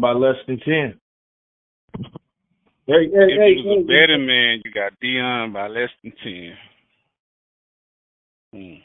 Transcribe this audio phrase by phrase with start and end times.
[0.00, 1.00] by less than ten.
[2.86, 4.26] Hey, hey, if hey, you was a better hey.
[4.26, 6.54] man, you got Deion by less than ten.
[8.52, 8.80] Hmm.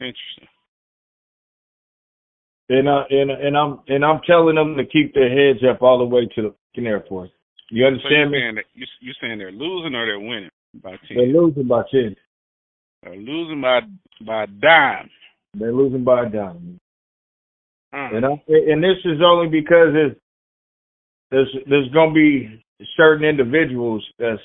[0.00, 0.48] Interesting.
[2.70, 5.98] And uh, and and I'm and I'm telling them to keep their heads up all
[5.98, 7.30] the way to the fucking airport.
[7.70, 8.38] You understand so you're me?
[8.40, 10.50] Saying you you're saying they're losing or they're winning
[10.82, 11.16] by ten?
[11.16, 12.16] They're losing by ten.
[13.02, 13.80] They're losing by
[14.26, 15.10] by a dime.
[15.52, 16.80] They're losing by a dime.
[17.94, 18.16] Mm.
[18.16, 20.16] And I, and this is only because there's
[21.30, 22.64] there's there's gonna be
[22.96, 24.42] certain individuals that's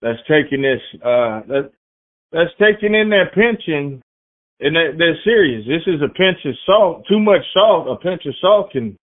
[0.00, 1.70] that's taking this uh that
[2.32, 4.02] that's taking in their pension
[4.60, 5.64] and they're, they're serious.
[5.66, 7.04] This is a pinch of salt.
[7.08, 8.96] Too much salt, a pinch of salt can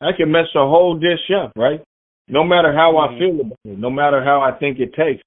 [0.00, 1.82] I can mess a whole dish up, right?
[2.28, 3.14] No matter how mm-hmm.
[3.14, 5.22] I feel about it, no matter how I think it tastes.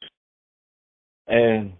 [1.27, 1.73] And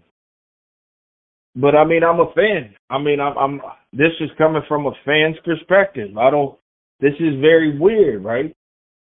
[1.54, 2.74] but I mean, I'm a fan.
[2.88, 3.60] I mean, I'm, I'm.
[3.92, 6.16] This is coming from a fan's perspective.
[6.16, 6.58] I don't.
[7.00, 8.54] This is very weird, right?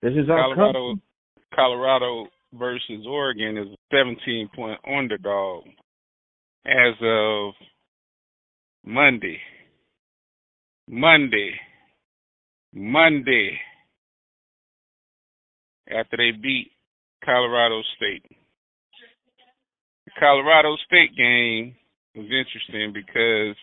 [0.01, 0.95] This is Colorado.
[1.53, 5.63] Colorado versus Oregon is a 17 point underdog
[6.65, 7.53] as of
[8.85, 9.39] Monday.
[10.87, 11.53] Monday.
[12.73, 13.57] Monday.
[15.89, 16.71] After they beat
[17.23, 18.23] Colorado State.
[20.05, 21.75] The Colorado State game
[22.17, 23.55] was interesting because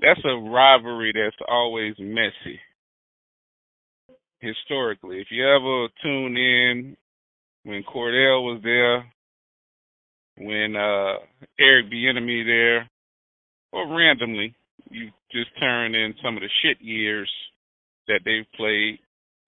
[0.00, 2.58] that's a rivalry that's always messy
[4.40, 5.20] historically.
[5.20, 6.96] If you ever tune in
[7.62, 9.06] when Kordell was there,
[10.38, 11.24] when uh
[11.58, 12.90] Eric Bieniemy there,
[13.72, 14.54] or randomly,
[14.90, 17.30] you just turn in some of the shit years
[18.08, 18.98] that they've played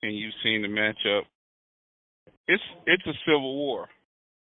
[0.02, 1.22] and you've seen the matchup.
[2.46, 3.88] It's it's a civil war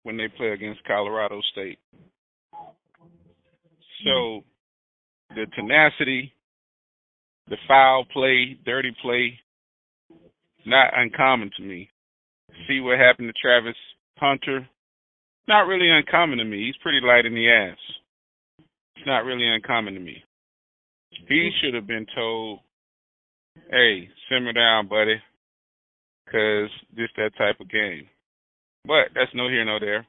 [0.05, 1.79] when they play against Colorado State.
[4.05, 5.41] So mm-hmm.
[5.41, 6.33] the tenacity,
[7.49, 9.39] the foul play, dirty play,
[10.67, 11.91] not uncommon to me.
[12.67, 13.77] See what happened to Travis
[14.19, 14.69] Hunter?
[15.47, 16.67] Not really uncommon to me.
[16.67, 17.79] He's pretty light in the ass.
[18.97, 20.23] It's not really uncommon to me.
[21.29, 21.49] He mm-hmm.
[21.61, 22.61] should have been told,
[23.71, 25.17] hey, simmer down, buddy,
[26.25, 28.09] because this that type of game.
[28.85, 30.07] But that's no here, no there.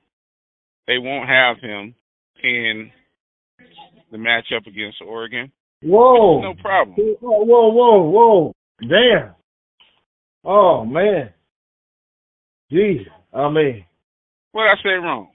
[0.88, 1.96] They won't have him
[2.44, 2.92] in
[4.12, 5.52] the matchup against Oregon.
[5.82, 6.42] Whoa.
[6.42, 6.96] No problem.
[7.22, 8.54] Whoa, whoa, whoa, whoa.
[8.82, 9.36] Damn.
[10.44, 11.32] Oh, man.
[12.72, 13.06] Jeez.
[13.34, 13.86] I mean.
[14.52, 15.30] What I say wrong?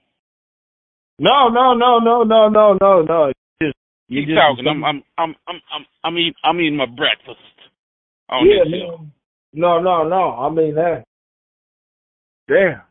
[1.18, 3.32] No, no, no, no, no, no, no, no.
[3.62, 3.76] Just,
[4.08, 4.66] you Keep just, talking.
[4.66, 7.38] I'm, I'm, I'm, I'm, I'm, I'm eating, I'm eating my breakfast.
[8.30, 9.06] yeah, no,
[9.52, 10.30] no, no, no.
[10.32, 11.04] I mean that.
[12.48, 12.82] Damn.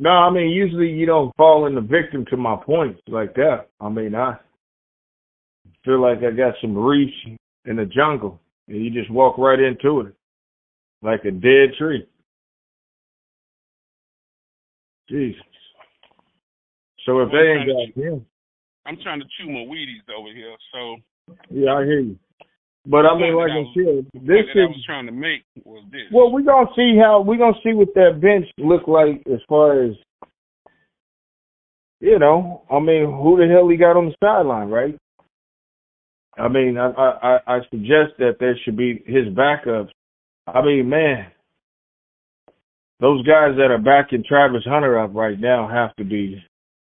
[0.00, 3.66] No, I mean usually you don't fall in the victim to my points like that.
[3.82, 4.36] I mean I
[5.84, 7.14] feel like I got some reach
[7.66, 10.14] in the jungle and you just walk right into it
[11.02, 12.06] like a dead tree.
[15.10, 15.42] Jesus.
[17.04, 18.24] So if they ain't got him,
[18.86, 20.56] I'm trying to chew my Wheaties over here.
[20.72, 20.96] So
[21.50, 22.18] yeah, I hear you.
[22.86, 24.56] But I mean, like I, said, this is.
[24.56, 26.08] I was trying to make was this.
[26.12, 29.84] Well, we're gonna see how we're gonna see what that bench look like as far
[29.84, 29.92] as
[32.00, 32.62] you know.
[32.70, 34.96] I mean, who the hell he got on the sideline, right?
[36.38, 39.90] I mean, I I I suggest that there should be his backups.
[40.46, 41.26] I mean, man,
[42.98, 46.42] those guys that are backing Travis Hunter up right now have to be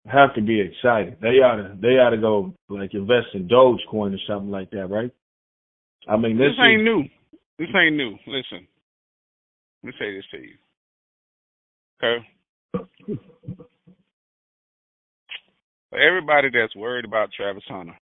[0.06, 1.16] have to be excited.
[1.22, 4.88] They ought to they ought to go like invest in Dogecoin or something like that,
[4.90, 5.10] right?
[6.08, 7.02] I mean, this, this ain't is, new.
[7.58, 8.12] This ain't new.
[8.26, 8.66] Listen,
[9.82, 10.56] let me say this to you.
[12.02, 12.26] Okay.
[15.90, 17.98] For everybody that's worried about Travis Hunter,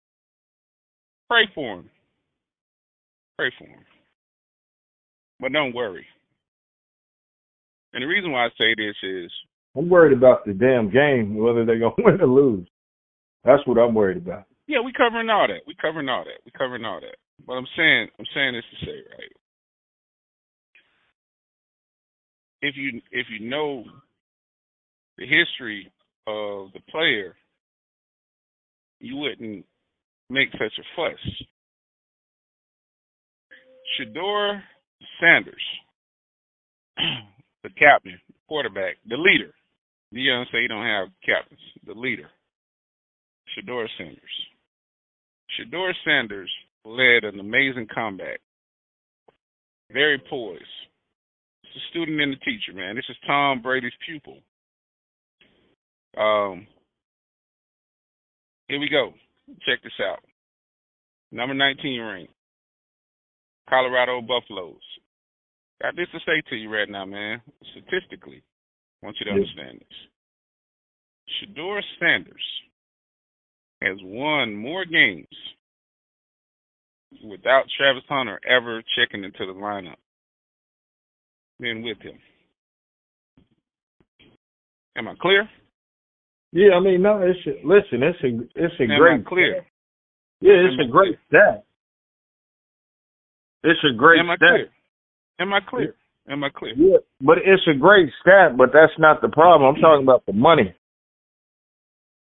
[1.28, 1.90] pray for him.
[3.38, 3.84] Pray for him.
[5.40, 6.06] But don't worry.
[7.92, 9.30] And the reason why I say this is
[9.76, 12.68] I'm worried about the damn game, whether they're gonna win or lose.
[13.44, 14.44] That's what I'm worried about.
[14.66, 15.62] Yeah, we covering all that.
[15.66, 16.40] We covering all that.
[16.44, 17.16] We covering all that.
[17.46, 19.32] But I'm saying I'm saying this to say, right?
[22.62, 23.84] If you if you know
[25.18, 25.92] the history
[26.26, 27.36] of the player,
[29.00, 29.64] you wouldn't
[30.28, 31.18] make such a fuss.
[33.98, 34.62] Shedeur
[35.20, 35.62] Sanders,
[37.62, 39.52] the captain, quarterback, the leader.
[40.14, 41.60] Deion say you don't have captains.
[41.86, 42.30] The leader,
[43.56, 44.20] Shedeur Sanders.
[45.58, 46.50] Shedeur Sanders
[46.84, 48.40] led an amazing comeback.
[49.92, 50.62] Very poised.
[51.64, 52.96] It's a student and a teacher, man.
[52.96, 54.38] This is Tom Brady's pupil.
[56.16, 56.66] Um,
[58.68, 59.12] here we go.
[59.66, 60.20] Check this out.
[61.32, 62.28] Number 19 ring.
[63.68, 64.82] Colorado Buffaloes.
[65.80, 67.40] got this to say to you right now, man.
[67.70, 68.42] Statistically,
[69.02, 71.56] I want you to understand this.
[71.56, 72.44] Shedeur Sanders
[73.80, 75.28] has won more games
[77.24, 79.96] without Travis Hunter ever checking into the lineup
[81.58, 82.18] than with him.
[84.96, 85.48] Am I clear?
[86.52, 89.66] Yeah, I mean, no, it's a, listen, it's a it's a Am great I clear?
[90.40, 91.64] Yeah, it's Am I a great stat.
[93.62, 94.48] It's a great Am I stat.
[94.50, 94.68] clear?
[95.38, 95.94] Am I clear?
[96.28, 96.74] Am I clear?
[96.76, 99.74] Yeah, but it's a great stat, but that's not the problem.
[99.74, 100.74] I'm talking about the money.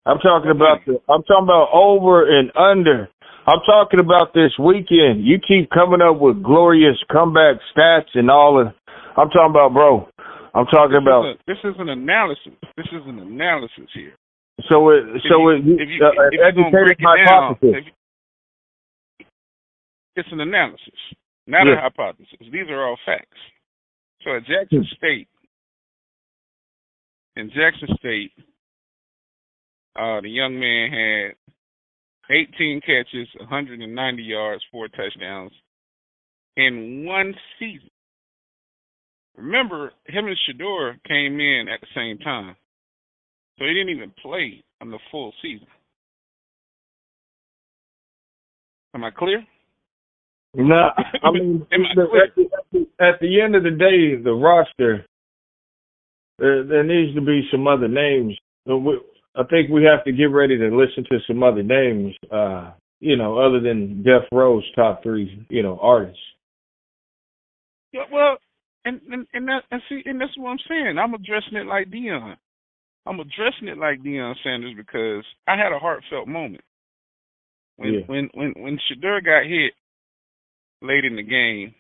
[0.06, 3.10] I'm talking about the I'm talking about over and under.
[3.48, 5.24] I'm talking about this weekend.
[5.26, 8.68] You keep coming up with glorious comeback stats and all of
[9.16, 10.08] I'm talking about bro.
[10.54, 12.54] I'm talking This about is, a, this is an analysis.
[12.76, 14.14] This is an analysis here.
[14.68, 17.58] so it If so you- it if you- uh, if you're educated break it down,
[17.62, 19.26] you-
[20.18, 21.00] it's an analysis,
[21.48, 21.74] not Yeah.
[21.74, 22.38] a hypothesis.
[22.52, 23.38] These are all facts.
[24.24, 25.30] So at Jackson State,
[27.38, 28.34] in Jackson State,
[29.96, 31.36] uh, the young man had
[32.30, 35.52] 18 catches, 190 yards, four touchdowns
[36.58, 37.90] in one season.
[39.38, 42.56] Remember, him and Shedeur came in at the same time,
[43.58, 45.68] so he didn't even play on the full season.
[48.96, 49.44] Am I clear?
[50.56, 50.90] No,
[51.24, 52.24] I mean, Am I clear?
[52.24, 55.06] at, the, at, the, at the end of the day, the roster,
[56.40, 58.36] there, there needs to be some other names.
[59.38, 63.16] I think we have to get ready to listen to some other names, uh, you
[63.16, 66.20] know, other than Death Row's top three, you know, artists.
[67.92, 68.38] Yeah, well,
[68.86, 70.98] and and and that and see, and that's what I'm saying.
[70.98, 72.36] I'm addressing it like Deion.
[73.06, 76.64] I'm addressing it like Deion Sanders because I had a heartfelt moment
[77.78, 78.00] when Yeah.
[78.08, 79.74] when when when Shedeur got hit
[80.82, 81.74] late in the game.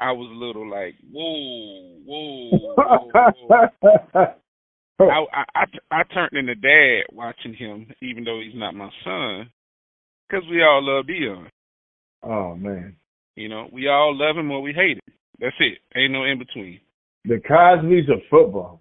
[0.00, 4.26] I was a little like, whoa, whoa, whoa, whoa.
[5.00, 5.08] Oh.
[5.08, 5.64] I, I I
[6.00, 9.50] I turned into dad watching him, even though he's not my son,
[10.28, 11.46] because we all love Deion.
[12.24, 12.96] oh man,
[13.36, 15.14] You know, we all love him or we hate him.
[15.40, 15.78] That's it.
[15.96, 16.80] Ain't no in between.
[17.24, 18.80] the Cosby's of football.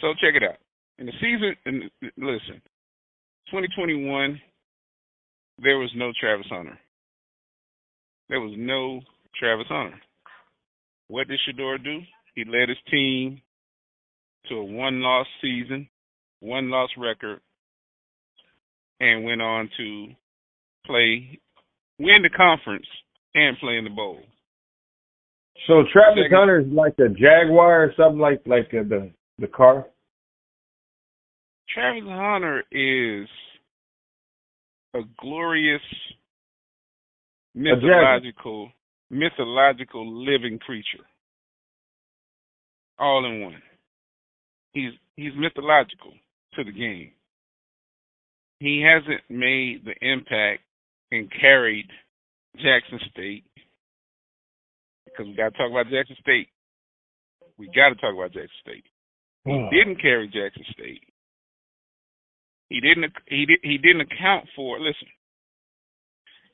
[0.00, 0.56] So check it out.
[0.98, 1.82] In the season, and
[2.16, 2.62] listen,
[3.50, 4.40] 2021,
[5.62, 6.78] there was no Travis Hunter.
[8.28, 9.00] There was no
[9.38, 10.00] Travis Hunter.
[11.08, 12.00] What did Shedeur do?
[12.34, 13.42] He led his team
[14.48, 15.88] to a one-loss season,
[16.40, 17.40] one-loss record,
[19.00, 20.08] and went on to
[20.86, 21.38] play,
[21.98, 22.86] win the conference,
[23.34, 24.20] and play in the bowl.
[25.66, 26.36] So Travis Second.
[26.36, 29.86] Hunter is like a Jaguar or something like like uh, the the car.
[31.72, 33.28] Travis Hunter is
[34.94, 35.80] a glorious
[37.54, 38.70] mythological
[39.10, 41.04] mythological living creature.
[42.98, 43.62] All in one.
[44.72, 46.12] He's he's mythological
[46.54, 47.12] to the game.
[48.60, 50.62] He hasn't made the impact
[51.10, 51.88] and carried
[52.56, 53.44] Jackson State
[55.04, 56.48] because we got to talk about Jackson State.
[57.58, 58.84] We got to talk about Jackson State.
[59.44, 61.02] He didn't carry Jackson State.
[62.68, 63.12] He didn't.
[63.26, 63.58] He did.
[63.62, 64.78] He didn't account for.
[64.78, 65.08] Listen,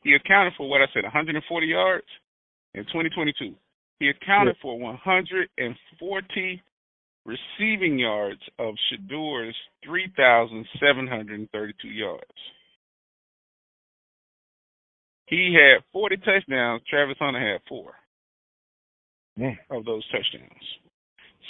[0.02, 2.06] he accounted for what I said, 140 yards
[2.74, 3.54] in 2022.
[4.00, 6.62] He accounted for 140
[7.28, 9.54] receiving yards of Shedeur's
[9.84, 12.24] 3,732 yards.
[15.26, 16.82] He had 40 touchdowns.
[16.88, 17.94] Travis Hunter had four
[19.36, 19.56] Yeah.
[19.70, 20.78] of those touchdowns.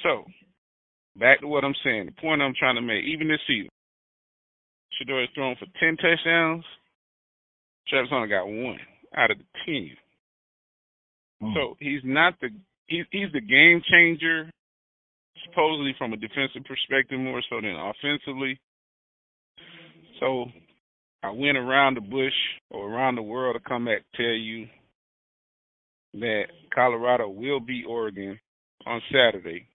[0.03, 0.29] So,
[1.17, 2.07] back to what I'm saying.
[2.07, 3.71] The point I'm trying to make, even this season,
[4.95, 6.65] Shedeur has thrown for 10 touchdowns.
[7.87, 8.81] Travis Hunter got one
[9.15, 9.97] out of the 10.
[11.43, 11.55] Mm.
[11.55, 12.51] So he's not the
[12.89, 14.51] he's he's the game changer,
[15.51, 18.61] supposedly from a defensive perspective more so than offensively.
[20.21, 20.47] So
[21.23, 22.33] I went around the bush
[22.71, 24.67] or around the world to come back tell you
[26.15, 28.39] that Colorado will beat Oregon
[28.87, 29.67] on Saturday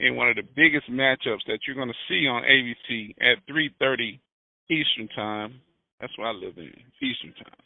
[0.00, 4.20] in one of the biggest matchups that you're going to see on ABC at 3:30
[4.70, 5.60] Eastern Time.
[6.00, 7.60] That's where I live in Eastern Time.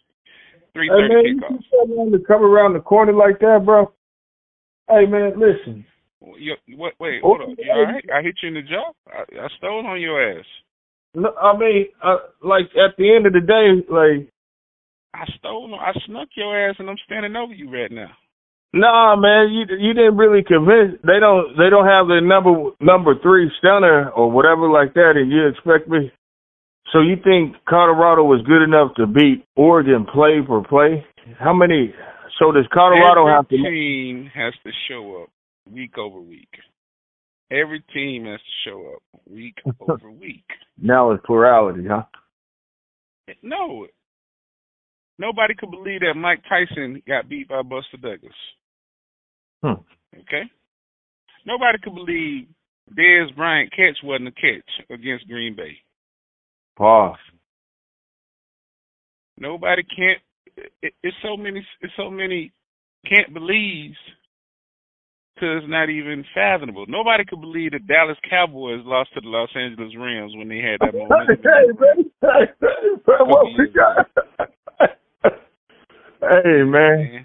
[0.77, 2.13] 3:30 Hey man, you kickoff.
[2.13, 3.93] to come around the corner like that, bro.
[4.89, 5.85] Hey man, listen.
[6.21, 7.51] You, what, wait, hold on.
[7.59, 8.05] You all right?
[8.15, 8.93] I hit you in the jaw.
[9.07, 10.45] I, I stole on your ass.
[11.15, 14.29] No, I mean, uh, like at the end of the day, like,
[15.15, 15.75] I stole.
[15.75, 18.11] I snuck your ass, and I'm standing over you right now.
[18.73, 21.01] nah, man, you you didn't really convince.
[21.03, 25.31] They don't they don't have the number number three stunner or whatever like that, and
[25.33, 26.13] you expect me.
[26.93, 31.05] So you think Colorado was good enough to beat Oregon play for play?
[31.39, 31.95] How many
[32.39, 33.57] So does Colorado Every have to?
[33.57, 35.29] team has to show up
[35.71, 36.49] week over week.
[37.51, 40.45] Every team has to show up week over week.
[40.81, 42.03] Now it's plurality, huh?
[43.43, 43.87] No,
[45.19, 48.33] nobody could believe that Mike Tyson got beat by Buster Douglas.
[49.63, 49.83] Hmm.
[50.21, 50.45] Okay,
[51.47, 52.47] nobody could believe
[52.97, 55.77] Dez Bryant catch wasn't a catch against Green Bay.
[56.77, 57.19] Pause.
[59.37, 60.19] Nobody can't.
[60.83, 61.65] It, it's so many.
[61.81, 62.53] It's so many
[63.07, 63.93] can't believe
[65.39, 66.85] because it's not even fathomable.
[66.89, 70.81] Nobody could believe the Dallas Cowboys lost to the Los Angeles Rams when they had
[70.81, 71.39] that momentum.
[76.21, 77.25] hey, man.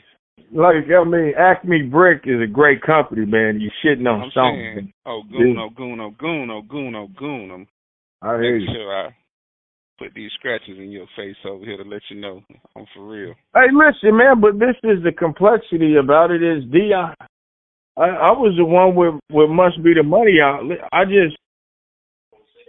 [0.54, 3.60] Like I mean, Acme Brick is a great company, man.
[3.60, 4.74] You shitting on I'm something.
[4.76, 7.50] saying, oh goon, oh goon, oh goon, oh goon, oh goon.
[7.52, 7.68] I'm
[8.22, 8.68] I hear you.
[8.72, 9.16] sure I
[9.98, 12.44] put these scratches in your face over here to let you know
[12.76, 13.34] I'm for real.
[13.56, 17.16] Hey, listen, man, but this is the complexity about it is Deion.
[17.98, 20.62] I, I was the one with with must be the money out.
[20.92, 21.38] I just,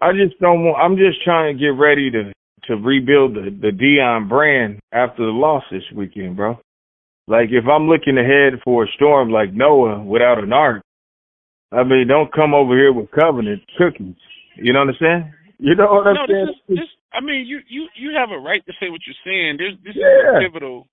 [0.03, 0.79] I just don't want.
[0.79, 2.33] I'm just trying to get ready to
[2.65, 6.59] to rebuild the the Deion brand after the loss this weekend, bro.
[7.27, 10.83] Like if I'm looking ahead for a storm like Noah without an ark,
[11.73, 14.17] I mean, don't come over here with covenant cookies.
[14.57, 15.35] You know what I'm saying?
[15.59, 16.47] You know what I'm No, saying?
[16.47, 16.89] this is this.
[17.15, 19.57] I mean, you you you have a right to say what you're saying.
[19.57, 20.37] There's this is Yeah.
[20.37, 20.87] a pivotal.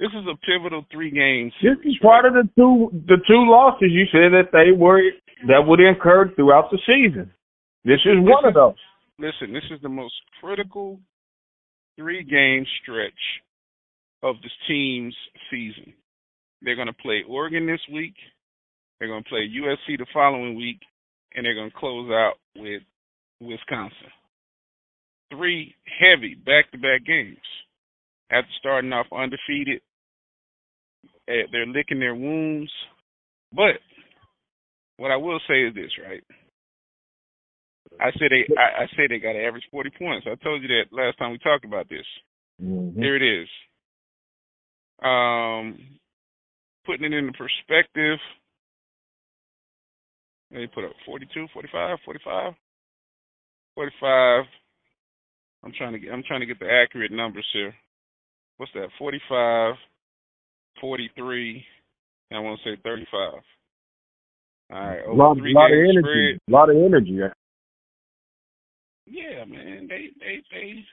[0.00, 1.52] This is a pivotal three games.
[1.62, 5.02] This is part of the two the two losses you said that they were
[5.46, 7.30] that would incur throughout the season.
[7.84, 8.80] This is one of those.
[9.18, 10.98] Listen, this is the most critical
[11.98, 13.12] three game stretch
[14.22, 15.14] of this team's
[15.50, 15.92] season.
[16.62, 18.14] They're going to play Oregon this week.
[18.98, 20.80] They're going to play USC the following week,
[21.34, 22.82] and they're going to close out with
[23.42, 24.12] Wisconsin.
[25.30, 27.36] Three heavy back to back games.
[28.30, 29.82] After starting off undefeated,
[31.52, 32.70] they're licking their wounds.
[33.52, 33.80] But
[34.96, 36.22] what I will say is this, right?
[38.00, 40.26] I said they I, I say they got to average forty points.
[40.30, 42.06] I told you that last time we talked about this.
[42.62, 42.96] Mhm.
[42.96, 43.48] Here it is.
[45.02, 45.78] Um,
[46.84, 48.18] putting it into perspective.
[50.50, 52.54] They put up 42, 45, 45,
[53.76, 54.44] 45.
[55.62, 56.12] I'm trying to get.
[56.12, 57.74] I'm trying to get the accurate numbers here.
[58.56, 58.88] What's that?
[58.98, 59.74] 45,
[60.80, 61.64] 43.
[62.30, 63.42] And I want to say 35.
[64.72, 65.00] All right.
[65.06, 65.98] A lot, lot of energy.
[66.00, 66.38] spread.
[66.48, 67.18] A lot of energy.
[69.06, 69.88] Yeah, man.
[69.88, 70.84] They they they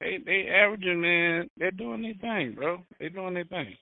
[0.00, 1.48] they they averaging, man.
[1.56, 2.78] They're doing their thing, bro.
[3.00, 3.74] They're doing their thing.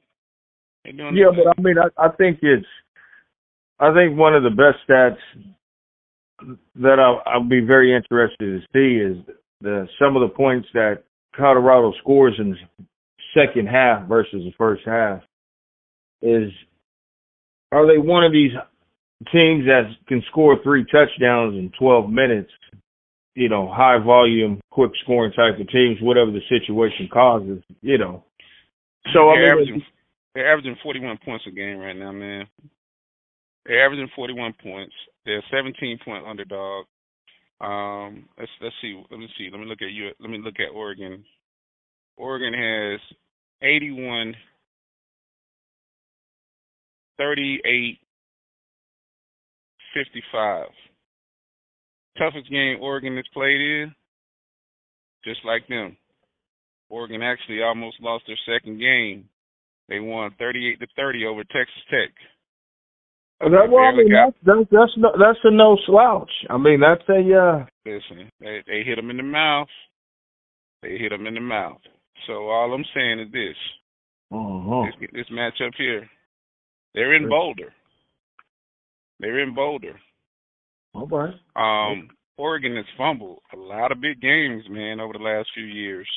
[0.84, 1.52] They doing Yeah, but thing.
[1.58, 2.66] I mean, I, I think it's,
[3.78, 5.18] I think one of the best stats
[6.76, 11.04] that I'll, I'll be very interested to see is the some of the points that
[11.36, 12.56] Colorado scores in
[13.34, 15.20] second half versus the first half.
[16.22, 16.50] Is
[17.72, 18.52] are they one of these
[19.32, 22.50] teams that can score three touchdowns in 12 minutes?
[23.34, 27.62] You know, high volume, quick scoring type of teams, whatever the situation causes.
[27.82, 28.24] You know,
[29.12, 29.82] so I they're mean, averaging
[30.34, 32.46] they're averaging 41 points a game right now, man.
[33.66, 34.94] They're averaging 41 points.
[35.24, 36.86] They're a 17 point underdog.
[37.60, 39.02] Um, let's let's see.
[39.10, 39.48] Let me see.
[39.50, 40.10] Let me look at you.
[40.20, 41.24] Let me look at Oregon.
[42.16, 43.00] Oregon has
[43.64, 44.34] 81,
[47.18, 47.98] 38,
[49.94, 50.66] 55.
[52.18, 53.94] Toughest game Oregon has played in,
[55.24, 55.96] just like them.
[56.90, 59.28] Oregon actually almost lost their second game.
[59.88, 62.10] They won 38 to 30 over Texas Tech.
[63.40, 66.30] That, well, I mean, got- that's, that's that's no, that's a no slouch.
[66.48, 69.68] I mean, that's a uh, Listen, they they hit them in the mouth.
[70.82, 71.80] They hit them in the mouth.
[72.26, 73.56] So all I'm saying is this:
[74.32, 74.84] uh-huh.
[75.00, 76.08] this, this matchup here,
[76.94, 77.72] they're in Boulder.
[79.20, 79.98] They're in Boulder.
[80.94, 81.34] all right.
[81.56, 86.08] Um, Oregon has fumbled a lot of big games, man, over the last few years.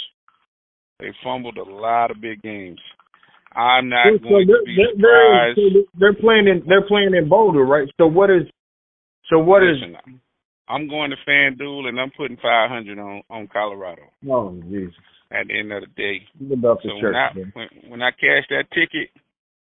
[1.00, 2.80] They fumbled a lot of big games.
[3.56, 5.60] I'm not So going they're, to be they're, they're, surprised.
[5.60, 7.88] so they're playing in they're playing in Boulder, right?
[7.98, 8.44] So what is
[9.30, 10.20] so what is Listen,
[10.70, 14.02] I'm going to FanDuel and I'm putting 500 on on Colorado.
[14.30, 14.94] oh Jesus?
[15.30, 16.22] At the end of the day,
[16.54, 17.14] about the so church.
[17.14, 19.10] when I when, when I cash that ticket,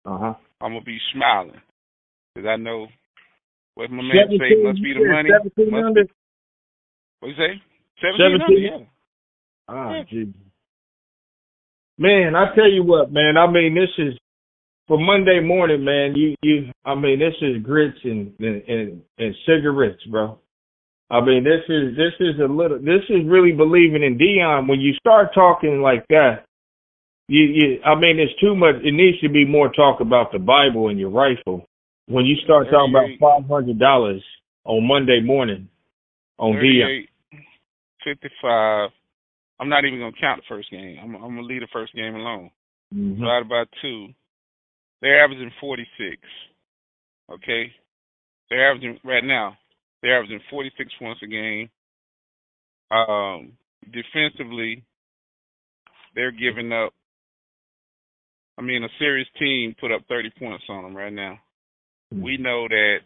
[0.06, 0.34] Uh huh.
[0.62, 1.60] I'm gonna be smiling
[2.34, 2.88] because I know
[3.76, 5.30] what my man say must be the money.
[5.30, 6.02] Seventeen Must be,
[7.20, 7.62] what you say?
[8.02, 8.64] Seventeen 17?
[8.64, 8.86] yeah.
[9.68, 10.24] Ah, Yeah.
[11.98, 13.36] Man, I tell you what, man.
[13.36, 14.18] I mean, this is
[14.88, 16.16] for Monday morning, man.
[16.16, 16.72] You, you.
[16.86, 20.40] I mean, this is grits and and and, and cigarettes, bro.
[21.12, 22.78] I mean, this is this is a little.
[22.78, 24.70] This is really believing in Deion.
[24.70, 26.46] When you start talking like that,
[27.28, 28.76] you, you, I mean, it's too much.
[28.84, 31.66] It needs to be more talk about the Bible and your rifle.
[32.08, 34.24] When you start talking about five hundred dollars
[34.66, 35.68] on Monday morning
[36.38, 37.06] on Deion.
[38.04, 38.90] 55.
[39.60, 40.98] I'm not even gonna count the first game.
[41.02, 42.50] I'm, I'm gonna leave the first game alone.
[42.94, 43.20] Mm-hmm.
[43.20, 44.08] Divided by two,
[45.02, 46.18] they're averaging 46.
[47.32, 47.72] Okay,
[48.50, 49.58] they're averaging right now.
[50.02, 51.70] They're averaging 46 points a game.
[52.92, 53.54] Um,
[53.92, 54.84] defensively,
[56.16, 56.94] they're giving up.
[58.58, 61.40] I mean, a serious team put up 30 points on them right now.
[62.14, 62.24] Mm-hmm.
[62.24, 62.98] We know that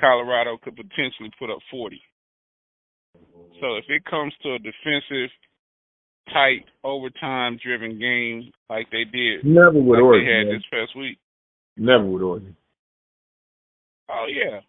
[0.00, 2.00] Colorado could potentially put up 40.
[3.60, 5.30] So if it comes to a defensive,
[6.32, 10.26] tight, overtime driven game like they did, never would like Oregon.
[10.26, 10.54] they had man.
[10.54, 11.18] this past week.
[11.76, 12.56] Never would Oregon.
[14.10, 14.60] Oh yeah,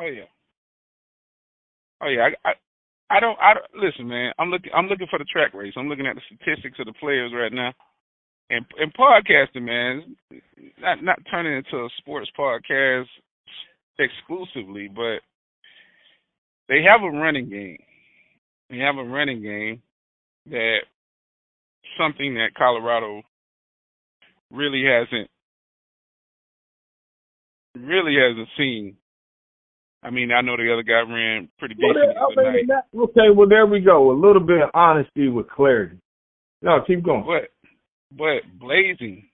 [0.00, 0.28] oh yeah,
[2.02, 2.28] oh yeah.
[2.44, 2.52] I, I,
[3.10, 3.38] I don't.
[3.40, 4.32] I don't, listen, man.
[4.38, 4.70] I'm looking.
[4.74, 5.72] I'm looking for the track race.
[5.76, 7.72] I'm looking at the statistics of the players right now,
[8.50, 10.16] and and podcasting, man.
[10.78, 13.06] Not not turning into a sports podcast
[13.98, 15.20] exclusively, but
[16.68, 17.78] they have a running game.
[18.68, 19.80] They have a running game
[20.50, 20.80] that
[21.98, 23.22] something that Colorado
[24.50, 25.30] really hasn't
[27.74, 28.97] really hasn't seen.
[30.02, 32.66] I mean, I know the other guy ran pretty Well, decent there- I the mean,
[32.66, 34.10] night, that, okay, well there we go.
[34.10, 35.98] A little bit of honesty with clarity.
[36.62, 37.24] No, keep going.
[37.26, 37.50] but
[38.10, 39.28] but blazing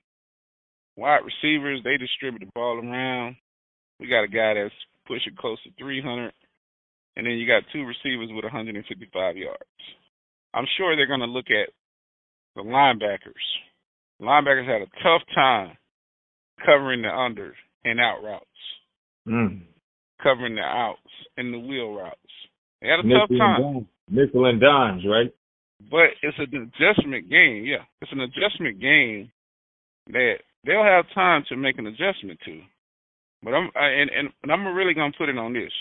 [0.96, 3.36] wide receivers, they distribute the ball around.
[4.00, 4.74] We got a guy that's
[5.06, 6.32] pushing close to 300,
[7.16, 9.58] and then you got two receivers with 155 yards.
[10.54, 11.70] I'm sure they're going to look at
[12.56, 13.44] the linebackers.
[14.20, 15.76] Linebackers had a tough time
[16.64, 17.54] covering the under
[17.84, 18.46] and out routes,
[19.28, 19.62] Mm.
[20.22, 21.00] Covering the outs
[21.36, 22.18] and the wheel routes.
[22.80, 23.86] They had a Nickel tough and time, dimes.
[24.10, 25.32] Nickel and dimes, right?
[25.90, 27.64] but it's an adjustment game.
[27.64, 29.30] Yeah, it's an adjustment game
[30.08, 32.60] that they'll have time to make an adjustment to.
[33.42, 35.72] But I'm I, and, and and I'm really gonna put it on this.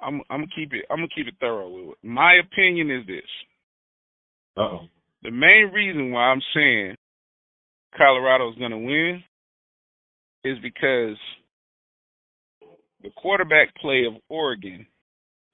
[0.00, 1.98] I'm I'm gonna keep it I'm gonna keep it thorough with it.
[2.02, 3.30] My opinion is this.
[4.56, 4.80] Uh oh.
[5.22, 6.96] The main reason why I'm saying
[7.96, 9.22] Colorado's going to win
[10.44, 11.16] is because
[13.04, 14.84] the quarterback play of Oregon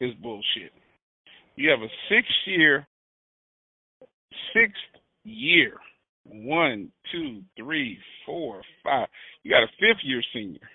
[0.01, 0.73] is bullshit.
[1.57, 2.87] You have a six year,
[4.55, 5.75] sixth year,
[6.25, 9.09] one, two, three, four, five.
[9.43, 10.71] You got a fifth year senior.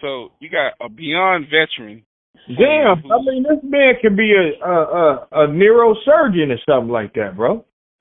[0.00, 2.04] So you got a beyond veteran
[2.48, 7.14] Damn, I mean this man could be a a a, a neurosurgeon or something like
[7.14, 7.64] that, bro.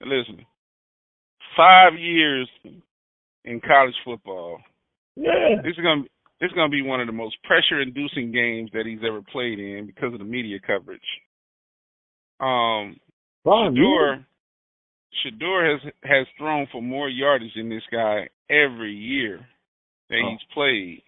[0.00, 0.44] Listen,
[1.56, 2.48] five years
[3.44, 4.58] in college football.
[5.16, 5.60] Yeah.
[5.62, 6.02] This is gonna
[6.40, 9.86] this is gonna be one of the most pressure-inducing games that he's ever played in
[9.86, 11.00] because of the media coverage.
[12.40, 12.96] Um,
[13.44, 14.24] Fine, Shedeur,
[15.24, 19.46] Shedeur has has thrown for more yardage than this guy every year
[20.10, 20.30] that Oh.
[20.30, 21.02] he's played.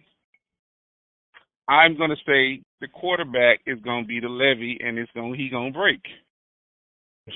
[1.67, 5.71] I'm gonna say the quarterback is gonna be the levy, and it's gonna he gonna
[5.71, 6.01] break.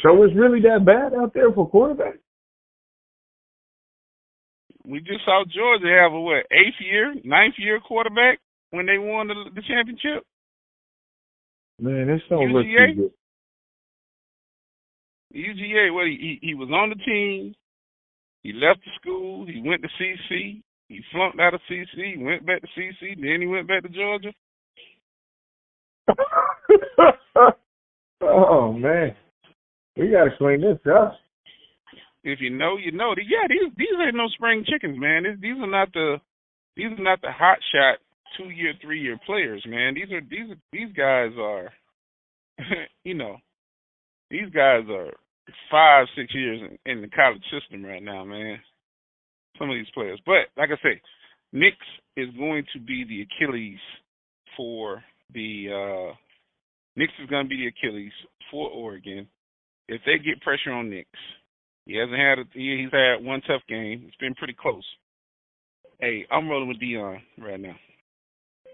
[0.03, 2.15] So it's really that bad out there for quarterback?
[4.89, 8.39] We just saw Georgia have a what eighth year, ninth year quarterback
[8.71, 10.25] when they won the, the championship.
[11.80, 13.12] Man, this don't look too good.
[15.36, 17.54] UGA, what he, he he was on the team.
[18.41, 19.45] He left the school.
[19.45, 20.63] He went to CC.
[20.88, 22.19] He flunked out of CC.
[22.19, 23.15] Went back to CC.
[23.15, 24.34] Then he went back to Georgia.
[28.23, 29.15] oh man,
[29.95, 31.13] we got to clean this up.
[32.23, 33.13] If you know, you know.
[33.17, 35.23] Yeah, these these ain't no spring chickens, man.
[35.41, 36.17] These, are not the
[36.75, 37.99] these are not the hot shot
[38.38, 39.93] two year, three year players, man.
[39.93, 41.71] These are these these guys are,
[43.03, 43.38] you know,
[44.29, 45.13] these guys are
[45.71, 48.60] five six years in, in the college system right now, man.
[49.58, 51.01] Some of these players, but like I say,
[51.51, 51.75] Nix
[52.15, 53.79] is going to be the Achilles
[54.58, 55.03] for
[55.34, 56.15] the uh
[56.95, 58.12] Nix is going to be the Achilles
[58.51, 59.27] for Oregon.
[59.88, 61.08] If they get pressure on Nix,
[61.89, 64.04] he hasn't had a, he, he's had one tough game.
[64.08, 64.84] It's been pretty close.
[65.99, 67.75] Hey, I'm rolling with Deion right now.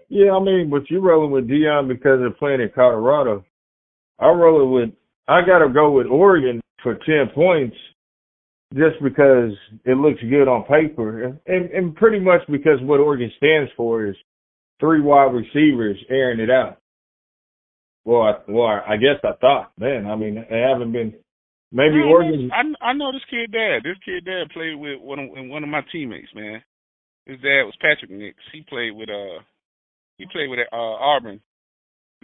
[0.08, 3.44] Yeah, I mean, but you're rolling with Deion because they're playing in Colorado.
[4.18, 4.90] I'm rolling with.
[5.26, 7.76] I got to go with Oregon for ten points,
[8.74, 9.52] just because
[9.84, 14.06] it looks good on paper, and, and and pretty much because what Oregon stands for
[14.06, 14.14] is
[14.78, 16.78] three wide receivers airing it out.
[18.04, 20.06] Well, I, well, I guess I thought, man.
[20.06, 21.14] I mean, they haven't been.
[21.72, 22.50] Maybe I, Oregon.
[22.52, 23.80] I I know this kid dad.
[23.84, 26.62] This kid dad played with one of one of my teammates, man.
[27.26, 28.36] His dad was Patrick Nix.
[28.52, 29.42] He played with uh
[30.18, 31.40] he played with uh Auburn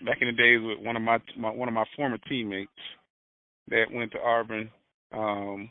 [0.05, 2.71] back in the days with one of my, my one of my former teammates.
[3.69, 4.71] that went to Auburn,
[5.13, 5.71] um,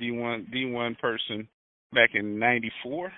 [0.00, 1.48] D1 D1 person
[1.94, 3.12] back in '94,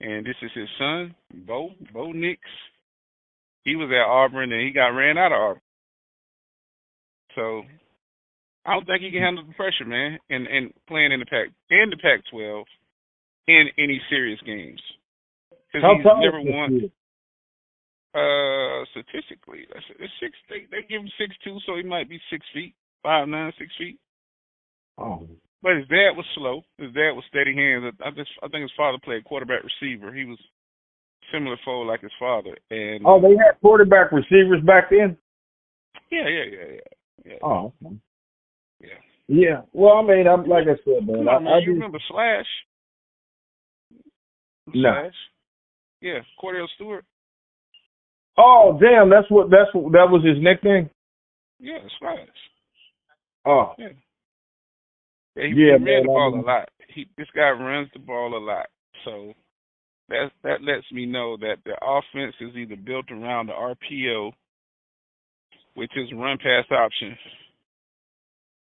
[0.00, 1.14] and this is his son,
[1.46, 2.40] Bo Bo Nix.
[3.64, 5.62] He was at Auburn and he got ran out of Auburn.
[7.34, 7.62] So
[8.66, 11.48] I don't think he can handle the pressure, man, and and playing in the Pac
[11.70, 12.64] in the Pac-12
[13.46, 14.80] in any serious games
[15.72, 16.90] because he's never won.
[18.16, 20.32] Uh, statistically, that's it's six.
[20.48, 23.70] They they give him six two, so he might be six feet, five nine, six
[23.78, 23.98] feet.
[24.98, 25.28] Oh.
[25.62, 26.62] But his dad was slow.
[26.78, 27.92] His dad was steady hands.
[28.04, 30.12] I just I think his father played quarterback receiver.
[30.12, 30.38] He was
[31.32, 32.56] similar fold like his father.
[32.70, 35.16] And oh, they had quarterback receivers back then.
[36.10, 37.32] Yeah, yeah, yeah, yeah.
[37.32, 37.38] yeah.
[37.42, 37.72] Oh.
[38.80, 38.88] Yeah.
[39.28, 39.60] Yeah.
[39.72, 41.18] Well, I mean, I'm like I said, man.
[41.24, 41.52] Come on, man.
[41.52, 42.46] I, I you remember Slash?
[44.74, 44.90] No.
[44.92, 45.12] Slash.
[46.00, 47.04] Yeah, Kordell Stewart.
[48.38, 49.08] Oh, damn!
[49.08, 50.90] That's what that's what that was his nickname.
[51.58, 52.28] Yeah, Slash.
[53.46, 53.72] Oh.
[53.78, 53.88] Yeah.
[55.36, 56.68] Yeah, he, Yeah, ran man, the ball I mean- a lot.
[56.94, 58.66] He this guy runs the ball a lot.
[59.04, 59.32] So
[60.08, 64.32] that that lets me know that the offense is either built around the RPO,
[65.74, 67.16] which is run pass option,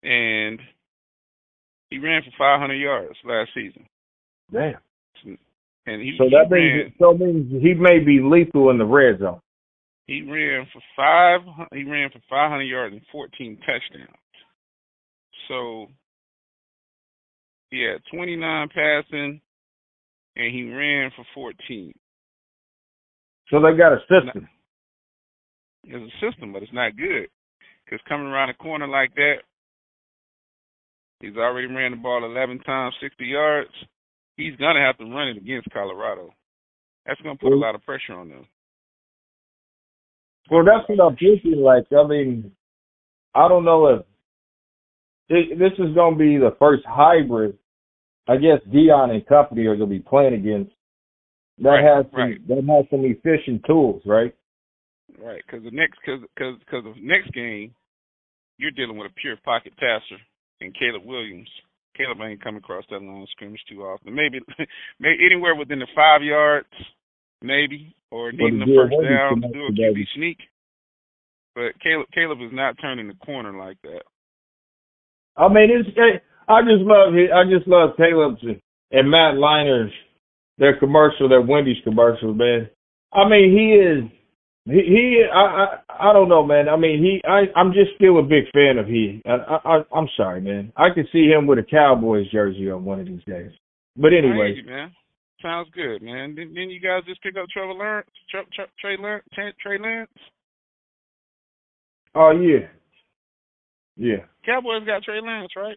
[0.02, 0.58] and
[1.90, 3.86] he ran for 500 yards last season.
[4.52, 4.76] Damn.
[5.86, 8.84] And he, So he that ran means so means he may be lethal in the
[8.84, 9.40] red zone.
[10.06, 11.40] he ran for five
[11.72, 14.16] he ran for 500 yards and 14 touchdowns.
[15.48, 15.88] So
[17.70, 19.40] he had 29 passing,
[20.36, 21.92] and he ran for 14.
[23.50, 24.48] So they got a system.
[25.84, 27.26] It's a system, but it's not good
[27.84, 29.38] because coming around a corner like that,
[31.22, 33.70] he's already ran the ball 11 times, 60 yards.
[34.36, 36.34] He's gonna have to run it against Colorado.
[37.06, 38.46] That's gonna put a lot of pressure on them.
[40.50, 41.60] Well, that's what I'm thinking.
[41.62, 42.52] Like, I mean,
[43.34, 44.02] I don't know if
[45.28, 47.56] thi- this is going to be the first hybrid.
[48.28, 50.72] I guess Deion and company are going to be playing against.
[51.58, 52.48] That Right, has some, right.
[52.48, 54.34] that has some efficient tools, right?
[55.18, 57.74] Right, because the next because because because the next game,
[58.58, 60.18] you're dealing with a pure pocket passer
[60.64, 61.48] and Caleb Williams.
[61.96, 64.14] Caleb ain't come across that line of scrimmage too often.
[64.14, 64.40] Maybe,
[65.00, 66.68] maybe anywhere within the five yards,
[67.42, 69.72] maybe, or needing the first down to do a.
[69.72, 70.38] QB sneak.
[71.54, 74.02] But Caleb Caleb is not turning the corner like that.
[75.36, 75.88] I mean, it's.
[76.48, 77.12] I just love.
[77.12, 78.42] I just love Caleb's
[78.90, 79.92] and Matt Liner's
[80.58, 82.68] their commercial, their Wendy's commercial, man.
[83.12, 84.04] I mean, he is.
[84.64, 86.68] He, he I, I I don't know, man.
[86.68, 87.20] I mean, he.
[87.28, 89.20] I I'm just still a big fan of he.
[89.26, 90.72] I, I I- I'm sorry, man.
[90.76, 93.50] I could see him with a Cowboys jersey on one of these days.
[93.96, 94.92] But anyway, you, man.
[95.42, 96.36] Sounds good, man.
[96.36, 99.78] Then, then you guys just pick up Trevor Lawrence, Tre, Tre, Trey Lance, Trey, Trey
[99.78, 100.08] Lance.
[102.14, 102.68] oh yeah,
[103.96, 105.76] yeah, Cowboys got Trey Lance, right?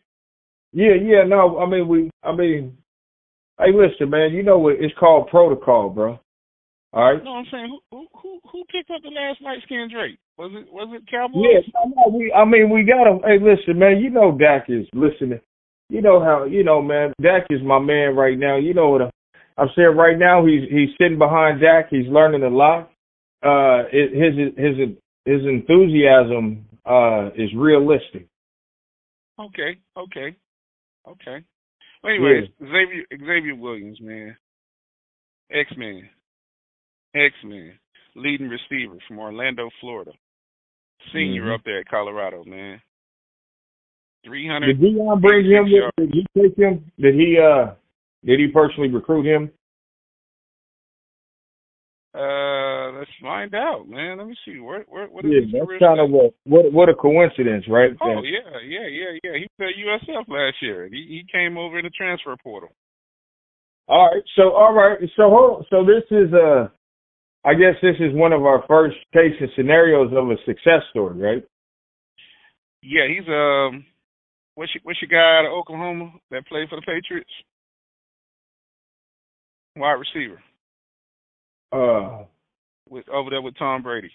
[0.74, 1.24] yeah, yeah.
[1.24, 2.12] No, I mean we.
[2.24, 2.78] I mean,
[3.60, 4.32] hey, listen, man.
[4.32, 4.76] You know what?
[4.80, 6.20] It's called protocol, bro.
[6.96, 7.22] All right.
[7.22, 10.18] No, I'm saying who who who, picked up the last light skinned Drake?
[10.38, 11.44] Was it was it Cowboys?
[11.44, 11.60] Yeah,
[11.94, 12.32] no, we.
[12.32, 13.20] I mean, we gotta.
[13.28, 14.00] Hey, listen, man.
[14.02, 15.42] You know Dak is listening.
[15.90, 16.46] You know how.
[16.46, 17.12] You know, man.
[17.22, 18.56] Dak is my man right now.
[18.56, 19.12] You know what I'm,
[19.58, 20.46] I'm saying right now.
[20.46, 21.88] He's he's sitting behind Dak.
[21.90, 22.90] He's learning a lot.
[23.44, 28.26] Uh, it, his his his enthusiasm uh is realistic.
[29.38, 30.38] Okay, okay,
[31.06, 31.44] okay.
[32.02, 34.38] Well, anyways, Xavier Xavier Williams, man,
[35.52, 36.08] X Man,
[37.16, 37.74] X Man,
[38.16, 40.12] leading receiver from Orlando, Florida,
[41.14, 41.56] senior Mhm.
[41.56, 42.82] up there at Colorado, man.
[44.24, 44.80] Three hundred.
[44.80, 45.72] Did Deion bring him?
[45.72, 46.92] With, did he take him?
[47.00, 47.76] Did he uh?
[48.24, 49.52] Did he personally recruit him?
[52.16, 54.18] Uh, let's find out, man.
[54.18, 54.60] Let me see.
[54.60, 57.92] Where where what is Yeah, that's kind of what what what a coincidence, right?
[58.02, 59.38] Oh yeah, yeah, yeah, yeah.
[59.38, 60.88] He at USF last year.
[60.88, 62.70] He he came over in the transfer portal.
[63.88, 64.24] All right.
[64.36, 64.98] So all right.
[65.16, 65.68] So hold.
[65.70, 66.70] So this is uh,
[67.46, 71.18] I guess this is one of our first case and scenarios of a success story,
[71.20, 71.44] right?
[72.82, 73.86] Yeah, he's um,
[74.56, 77.30] what's your, what's your guy out of Oklahoma that played for the Patriots?
[79.76, 80.42] Wide receiver
[81.72, 82.24] Uh.
[82.90, 84.10] with over there with Tom Brady.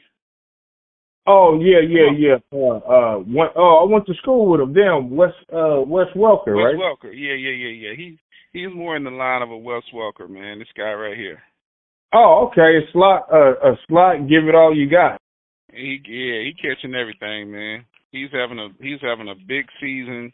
[1.26, 2.36] Oh yeah, yeah, yeah.
[2.52, 3.18] Uh, uh.
[3.26, 4.72] Went, oh, I went to school with him.
[4.72, 6.76] Damn, Wes uh Wes Welker, Wes right?
[6.76, 7.12] Welker.
[7.12, 7.94] Yeah, yeah, yeah, yeah.
[7.96, 8.18] He's
[8.52, 10.58] he's more in the line of a Wes Welker, man.
[10.58, 11.40] This guy right here.
[12.12, 12.78] Oh, okay.
[12.78, 13.26] A slot.
[13.32, 14.28] Uh, a slot.
[14.28, 15.20] Give it all you got.
[15.72, 17.84] He yeah, he catching everything, man.
[18.10, 20.32] He's having a he's having a big season.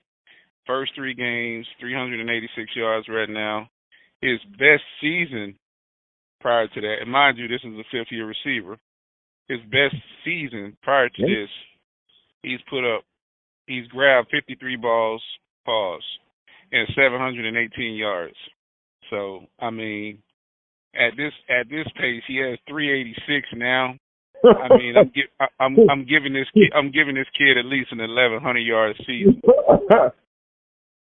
[0.67, 3.69] First three games, 386 yards right now.
[4.21, 5.55] His best season
[6.41, 8.77] prior to that, and mind you, this is a fifth year receiver.
[9.49, 11.51] His best season prior to this,
[12.43, 13.05] he's put up
[13.67, 15.23] he's grabbed 53 balls,
[15.65, 16.03] pause,
[16.73, 18.35] and 718 yards.
[19.11, 20.19] So I mean,
[20.99, 23.95] at this at this pace, he has 386 now.
[24.45, 27.93] I mean, I'm gi- I'm I'm giving this kid I'm giving this kid at least
[27.93, 29.41] an 1100 yard season.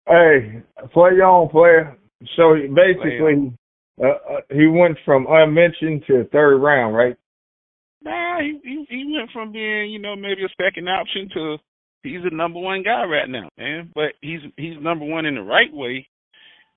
[0.08, 1.97] hey, play on, player.
[2.36, 3.54] So basically,
[4.02, 7.15] uh, uh, he went from unmentioned to third round, right?
[8.02, 11.58] Nah, he, he he went from being you know maybe a second option to
[12.04, 13.91] he's the number one guy right now, man.
[13.93, 16.08] But he's he's number one in the right way,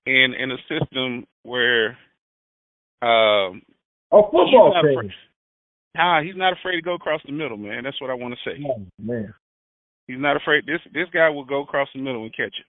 [0.05, 1.97] and in a system where
[3.03, 3.61] um
[4.11, 5.11] a football he's team.
[5.95, 7.83] Nah, he's not afraid to go across the middle, man.
[7.83, 8.63] That's what I want to say.
[8.65, 9.33] Oh, man,
[10.07, 10.65] he's not afraid.
[10.65, 12.65] This this guy will go across the middle and catch it.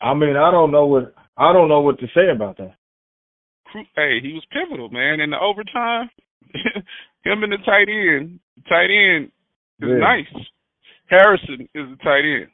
[0.00, 2.74] I mean, I don't know what I don't know what to say about that.
[3.94, 5.20] Hey, he was pivotal, man.
[5.20, 6.08] In the overtime,
[7.24, 9.30] him and the tight end, tight end
[9.80, 9.98] is yeah.
[9.98, 10.46] nice.
[11.08, 12.48] Harrison is the tight end.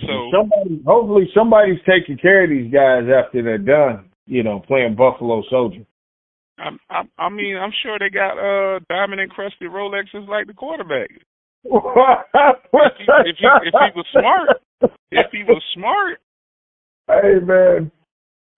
[0.00, 4.11] So somebody, hopefully, somebody's taking care of these guys after they're done.
[4.26, 5.84] You know, playing Buffalo Soldier.
[6.58, 11.10] I, I, I mean, I'm sure they got uh diamond encrusted Rolexes like the quarterback.
[11.64, 11.72] if,
[12.98, 16.18] he, if, he, if he was smart, if he was smart.
[17.08, 17.90] Hey man,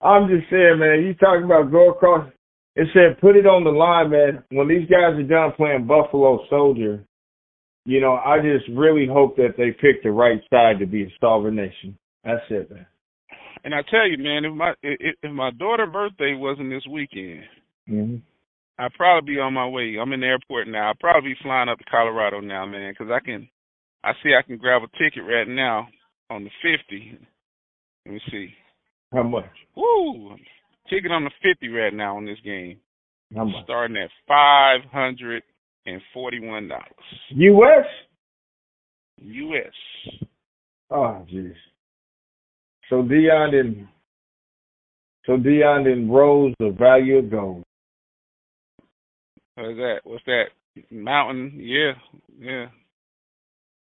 [0.00, 1.05] I'm just saying, man.
[1.05, 2.31] You talking about go across?
[2.77, 4.44] It said put it on the line, man.
[4.50, 7.05] When these guys are done playing Buffalo Soldier,
[7.85, 11.12] you know, I just really hope that they pick the right side to be a
[11.20, 11.96] sovereign nation.
[12.24, 12.87] That's it, man.
[13.64, 17.44] And I tell you, man, if my if, if my daughter's birthday wasn't this weekend,
[17.88, 18.16] mm-hmm.
[18.79, 19.96] I'd probably be on my way.
[20.00, 20.88] I'm in the airport now.
[20.88, 23.48] I'll probably be flying up to Colorado now, man, because I can.
[24.05, 25.88] I see I can grab a ticket right now
[26.29, 27.18] on the 50.
[28.05, 28.48] Let me see.
[29.14, 29.46] How much?
[29.74, 30.37] Woo!
[30.90, 32.81] Ticket on the 50 right now on this game.
[33.35, 33.64] How much?
[33.64, 35.42] Starting at five hundred
[35.87, 36.85] and forty-one dollars.
[37.31, 37.87] U.S.
[39.18, 40.29] U.S.
[40.90, 41.55] Oh, jeez.
[42.90, 43.88] So Deion didn't.
[45.27, 47.62] So Deion didn't rose the value of gold.
[49.55, 50.01] What is that?
[50.05, 50.44] What's that?
[50.90, 51.53] Mountain?
[51.57, 51.92] Yeah,
[52.38, 52.66] yeah.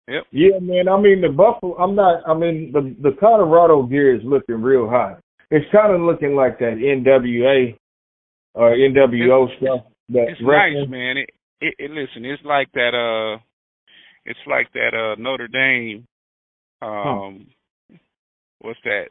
[0.09, 0.25] Yep.
[0.31, 0.89] Yeah, man.
[0.89, 1.77] I mean the Buffalo.
[1.79, 2.23] I'm not.
[2.29, 5.21] I mean the the Colorado gear is looking real hot.
[5.51, 7.77] It's kind of looking like that NWA
[8.55, 9.87] or NWO it's, stuff.
[10.11, 11.17] That it's nice, man.
[11.17, 12.25] It, it, it listen.
[12.25, 12.95] It's like that.
[12.95, 13.41] Uh,
[14.25, 14.95] it's like that.
[14.95, 16.07] Uh, Notre Dame.
[16.83, 17.47] Um.
[18.67, 19.07] What's that?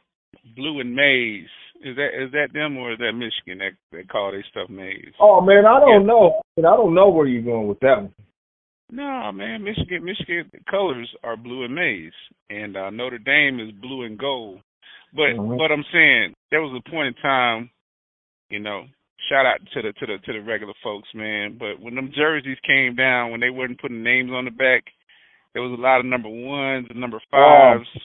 [0.56, 1.48] Blue and Maize.
[1.84, 5.14] Is that is that them or is that Michigan that that call their stuff maize?
[5.20, 6.08] Oh man, I don't yeah.
[6.08, 6.42] know.
[6.58, 8.14] I don't know where you're going with that one.
[8.92, 12.14] No, man, Michigan Michigan colors are blue and maize,
[12.50, 14.60] and uh, Notre Dame is blue and gold.
[15.14, 15.58] But mm-hmm.
[15.58, 17.70] but I'm saying there was a point in time,
[18.50, 18.84] you know,
[19.30, 21.58] shout out to the to the to the regular folks, man.
[21.60, 24.84] But when them jerseys came down, when they weren't putting names on the back,
[25.54, 27.88] there was a lot of number ones and number fives.
[27.96, 28.00] Oh.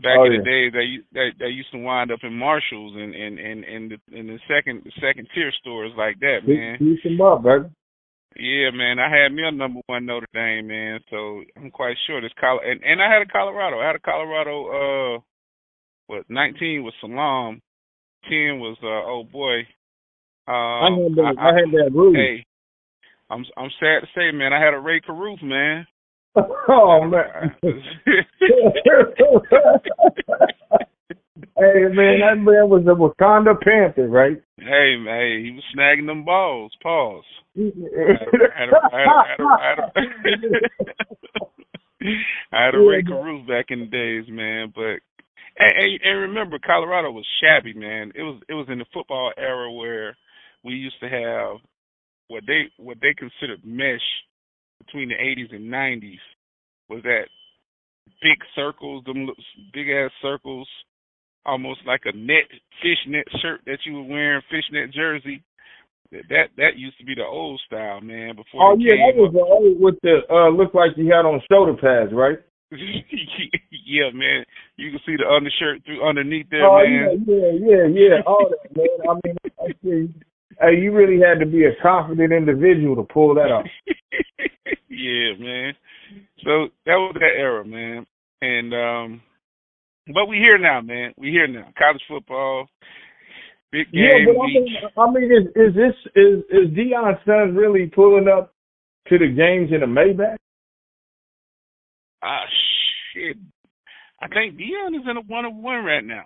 [0.00, 0.38] Back oh, in yeah.
[0.38, 3.90] the days, they, they they used to wind up in Marshalls and and and and
[3.92, 6.78] the, in the second the second tier stores like that, man.
[6.80, 7.68] Them up, baby.
[8.36, 11.00] Yeah, man, I had me a number one Notre Dame, man.
[11.10, 13.80] So I'm quite sure this Col and and I had a Colorado.
[13.80, 14.54] I had a Colorado.
[14.72, 15.20] Uh,
[16.06, 17.60] what 19 was Salaam,
[18.28, 19.60] 10 was uh oh boy.
[20.48, 21.34] Um, I had that.
[21.38, 22.16] I, I had that roof.
[22.16, 22.46] Hey,
[23.30, 25.86] I'm I'm sad to say, man, I had a Rae Carruth, man.
[26.68, 27.54] oh man.
[31.54, 34.42] Hey man, that man was a Wakanda Panther, right?
[34.56, 36.72] Hey man, he was snagging them balls.
[36.82, 37.24] Pause.
[42.52, 44.72] I had a Rae Carruth back in the days, man.
[44.74, 45.02] But
[45.58, 48.12] and, and remember, Colorado was shabby, man.
[48.14, 50.16] It was it was in the football era where
[50.64, 51.58] we used to have
[52.28, 54.00] what they what they considered mesh
[54.84, 56.22] between the 80s and 90s
[56.88, 57.26] was that
[58.20, 59.28] big circles, them
[59.72, 60.68] big ass circles
[61.44, 62.46] almost like a net
[62.82, 65.42] fishnet shirt that you were wearing, fishnet jersey.
[66.12, 68.36] That that used to be the old style, man.
[68.36, 71.40] Before oh yeah, that was the old with the uh looked like you had on
[71.50, 72.36] shoulder pads, right?
[72.72, 74.44] yeah, man.
[74.76, 77.24] You can see the undershirt through underneath there, oh, man.
[77.26, 78.28] Yeah, yeah, yeah, yeah.
[78.28, 78.92] All that, man.
[79.08, 80.12] I mean, I see.
[80.60, 83.66] Hey, you really had to be a confident individual to pull that off.
[84.88, 85.74] yeah, man.
[86.44, 88.06] So that was that era, man.
[88.40, 89.22] And um
[90.06, 91.12] but we here now, man.
[91.16, 91.68] We here now.
[91.78, 92.66] College football,
[93.70, 94.02] big game.
[94.02, 98.28] Yeah, but I mean, I mean, is, is this is is Deion's son really pulling
[98.28, 98.52] up
[99.08, 100.36] to the games in a Maybach?
[102.22, 102.42] Ah,
[103.12, 103.36] shit.
[104.20, 106.24] I think Deion is in a one of one right now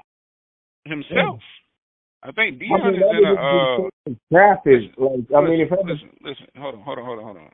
[0.85, 1.41] himself.
[2.27, 4.91] I think Deion I mean, is in a uh, traffic.
[4.99, 7.51] Like, I mean, if listen, listen, listen, hold on, hold on, hold on, hold on.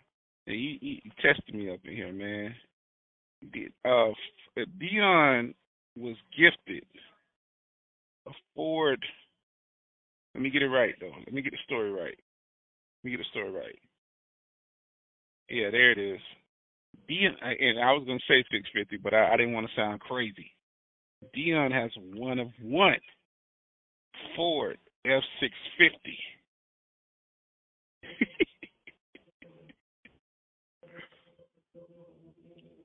[0.46, 2.54] He, he, he tested me up in here, man.
[3.84, 4.12] uh,
[4.80, 5.54] Deion
[5.96, 6.86] was gifted
[8.26, 9.04] a Ford.
[10.34, 11.12] Let me get it right though.
[11.26, 12.16] Let me get the story right.
[13.02, 13.78] Let me get the story right.
[15.50, 16.20] Yeah, there it is.
[17.10, 20.50] Deion and I was gonna say 650, but I, I didn't want to sound crazy.
[21.36, 22.96] Deion has one of one
[24.36, 25.20] Ford F650.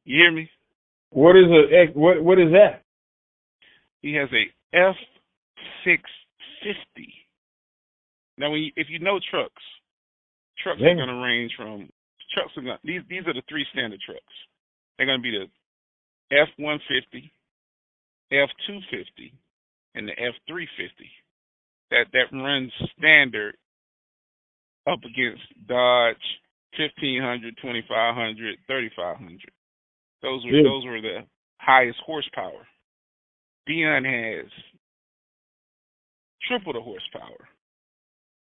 [0.06, 0.50] you hear me?
[1.12, 2.24] What is a eh, what?
[2.24, 2.84] What is that?
[4.02, 4.96] He has a F
[5.86, 6.04] six
[6.62, 7.14] fifty.
[8.38, 9.64] Now, when you, if you know trucks,
[10.62, 11.00] trucks Dang.
[11.00, 11.90] are going to range from
[12.34, 14.22] trucks are going these these are the three standard trucks.
[14.98, 15.48] They're going to be the
[16.38, 17.32] F one fifty,
[18.32, 19.34] F two fifty,
[19.98, 21.10] and the F three fifty.
[21.90, 23.56] That that runs standard
[24.88, 26.16] up against Dodge
[26.78, 29.52] 1500, 2500, 3500.
[30.22, 30.64] Those were yeah.
[30.64, 31.20] those were the
[31.60, 32.68] highest horsepower.
[33.68, 34.50] Deion has
[36.48, 37.48] triple the horsepower.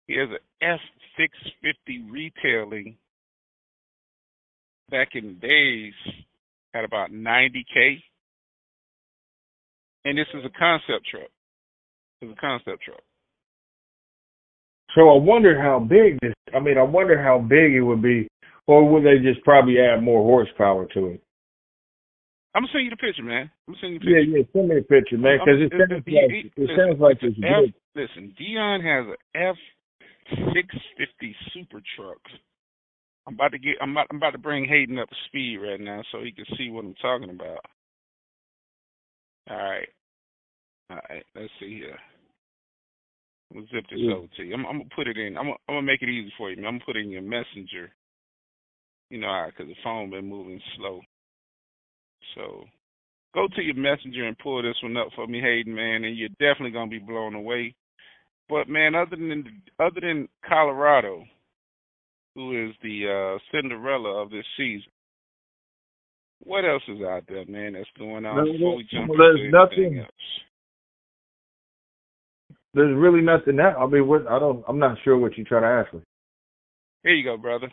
[0.07, 0.81] He has an F
[1.17, 1.33] six
[1.63, 2.97] fifty retailing
[4.91, 5.95] back in the days
[6.75, 8.03] at about ninety K.
[10.05, 11.31] And this is a concept truck.
[12.21, 13.01] It's a concept truck.
[14.95, 18.29] So I wonder how big this I mean, I wonder how big it would be
[18.67, 21.23] or would they just probably add more horsepower to it?
[22.55, 23.51] I'm gonna send you the picture, man.
[23.69, 24.21] I'm gonna send you the picture.
[24.21, 27.19] Yeah, yeah, send me the picture, man, because it, sounds like, it listen, sounds like
[27.21, 27.75] it's F, big.
[27.95, 29.57] Listen, Deion has a F
[30.55, 32.21] six fifty super truck.
[33.27, 33.77] I'm about to get.
[33.83, 34.07] I'm about.
[34.11, 36.85] I'm about to bring Hayden up to speed right now so he can see what
[36.85, 37.61] I'm talking about.
[39.51, 39.89] All right.
[40.91, 41.25] All right.
[41.35, 41.99] Let's see here.
[43.51, 44.15] I'm gonna zip this yeah.
[44.15, 44.55] over to you.
[44.55, 45.37] I'm, I'm, gonna put it in.
[45.37, 46.57] I'm gonna, I'm gonna make it easy for you.
[46.59, 47.93] I'm gonna put it in your messenger.
[49.11, 51.01] You know, because the phone been moving slow.
[52.35, 52.65] So
[53.35, 56.29] go to your messenger and pull this one up for me, Hayden, man, and you're
[56.41, 57.75] definitely gonna be blown away.
[58.49, 61.25] But man, other than other than Colorado,
[62.35, 64.91] who is the uh, Cinderella of this season,
[66.43, 67.73] what else is out there, man?
[67.73, 69.99] That's going on no, before we jump well, there's nothing.
[69.99, 70.09] Else?
[72.77, 74.63] There's really nothing that I mean, what I don't.
[74.69, 76.03] I'm not sure what you're trying to ask me.
[77.03, 77.73] Here you go, brother.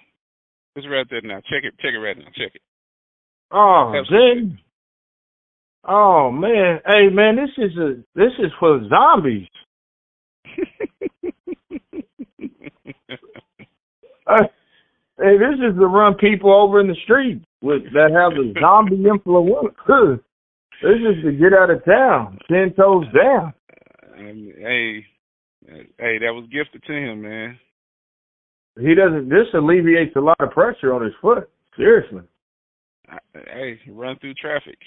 [0.77, 1.41] It's right there now.
[1.41, 1.73] Check it.
[1.81, 2.31] Check it right now.
[2.37, 2.61] Check it.
[3.51, 4.57] Oh, Zen.
[5.85, 9.47] Oh man, hey man, this is a this is for zombies.
[14.25, 14.37] uh,
[15.19, 19.03] hey, this is to run people over in the street with that have the zombie
[19.09, 20.23] influenza.
[20.81, 23.53] This is to get out of town, ten toes down.
[24.17, 25.05] Um, hey,
[25.67, 27.59] hey, that was gifted to him, man.
[28.79, 29.29] He doesn't.
[29.29, 31.49] This alleviates a lot of pressure on his foot.
[31.77, 32.21] Seriously
[33.33, 34.77] hey, run through traffic.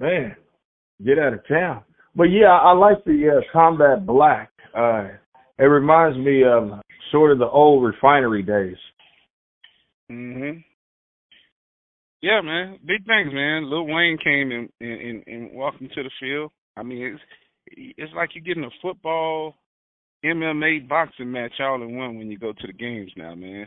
[0.00, 0.34] Man,
[1.04, 1.82] get out of town.
[2.16, 4.50] But yeah, I like the uh, combat black.
[4.76, 5.08] Uh,
[5.58, 6.80] it reminds me of
[7.12, 8.76] sort of the old refinery days.
[10.10, 10.64] Mhm.
[12.20, 12.78] Yeah, man.
[12.84, 13.70] Big things, man.
[13.70, 16.50] Lil Wayne came and and, and walked into the field.
[16.76, 17.22] I mean, it's
[17.76, 19.56] it's like you're getting a football,
[20.24, 23.66] MMA, boxing match all in one when you go to the games now, man.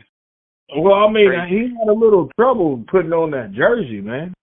[0.76, 4.34] Well, I mean, he had a little trouble putting on that jersey, man.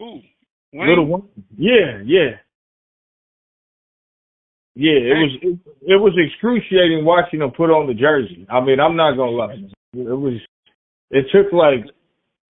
[0.00, 0.20] Ooh,
[0.72, 0.88] Wayne?
[0.88, 1.22] little one.
[1.56, 2.38] Yeah, yeah,
[4.74, 4.92] yeah.
[4.92, 8.46] It was it, it was excruciating watching him put on the jersey.
[8.50, 9.54] I mean, I'm not gonna lie.
[9.94, 10.40] It was.
[11.10, 11.84] It took like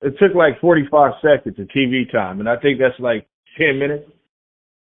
[0.02, 3.26] it took like 45 seconds of TV time, and I think that's like
[3.58, 4.04] 10 minutes.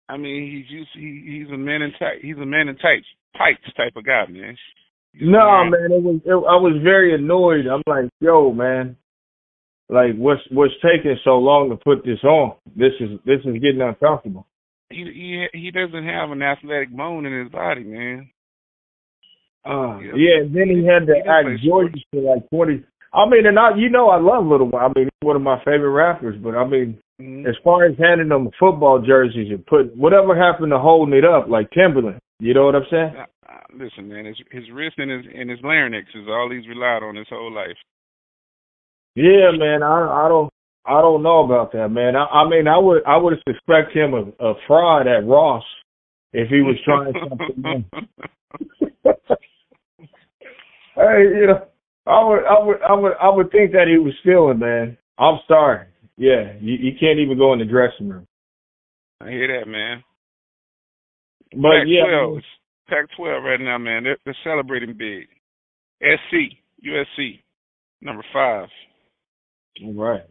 [0.09, 2.23] I mean, he's used, he, he's a man in tight.
[2.23, 3.05] He's a man in tight
[3.37, 4.57] tights type of guy, man.
[5.21, 6.21] No, man, it was.
[6.25, 7.67] It, I was very annoyed.
[7.67, 8.97] I'm like, yo, man,
[9.89, 12.55] like, what's what's taking so long to put this on?
[12.77, 14.47] This is this is getting uncomfortable.
[14.91, 18.31] He he he doesn't have an athletic bone in his body, man.
[19.67, 20.13] Uh, yeah.
[20.15, 22.85] yeah, and then he had to he act George for like twenty.
[23.13, 24.83] I mean, and I, you know, I love Little Wayne.
[24.83, 26.37] I mean, he's one of my favorite rappers.
[26.41, 27.47] But I mean, mm-hmm.
[27.47, 31.49] as far as handing them football jerseys and put whatever happened to holding it up,
[31.49, 33.15] like Timberland, you know what I'm saying?
[33.75, 37.17] listen, man, his his wrist and his and his larynx is all he's relied on
[37.17, 37.77] his whole life.
[39.15, 40.53] Yeah, man, I I don't
[40.87, 42.17] I don't know about that, man.
[42.17, 45.65] I, I mean, I would I would suspect him of a fraud at Ross
[46.33, 47.85] if he was trying something.
[50.95, 51.67] hey, you know,
[52.07, 54.97] I would I would I would I would think that he was stealing, man.
[55.19, 55.87] I'm sorry.
[56.19, 58.27] Yeah, you, you can't even go in the dressing room.
[59.21, 60.03] I hear that, man.
[61.53, 62.41] But yeah,
[62.89, 64.03] Pac-12 right now, man.
[64.03, 65.29] They're, they're celebrating big.
[66.03, 67.41] SC, USC,
[68.01, 68.69] number five.
[69.85, 70.23] All right.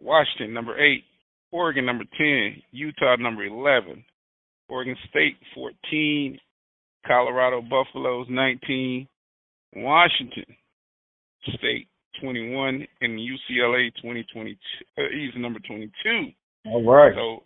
[0.00, 1.04] Washington number eight,
[1.50, 4.04] Oregon number ten, Utah number eleven,
[4.68, 6.38] Oregon State fourteen,
[7.06, 9.08] Colorado Buffaloes nineteen,
[9.74, 10.44] Washington
[11.56, 11.88] State
[12.20, 15.02] twenty one, and UCLA twenty twenty two.
[15.02, 16.28] Uh, he's number twenty two.
[16.66, 17.12] All right.
[17.14, 17.42] So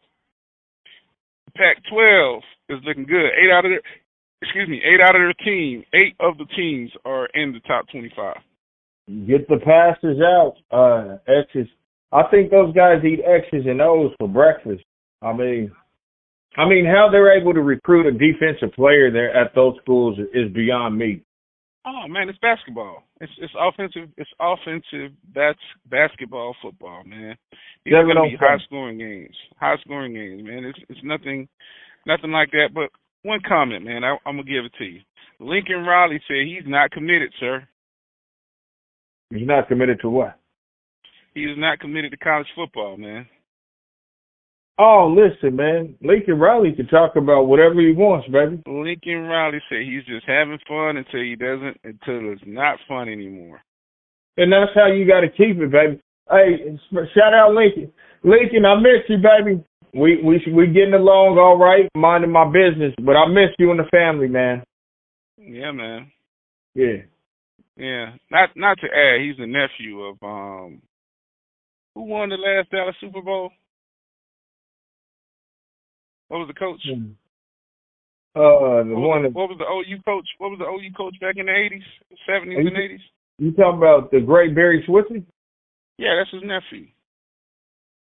[1.56, 2.38] Pac-12
[2.70, 3.26] is looking good.
[3.26, 3.82] Eight out of their,
[4.42, 7.86] excuse me, eight out of their team, eight of the teams are in the top
[7.90, 8.36] 25.
[9.26, 11.68] Get the passes out, uh, X's.
[12.12, 14.82] I think those guys eat X's and O's for breakfast.
[15.22, 15.72] I mean,
[16.56, 20.52] I mean, how they're able to recruit a defensive player there at those schools is
[20.52, 21.22] beyond me.
[21.86, 23.04] Oh man, it's basketball.
[23.20, 24.10] It's it's offensive.
[24.18, 25.16] It's offensive.
[25.34, 25.58] That's
[25.90, 27.36] basketball, football, man.
[27.84, 29.34] These are gonna be high scoring games.
[29.58, 30.64] High scoring games, man.
[30.64, 31.48] It's it's nothing,
[32.06, 32.68] nothing like that.
[32.74, 32.90] But
[33.22, 34.04] one comment, man.
[34.04, 35.00] I, I'm gonna give it to you.
[35.38, 37.66] Lincoln Riley said he's not committed, sir.
[39.30, 40.38] He's not committed to what?
[41.34, 43.26] He is not committed to college football, man.
[44.82, 45.94] Oh, listen, man.
[46.00, 48.62] Lincoln Riley can talk about whatever he wants, baby.
[48.66, 53.60] Lincoln Riley said he's just having fun until he doesn't, until it's not fun anymore.
[54.38, 56.00] And that's how you got to keep it, baby.
[56.30, 56.78] Hey,
[57.14, 57.92] shout out Lincoln.
[58.24, 59.62] Lincoln, I miss you, baby.
[59.92, 63.80] We we we getting along all right, minding my business, but I miss you and
[63.80, 64.62] the family, man.
[65.36, 66.10] Yeah, man.
[66.74, 67.02] Yeah.
[67.76, 68.12] Yeah.
[68.30, 70.80] Not not to add, he's the nephew of um
[71.94, 73.50] who won the last Dallas Super Bowl?
[76.30, 76.78] What was the coach?
[76.86, 77.18] Hmm.
[78.38, 79.22] Uh, the what one.
[79.26, 80.28] Was, what was the OU coach?
[80.38, 81.82] What was the OU coach back in the eighties,
[82.22, 83.02] seventies, and eighties?
[83.38, 85.26] You talking about the great Barry Switzer?
[85.98, 86.86] Yeah, that's his nephew.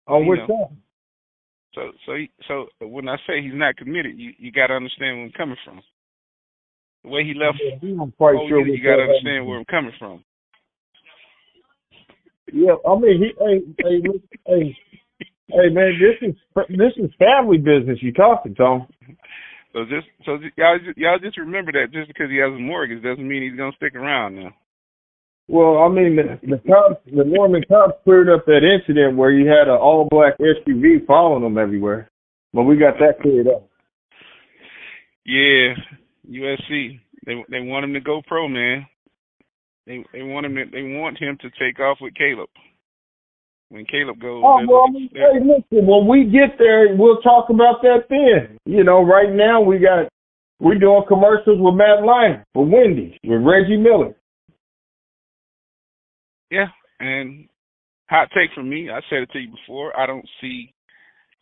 [0.06, 0.76] On which side?
[1.74, 5.16] So, so, he, so when I say he's not committed, you you got to understand
[5.16, 5.80] where I'm coming from.
[7.04, 9.64] The way he left, yeah, I'm quite OU, sure you got to understand where I'm
[9.64, 10.22] coming from.
[12.52, 14.76] Yeah, I mean, he, hey, hey, hey,
[15.48, 16.34] hey, man, this is
[16.68, 17.98] this is family business.
[18.02, 18.86] You talking, Tom?
[19.72, 23.26] So just so y'all y'all just remember that just because he has a mortgage doesn't
[23.26, 24.54] mean he's gonna stick around now.
[25.50, 29.48] Well, I mean, the, the cops, the Norman cops cleared up that incident where you
[29.48, 32.10] had an all black SUV following them everywhere,
[32.52, 33.66] but we got that cleared up.
[35.24, 35.74] Yeah,
[36.30, 37.00] USC.
[37.24, 38.86] They they want him to go pro, man.
[39.86, 42.50] They they want him to, they want him to take off with Caleb.
[43.70, 48.08] When Caleb goes, oh well, hey, listen, when we get there, we'll talk about that
[48.08, 48.56] then.
[48.64, 50.08] You know, right now we got
[50.58, 54.16] we're doing commercials with Matt Lyon for Wendy's with Reggie Miller.
[56.50, 57.46] Yeah, and
[58.08, 58.88] hot take from me.
[58.90, 59.98] I said it to you before.
[59.98, 60.72] I don't see.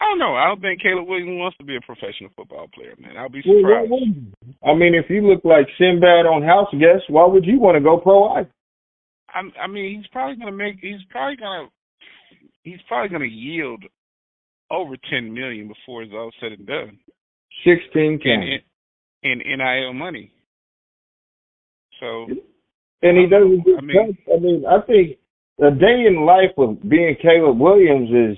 [0.01, 0.35] I don't know.
[0.35, 3.16] I don't think Caleb Williams wants to be a professional football player, man.
[3.16, 3.91] I'll be surprised.
[3.91, 4.03] Well,
[4.66, 7.81] I mean, if you look like Sinbad on House Guest, why would you want to
[7.81, 8.35] go pro?
[8.35, 8.47] I.
[9.33, 10.77] I mean, he's probably gonna make.
[10.81, 11.68] He's probably gonna.
[12.67, 13.85] He's probably gonna yield
[14.73, 16.99] over ten million before it's all said and done.
[17.64, 18.59] Sixteen in,
[19.23, 20.33] in, in NIL money.
[22.01, 22.27] So
[23.03, 25.17] and he doesn't get I mean, I mean, I think
[25.62, 28.37] a day in life of being Caleb Williams is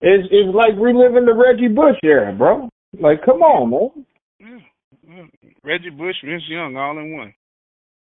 [0.00, 2.70] is is like reliving the Reggie Bush era, bro.
[2.98, 4.06] Like, come on, man.
[4.40, 5.26] Yeah.
[5.62, 7.34] Reggie Bush, Vince Young, all in one.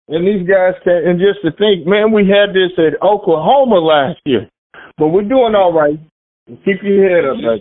[0.09, 4.20] And these guys can and just to think, man, we had this at Oklahoma last
[4.27, 4.51] year.
[4.99, 5.99] But we're doing all right.
[6.47, 7.61] Keep your head up, man.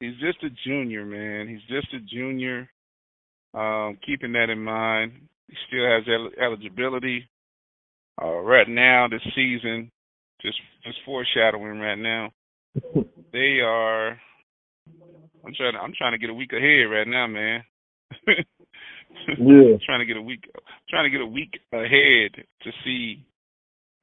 [0.00, 1.48] He's just a junior, man.
[1.48, 2.68] He's just a junior.
[3.54, 5.12] Um, keeping that in mind.
[5.48, 7.28] He still has el- eligibility.
[8.20, 9.90] Uh, right now, this season,
[10.42, 12.30] just just foreshadowing right now,
[13.32, 14.10] they are.
[15.46, 15.72] I'm trying.
[15.74, 17.62] To, I'm trying to get a week ahead right now, man.
[18.26, 19.76] yeah.
[19.86, 20.44] trying to get a week.
[20.90, 23.24] Trying to get a week ahead to see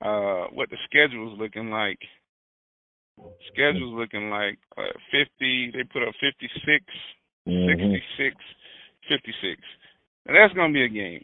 [0.01, 1.99] uh what the schedule is looking like.
[3.53, 5.71] Schedule's looking like uh, 50.
[5.71, 6.83] They put up 56,
[7.47, 7.67] mm-hmm.
[7.69, 8.35] 66,
[9.09, 9.61] 56.
[10.25, 11.23] And that's going to be a game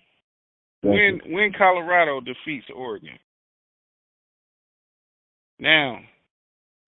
[0.84, 3.18] when when Colorado defeats Oregon.
[5.60, 6.00] Now,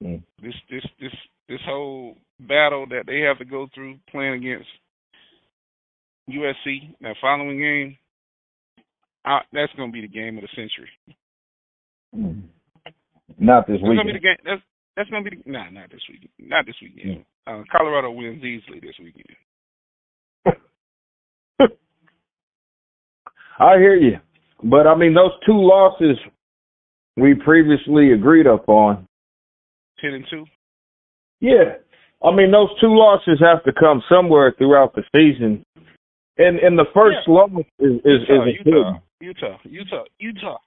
[0.03, 0.21] mm.
[0.41, 1.13] this this this
[1.47, 4.67] this whole battle that they have to go through playing against
[6.29, 7.97] USC that following game,
[9.25, 10.89] I, that's going to be the game of the century.
[12.15, 12.43] Mm.
[13.37, 13.99] Not this week.
[14.45, 14.61] That's,
[14.95, 16.29] that's going to be the, nah, not this week.
[16.39, 17.25] Not this weekend.
[17.47, 17.61] Mm.
[17.61, 19.35] Uh, Colorado wins easily this weekend.
[23.59, 24.17] I hear you.
[24.63, 26.17] But I mean, those two losses
[27.15, 29.07] we previously agreed upon.
[30.01, 30.45] Ten and two.
[31.39, 31.75] Yeah,
[32.23, 35.63] I mean, those two losses have to come somewhere throughout the season.
[36.37, 37.33] And and the first yeah.
[37.33, 40.57] loss is is, Utah, is Utah, Utah, Utah, Utah,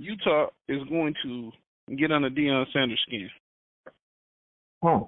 [0.00, 1.52] Utah is going to
[1.94, 3.28] get under Deion Sanders' skin.
[4.82, 5.00] Huh.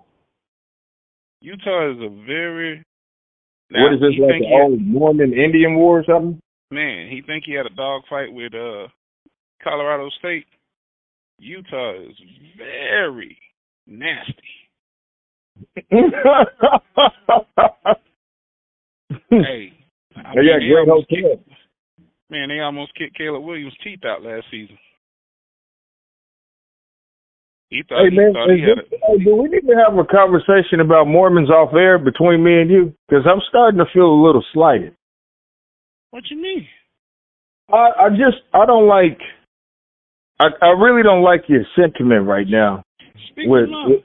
[1.41, 2.85] Utah is a very
[3.71, 6.39] now, what is this like old Mormon Indian war or something?
[6.71, 8.89] Man, he think he had a dog fight with uh
[9.65, 10.45] Colorado State.
[11.39, 12.17] Utah is
[12.59, 13.39] very
[13.87, 14.35] nasty.
[19.31, 19.73] hey,
[20.17, 21.41] I they got great hotel.
[22.29, 24.79] Man, they almost kicked Caleb Williams' teeth out last season.
[27.73, 29.97] He thought, hey he man, thought he had this, a, do we need to have
[29.97, 32.93] a conversation about Mormons off air between me and you?
[33.09, 34.95] Because I'm starting to feel a little slighted.
[36.11, 36.69] What you mean?
[37.73, 39.17] I I just I don't like.
[40.39, 42.85] I I really don't like your sentiment right now.
[43.31, 44.05] Speak with, with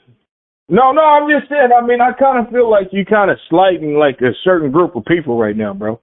[0.70, 1.70] no, no, I'm just saying.
[1.76, 4.96] I mean, I kind of feel like you kind of slighting like a certain group
[4.96, 6.00] of people right now, bro.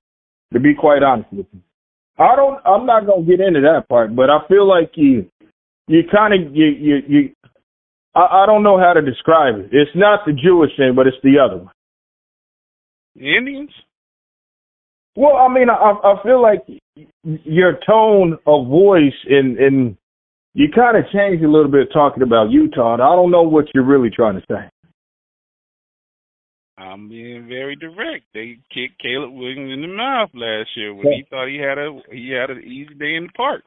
[0.52, 1.60] To be quite honest with you,
[2.18, 2.60] I don't.
[2.66, 5.30] I'm not gonna get into that part, but I feel like you,
[5.88, 7.30] you kind of you you you.
[8.14, 9.68] I, I don't know how to describe it.
[9.72, 11.72] It's not the Jewish thing, but it's the other one.
[13.16, 13.70] The Indians.
[15.16, 16.64] Well, I mean, I I feel like
[17.24, 19.96] your tone of voice and and
[20.54, 22.94] you kind of changed a little bit talking about Utah.
[22.94, 24.68] I don't know what you're really trying to say.
[26.76, 28.24] I'm being very direct.
[28.34, 32.00] They kicked Caleb Williams in the mouth last year when he thought he had a
[32.10, 33.62] he had an easy day in the park.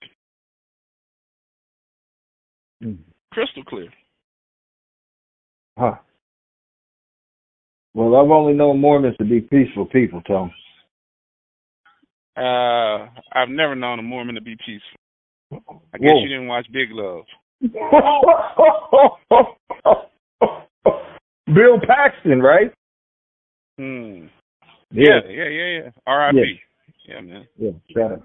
[2.84, 2.98] Mm.
[3.32, 3.88] Crystal clear.
[5.78, 5.96] Huh.
[7.94, 10.52] Well, I've only known Mormons to be peaceful people, Tom.
[12.36, 14.82] Uh, I've never known a Mormon to be peaceful.
[15.94, 16.22] I guess Whoa.
[16.22, 17.26] you didn't watch Big Love.
[21.48, 22.72] Bill Paxton, right?
[23.78, 24.28] Hmm.
[24.92, 25.80] Yeah, yeah, yeah, yeah.
[25.84, 25.90] yeah.
[26.06, 26.60] R.I.P.
[27.08, 27.16] Yeah.
[27.16, 27.48] yeah, man.
[27.58, 28.24] Yeah, shut up.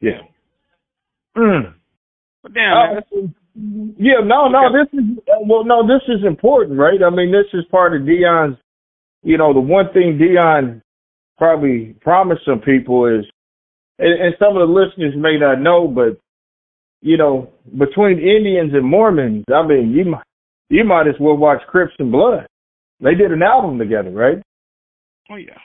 [0.00, 0.20] Yeah.
[1.36, 1.74] Mm.
[2.42, 3.00] But damn, uh,
[3.54, 5.04] yeah, no, no, this is
[5.46, 7.02] well, no, this is important, right?
[7.04, 8.56] I mean, this is part of Deion's.
[9.22, 10.82] You know, the one thing Deion
[11.38, 13.24] probably promised some people is
[13.98, 16.18] and, and some of the listeners may not know, but
[17.00, 20.24] you know, between Indians and Mormons, I mean, you might
[20.68, 22.46] you might as well watch Crips and Blood.
[23.00, 24.38] They did an album together, right?
[25.30, 25.58] Oh yeah.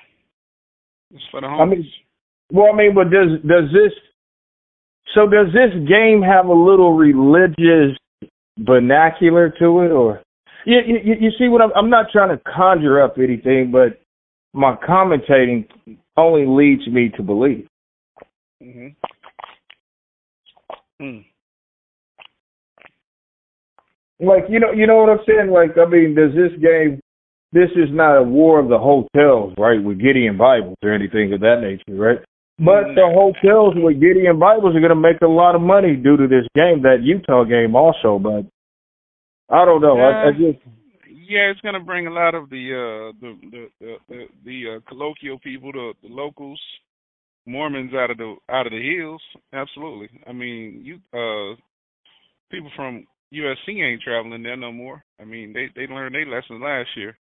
[1.13, 1.61] It's for the homies.
[1.61, 1.91] I mean,
[2.51, 3.93] well, I mean, but does does this?
[5.13, 7.97] So does this game have a little religious
[8.59, 10.21] vernacular to it, or
[10.65, 11.71] you you, you see what I'm?
[11.75, 13.99] I'm not trying to conjure up anything, but
[14.53, 15.67] my commentating
[16.17, 17.67] only leads me to believe.
[18.61, 18.95] Mhm.
[21.01, 21.25] Mm.
[24.19, 25.51] Like you know, you know what I'm saying.
[25.51, 26.99] Like I mean, does this game?
[27.53, 29.81] This is not a war of the hotels, right?
[29.81, 32.19] With Gideon Bibles or anything of that nature, right?
[32.59, 36.17] But the hotels with Gideon Bibles are going to make a lot of money due
[36.17, 38.17] to this game, that Utah game, also.
[38.17, 38.49] But
[39.53, 39.97] I don't know.
[39.97, 40.65] Yeah, I, I just
[41.27, 44.63] yeah, it's going to bring a lot of the uh the the the, the, the
[44.75, 46.59] uh, colloquial people, the, the locals,
[47.45, 49.21] Mormons out of the out of the hills.
[49.53, 50.09] Absolutely.
[50.25, 51.55] I mean, you uh
[52.49, 55.03] people from USC ain't traveling there no more.
[55.19, 57.17] I mean, they they learned their lesson last year.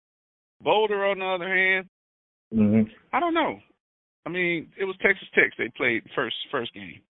[0.62, 1.88] Boulder, on the other hand,
[2.54, 2.88] mm-hmm.
[3.12, 3.58] I don't know.
[4.26, 7.00] I mean, it was Texas Tech they played first first game.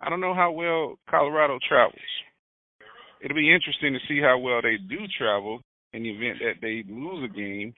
[0.00, 2.00] I don't know how well Colorado travels.
[3.22, 5.60] It'll be interesting to see how well they do travel
[5.92, 7.72] in the event that they lose a game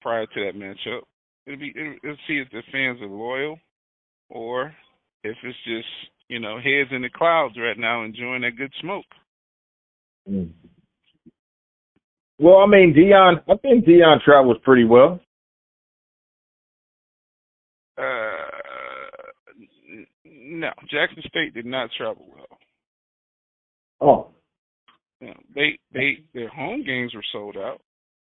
[0.00, 1.02] prior to that matchup.
[1.46, 3.58] It'll be it'll, it'll see if the fans are loyal
[4.30, 4.72] or
[5.24, 5.88] if it's just
[6.28, 9.04] you know heads in the clouds right now enjoying that good smoke.
[10.28, 10.52] Mm.
[12.38, 13.42] Well, I mean, Deion.
[13.48, 15.20] I think Deion travels pretty well.
[17.98, 18.02] Uh,
[20.60, 22.58] no, Jackson State did not travel well.
[24.00, 24.30] Oh.
[25.20, 27.80] Yeah, they they their home games were sold out,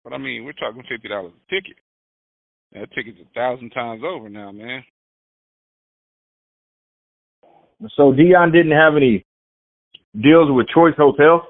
[0.02, 1.76] but I mean we're talking fifty dollars a ticket.
[2.72, 4.84] That ticket's a thousand times over now, man.
[7.96, 9.24] So Deion didn't have any
[10.20, 11.42] deals with Choice Hotels.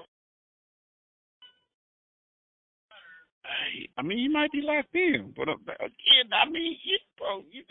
[3.96, 7.62] I mean, you might be locked in, but uh, again, I mean, you, bro, you,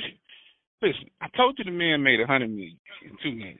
[0.84, 1.10] listen.
[1.22, 3.60] I told you the man made a hundred million in two games.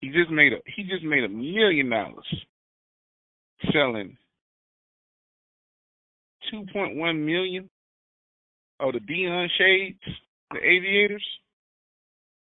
[0.00, 2.26] He just made a he just made a million dollars
[3.72, 4.16] selling
[6.50, 7.68] two point one million
[8.80, 10.00] of the Deion shades,
[10.50, 11.24] the aviators.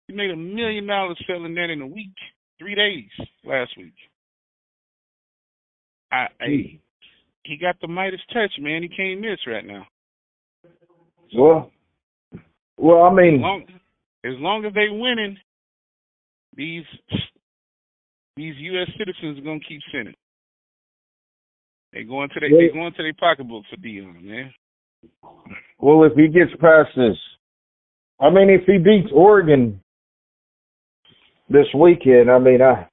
[0.09, 2.15] He made a million dollars selling that in a week,
[2.59, 3.95] three days last week.
[6.13, 6.77] I, I hmm.
[7.45, 8.83] he got the Midas touch, man.
[8.83, 9.87] He can't miss right now.
[11.35, 11.71] Well,
[12.77, 13.65] well, I mean, as long,
[14.25, 15.37] as long as they winning,
[16.55, 16.85] these
[18.37, 18.89] these U.S.
[18.99, 20.15] citizens are gonna keep sending.
[21.93, 24.53] They going to their they going to their pocketbook for Deion, man.
[25.79, 27.17] Well, if he gets past this,
[28.21, 29.81] I mean, if he beats Oregon
[31.49, 32.89] this weekend, I mean, I,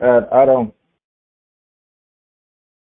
[0.00, 0.74] I, I don't,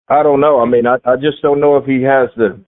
[0.07, 0.59] I don't know.
[0.61, 2.59] I mean, I, I just don't know if he has the,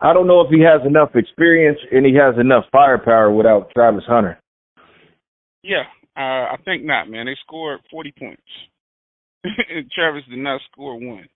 [0.00, 4.04] I don't know if he has enough experience and he has enough firepower without Travis
[4.06, 4.38] Hunter.
[5.62, 5.84] Yeah,
[6.16, 7.26] uh, I think not, man.
[7.26, 8.42] They scored 40 points.
[9.94, 11.26] Travis did not score one.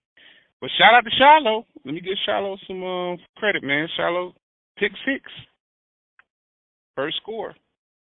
[0.61, 1.65] But shout out to Shiloh.
[1.85, 3.87] Let me give Shiloh some uh, credit, man.
[3.95, 4.33] Shiloh
[4.77, 5.23] pick six.
[6.95, 7.55] First score.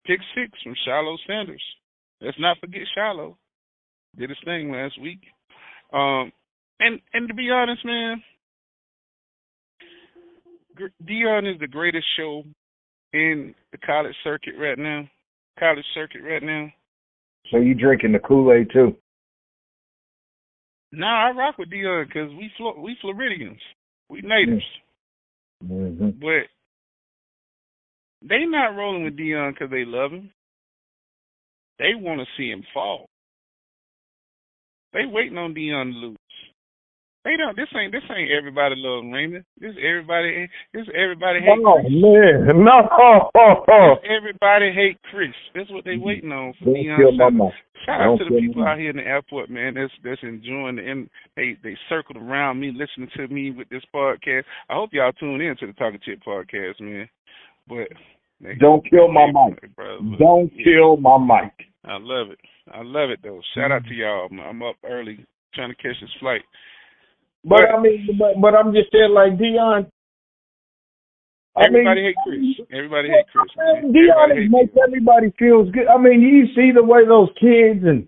[0.07, 1.63] Pick six from Shiloh Sanders.
[2.21, 3.39] Let's not forget Shiloh.
[4.17, 5.21] Did his thing last week.
[5.93, 6.33] Um,
[6.81, 8.23] and and to be honest, man,
[11.05, 12.43] Deion is the greatest show
[13.13, 15.09] in the college circuit right now.
[15.59, 16.69] College circuit right now.
[17.51, 18.97] So you drinking the Kool Aid too?
[20.93, 23.61] Nah, I rock with Deion because we Flo- we Floridians,
[24.09, 24.65] we natives.
[25.65, 26.11] Mm-hmm.
[26.21, 26.49] But
[28.27, 30.31] they not rolling with Deion because they love him.
[31.79, 33.07] They want to see him fall.
[34.93, 36.18] They waiting on Deion to lose.
[37.25, 37.57] They don't.
[37.57, 37.93] This ain't.
[37.93, 39.45] This ain't everybody love Raymond.
[39.61, 40.49] This everybody.
[40.73, 41.59] This everybody hate.
[41.67, 41.93] Oh Chris.
[41.93, 43.97] man, no.
[44.07, 45.35] everybody hate Chris.
[45.55, 46.97] That's what they waiting on for Don't Deion.
[46.97, 47.51] kill my
[47.85, 49.75] Shout, out to the people my out here in the airport, man.
[49.75, 50.89] That's that's enjoying the.
[50.89, 54.45] And they they circled around me, listening to me with this podcast.
[54.71, 57.09] I hope y'all tune in to the Talking Chit podcast, man.
[57.69, 57.89] But
[58.41, 59.59] they, Don't kill my mic.
[60.19, 60.65] Don't yeah.
[60.65, 61.53] kill my mic.
[61.85, 62.39] I love it.
[62.73, 63.41] I love it though.
[63.55, 64.29] Shout out to y'all.
[64.31, 66.43] I'm, I'm up early trying to catch this flight.
[67.49, 69.91] But I mean, but, but I'm just saying, like Deion.
[71.57, 72.67] I Everybody mean, hate Chris.
[72.73, 73.51] Everybody hate Chris.
[73.57, 73.93] Man.
[73.93, 75.89] Deion Everybody makes everybody feels good.
[75.89, 78.07] I mean, you see the way those kids and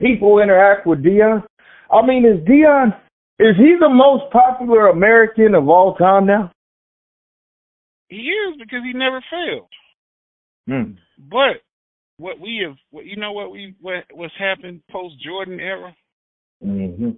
[0.00, 1.44] people interact with Deion.
[1.92, 2.96] I mean, is Deion
[3.38, 6.50] is he the most popular American of all time now?
[8.08, 9.68] He is because he never failed.
[10.66, 10.92] Hmm.
[11.30, 11.62] But
[12.16, 15.94] what we have, what you know, what we what what's happened post Jordan era
[16.64, 17.10] Mm-hmm.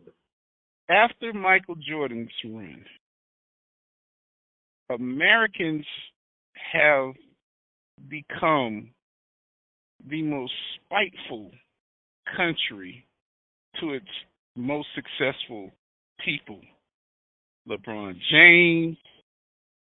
[0.89, 2.85] After Michael Jordan's run,
[4.91, 5.87] Americans
[6.73, 7.15] have
[8.09, 8.91] become
[10.09, 11.51] the most spiteful
[12.37, 13.07] country
[13.81, 14.07] to its
[14.57, 15.71] most successful
[16.25, 16.61] people.
[17.69, 18.97] LeBron James,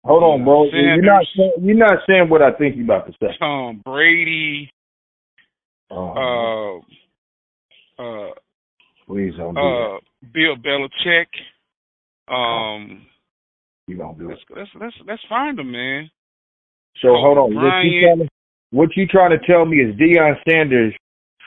[0.03, 0.65] Hold on, bro.
[0.73, 3.37] You're not saying, you're not saying what I think you're about to say.
[3.39, 4.71] Tom Brady,
[5.91, 6.81] Oh,
[7.99, 8.31] uh, uh,
[9.11, 9.99] please don't do uh,
[10.33, 11.27] Bill Belichick.
[12.33, 13.07] Um.
[13.89, 14.39] You don't do it.
[14.39, 16.09] let's let's let's let's find him, man.
[17.03, 17.55] So hold on.
[17.57, 18.29] What you, trying to,
[18.71, 20.95] what you trying to tell me is Deion Sanders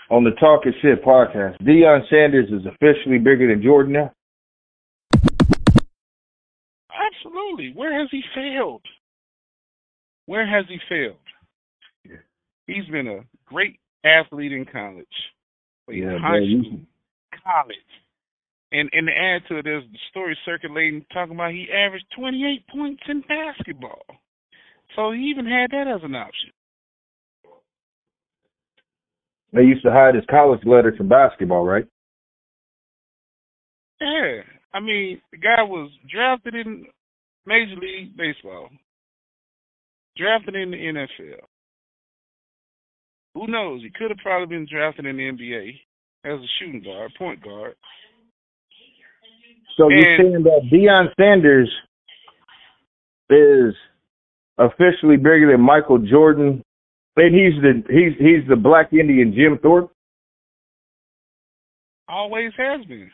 [0.09, 1.57] on the Talking Shit podcast.
[1.61, 4.11] Deion Sanders is officially bigger than Jordan now.
[6.91, 7.71] Absolutely.
[7.75, 8.81] Where has he failed?
[10.25, 11.15] Where has he failed?
[12.05, 12.17] Yeah.
[12.67, 15.07] He's been a great athlete in college,
[15.89, 16.79] Yeah, high you- school,
[17.43, 17.77] college.
[18.71, 22.67] And and to add to it, there's the story circulating talking about he averaged 28
[22.67, 24.03] points in basketball.
[24.95, 26.51] So he even had that as an option.
[29.53, 31.85] They used to hide his college letters from basketball, right?
[34.01, 34.41] Yeah.
[34.73, 36.87] I mean, the guy was drafted in
[37.45, 38.69] Major League Baseball,
[40.17, 41.45] drafted in the NFL.
[43.35, 43.81] Who knows?
[43.83, 45.79] He could have probably been drafted in the NBA
[46.25, 47.75] as a shooting guard, point guard.
[49.77, 51.71] So you're saying that Deion Sanders
[53.29, 53.73] is
[54.57, 56.63] officially bigger than Michael Jordan,
[57.15, 59.91] and he's the he's he's the Black Indian Jim Thorpe.
[62.07, 63.09] Always has been.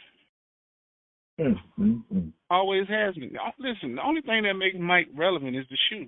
[1.40, 2.30] Mm-hmm.
[2.50, 3.32] Always has been.
[3.38, 6.08] Uh, Listen, the only thing that makes Mike relevant is the shoe.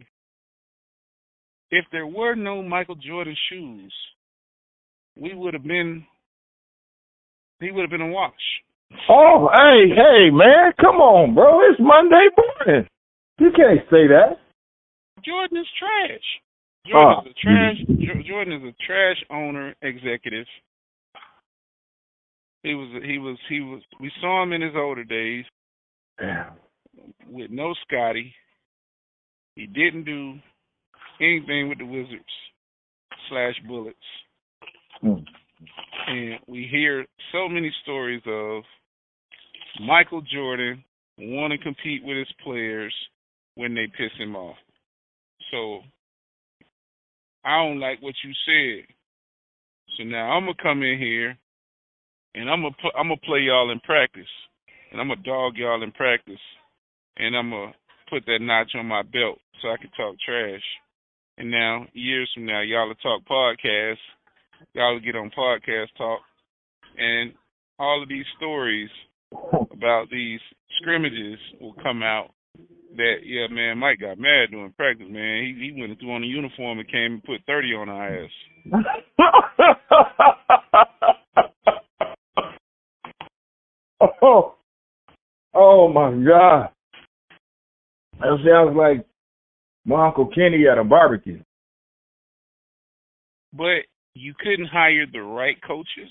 [1.70, 3.94] If there were no Michael Jordan shoes,
[5.16, 6.06] we would have been.
[7.62, 8.34] He would have been a wash.
[9.10, 11.62] Oh, hey, hey, man, come on, bro!
[11.70, 12.88] It's Monday morning.
[13.40, 14.38] You can't say that.
[15.24, 16.20] Jordan is trash.
[16.94, 17.22] Ah.
[17.22, 17.98] Jordan is a trash.
[18.00, 20.46] Jo- Jordan is a trash owner executive.
[22.64, 22.90] He was.
[23.06, 23.38] He was.
[23.50, 23.82] He was.
[24.00, 25.46] We saw him in his older days
[26.20, 26.54] Damn.
[27.30, 28.34] with no Scottie.
[29.56, 30.34] He didn't do
[31.22, 32.24] anything with the Wizards
[33.30, 33.98] slash Bullets,
[35.04, 35.26] Mm.
[36.08, 38.64] And we hear so many stories of
[39.82, 40.84] Michael Jordan
[41.18, 42.94] want to compete with his players
[43.56, 44.58] when they piss him off.
[45.52, 45.82] So
[47.46, 48.96] I don't like what you said.
[49.98, 51.38] So now I'm gonna come in here
[52.36, 54.24] and I'm gonna I'm gonna play y'all in practice.
[54.92, 56.42] and I'm gonna dog y'all in practice,
[57.18, 57.74] and I'm gonna
[58.10, 60.64] put that notch on my belt so I can talk trash.
[61.38, 63.98] And now, years from now, y'all will talk podcast.
[64.74, 66.20] Y'all get on podcast talk,
[66.98, 67.34] and
[67.80, 68.90] all of these stories
[69.72, 70.40] about these
[70.80, 72.32] scrimmages will come out.
[72.98, 75.08] That yeah, man, Mike got mad during practice.
[75.10, 78.24] Man, he he went through on the uniform and came and put thirty on our
[78.24, 78.30] ass.
[84.22, 84.56] oh,
[85.54, 86.70] oh my God.
[88.20, 89.06] That sounds like
[89.86, 91.42] my Uncle Kenny at a barbecue.
[93.54, 96.10] But you couldn't hire the right coaches.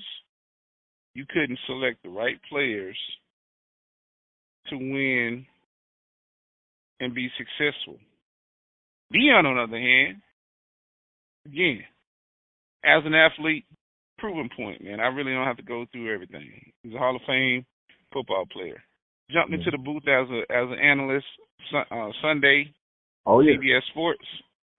[1.15, 2.97] You couldn't select the right players
[4.69, 5.47] to win
[7.01, 7.99] and be successful.
[9.13, 10.23] Deion, on the other hand,
[11.47, 11.81] again,
[12.85, 13.65] as an athlete,
[14.19, 15.01] proven point, man.
[15.01, 16.73] I really don't have to go through everything.
[16.83, 17.65] He's a Hall of Fame
[18.13, 18.83] football player.
[19.31, 21.27] Jumped into the booth as a as an analyst
[21.75, 22.73] uh, Sunday.
[23.27, 23.55] Oh yeah.
[23.55, 24.25] CBS Sports.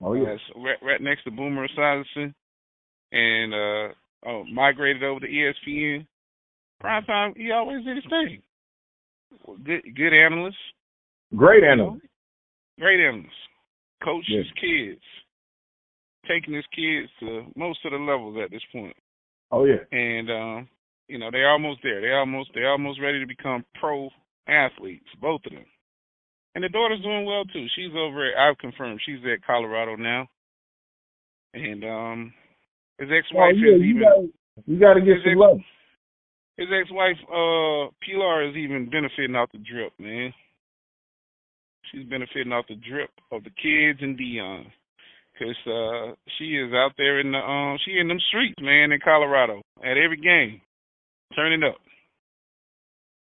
[0.01, 0.35] Oh yeah.
[0.57, 2.33] right, right next to Boomer Esiason,
[3.11, 3.93] and uh,
[4.27, 6.05] oh, migrated over to ESPN.
[6.79, 8.41] Prime time, he always did his thing.
[9.63, 10.57] Good, good analyst.
[11.35, 12.05] Great analyst.
[12.79, 13.29] Great analyst.
[14.03, 15.01] Coach his kids.
[16.27, 18.95] Taking his kids to most of the levels at this point.
[19.51, 19.83] Oh yeah.
[19.91, 20.69] And um,
[21.07, 22.01] you know, they're almost there.
[22.01, 24.09] They're almost they're almost ready to become pro
[24.47, 25.65] athletes, both of them.
[26.55, 27.65] And the daughter's doing well too.
[27.75, 30.27] She's over at I've confirmed she's at Colorado now.
[31.53, 32.33] And um
[33.01, 34.27] his ex wife oh, yeah, is you even gotta,
[34.69, 35.57] you gotta get some love.
[36.57, 40.31] His ex wife, uh, Pilar is even benefiting off the drip, man.
[41.89, 44.65] She's benefiting off the drip of the kids and Deion,
[45.41, 48.99] Cause uh she is out there in the um she in them streets, man, in
[49.03, 50.61] Colorado at every game.
[51.35, 51.77] Turning up.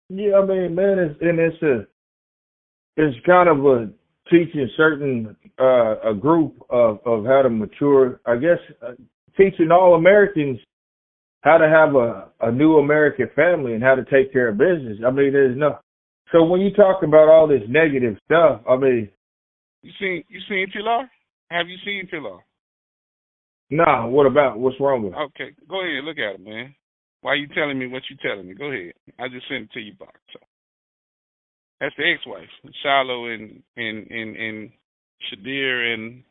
[0.09, 1.85] Yeah, I mean, man, it's and it's a
[2.95, 3.89] it's kind of a
[4.31, 8.21] teaching certain uh a group of of how to mature.
[8.25, 8.93] I guess uh,
[9.37, 10.59] teaching all Americans
[11.41, 14.99] how to have a a new American family and how to take care of business.
[15.05, 15.79] I mean, there's no.
[16.31, 19.09] So when you talk about all this negative stuff, I mean,
[19.81, 21.09] you seen you seen Pilar?
[21.49, 22.39] Have you seen Pilar?
[23.69, 24.07] Nah.
[24.07, 24.59] What about?
[24.59, 25.13] What's wrong with?
[25.13, 25.17] It?
[25.17, 26.03] Okay, go ahead.
[26.03, 26.75] Look at it, man.
[27.21, 28.53] Why are you telling me what you telling me?
[28.53, 28.93] Go ahead.
[29.19, 30.19] I just sent it to you, box.
[30.33, 30.39] So
[31.79, 32.49] that's the ex-wife,
[32.83, 34.69] Shiloh and and and and
[35.29, 36.23] Shedeur and.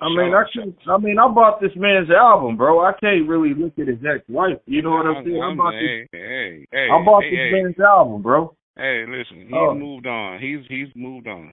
[0.00, 2.80] I mean, I can, I mean, I bought this man's album, bro.
[2.80, 4.58] I can't really look at his ex-wife.
[4.66, 5.42] You know what I'm saying?
[5.42, 7.62] I bought hey, this, hey, hey, I bought hey, this hey.
[7.62, 8.54] man's album, bro.
[8.76, 9.74] Hey, listen, he's Oh.
[9.74, 10.40] moved on.
[10.40, 11.52] He's he's moved on.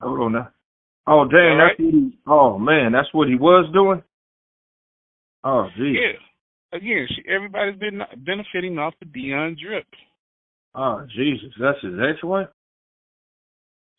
[0.00, 0.48] Hold on now.
[1.06, 2.18] Oh, dang, All that's what he.
[2.26, 4.02] Oh man, that's what he was doing.
[5.44, 5.96] Oh, geez.
[6.00, 6.78] Yeah.
[6.78, 9.86] Again, she, everybody's been benefiting off the Deion drip.
[10.74, 12.48] Oh, Jesus, that's his ex-wife.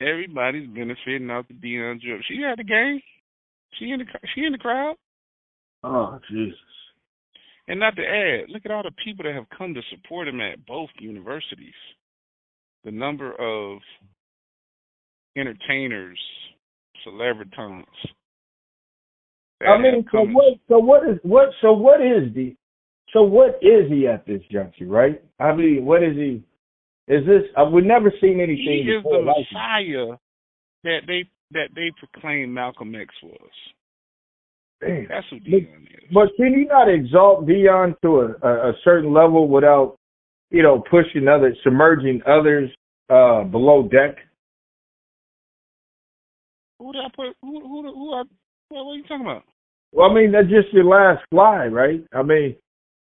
[0.02, 2.22] Everybody's benefiting off the Deion drip.
[2.28, 3.02] She had the game.
[3.80, 4.96] She in the she in the crowd.
[5.84, 6.58] Oh, Jesus.
[7.68, 10.40] And not to add, look at all the people that have come to support him
[10.40, 11.74] at both universities.
[12.84, 13.80] The number of
[15.36, 16.20] entertainers,
[17.06, 17.86] celebritons.
[19.60, 20.60] that I mean, so what?
[20.68, 21.50] So what is what?
[21.62, 22.56] So what is the?
[23.14, 25.22] So what is he at this juncture, right?
[25.40, 26.44] I mean, what is he?
[27.08, 27.44] Is this?
[27.56, 29.46] Uh, we've never seen anything He is the like.
[29.52, 30.18] Messiah
[30.84, 33.50] that they that they proclaim Malcolm X was.
[34.82, 35.08] Damn.
[35.08, 36.10] That's who But- Deion is.
[36.14, 39.98] But can you not exalt Deion to a, a, a certain level without,
[40.52, 42.70] you know, pushing others, submerging others
[43.10, 44.18] uh, below deck?
[46.80, 47.36] Who did I put?
[47.42, 48.14] Who who who?
[48.14, 48.24] I,
[48.70, 49.44] what, what are you talking about?
[49.92, 52.04] Well, I mean, that's just your last fly, right?
[52.14, 52.56] I mean,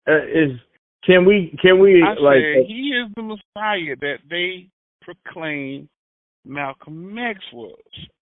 [0.08, 0.58] uh, is
[1.04, 2.36] can we can we I like?
[2.36, 4.68] said he is the Messiah that they
[5.02, 5.88] proclaim
[6.44, 7.78] Malcolm X was.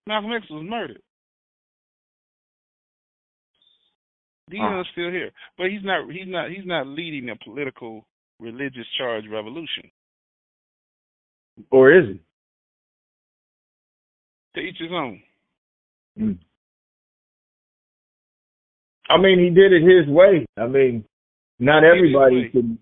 [0.06, 1.02] Malcolm X was murdered.
[4.50, 6.10] Deion's still here, but he's not.
[6.10, 6.50] He's not.
[6.50, 8.06] He's not leading a political,
[8.40, 9.90] religious charge revolution.
[11.70, 12.20] or is he?
[14.54, 15.20] To each his own.
[16.18, 16.38] Mm.
[19.10, 20.46] I mean, he did it his way.
[20.56, 21.04] I mean,
[21.58, 22.78] not He did his everybody can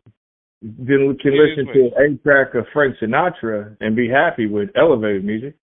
[0.60, 4.08] can, can He did his listen to an A track of Frank Sinatra and be
[4.08, 5.54] happy with elevated music.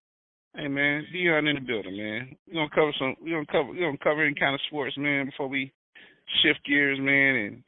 [0.56, 2.36] Hey man, Deion in the building, man.
[2.48, 3.16] We're gonna cover some.
[3.22, 3.70] We're gonna cover.
[3.70, 5.74] We're gonna cover any kind of sports, man, before we
[6.42, 7.64] shift gears, man, and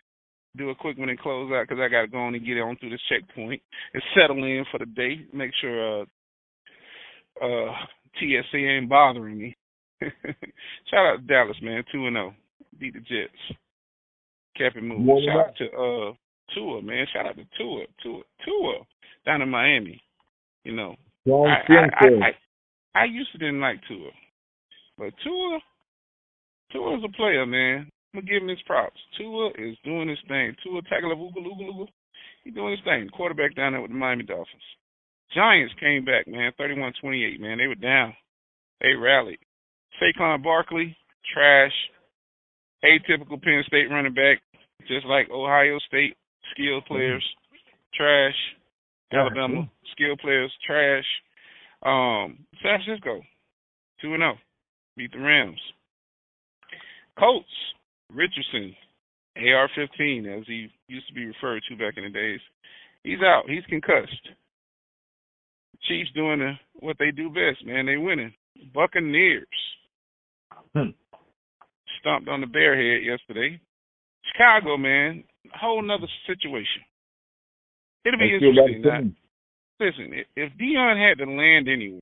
[0.56, 2.78] do a quick one and close out because I gotta go on and get on
[2.78, 3.62] through this checkpoint
[3.94, 5.26] and settle in for the day.
[5.34, 6.06] Make sure uh
[7.42, 7.74] uh
[8.20, 9.58] TSA ain't bothering me.
[10.02, 12.34] Shout out to Dallas, man, two and zero,
[12.80, 13.58] beat the Jets.
[14.58, 15.26] Kept it moving.
[15.26, 16.14] Shout out to uh
[16.54, 17.06] Tua, man.
[17.12, 18.74] Shout out to Tua, Tua, Tua
[19.26, 20.02] down in Miami.
[20.64, 20.96] You know,
[21.28, 24.10] I, I, I, I, I used to didn't like Tua,
[24.98, 25.60] but Tua,
[26.72, 27.92] Tua is a player, man.
[28.14, 29.00] I'm gonna give him his props.
[29.18, 30.56] Tua is doing his thing.
[30.64, 31.88] Tua Tagovailoa,
[32.44, 33.10] he's doing his thing.
[33.10, 34.64] Quarterback down there with the Miami Dolphins.
[35.34, 37.58] Giants came back, man, 31-28, man.
[37.58, 38.14] They were down.
[38.80, 39.40] They rallied.
[40.02, 40.96] Saquon Barkley,
[41.34, 41.74] trash.
[42.84, 44.40] Atypical Penn State running back,
[44.88, 46.16] just like Ohio State
[46.52, 47.24] skilled players,
[47.94, 48.36] trash.
[49.14, 51.06] Alabama skilled players, trash.
[51.86, 53.22] Um, San Francisco,
[54.02, 54.42] two and zero, oh.
[54.98, 55.60] beat the Rams.
[57.18, 57.48] Colts,
[58.14, 58.76] Richardson,
[59.38, 62.40] AR-15, as he used to be referred to back in the days.
[63.04, 63.44] He's out.
[63.48, 64.30] He's concussed.
[65.84, 67.86] Chiefs doing the, what they do best, man.
[67.86, 68.34] They winning.
[68.74, 69.46] Buccaneers
[70.76, 70.90] hmm.
[72.00, 73.60] stomped on the Bearhead yesterday.
[74.32, 75.24] Chicago, man,
[75.54, 76.82] whole nother situation.
[78.06, 78.82] It'll be interesting.
[78.84, 82.02] Now, listen, if Deion had to land anywhere,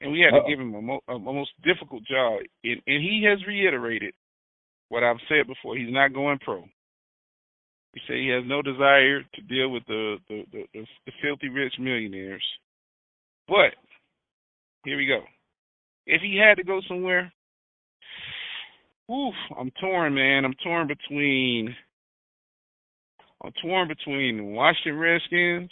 [0.00, 0.42] and we had Uh-oh.
[0.42, 4.14] to give him a, mo- a, most difficult job, and, and he has reiterated
[4.88, 5.76] what I've said before.
[5.76, 6.64] He's not going pro.
[7.94, 11.48] He said he has no desire to deal with the the, the, the, the filthy
[11.48, 12.44] rich millionaires.
[13.46, 13.74] But
[14.84, 15.20] here we go.
[16.06, 17.32] If he had to go somewhere,
[19.10, 20.44] oof, I'm torn, man.
[20.44, 21.74] I'm torn between
[23.44, 25.70] I'm torn between Washington Redskins.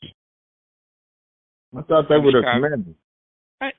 [1.77, 2.95] I thought they were the Commanders.
[3.61, 3.71] I,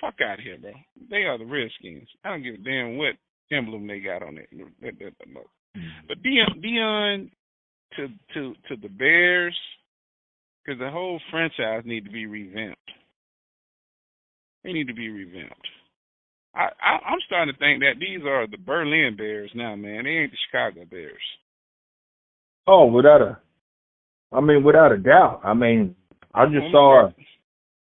[0.00, 0.70] fuck out of here, bro.
[1.10, 2.08] They are the Redskins.
[2.24, 3.14] I don't give a damn what
[3.50, 4.48] emblem they got on it.
[4.54, 6.06] Mm-hmm.
[6.08, 7.30] But Deion, Deion
[7.96, 9.56] to to to the Bears,
[10.64, 12.78] because the whole franchise need to be revamped.
[14.62, 15.68] They need to be revamped.
[16.56, 20.04] I, I I'm starting to think that these are the Berlin Bears now, man.
[20.04, 21.22] They ain't the Chicago Bears.
[22.66, 23.38] Oh, without a,
[24.32, 25.42] I mean, without a doubt.
[25.44, 25.94] I mean,
[26.34, 27.10] I just saw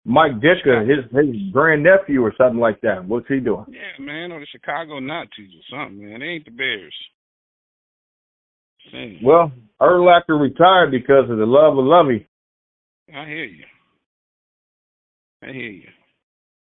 [0.04, 3.04] Mike Ditka, his his grand nephew or something like that.
[3.04, 3.66] What's he doing?
[3.68, 6.20] Yeah, man, or the Chicago Nazis or something, man.
[6.20, 6.94] They ain't the Bears.
[8.90, 9.20] Same.
[9.22, 12.26] Well, Urlacher retired because of the love of Lovie.
[13.14, 13.64] I hear you.
[15.42, 15.88] I hear you.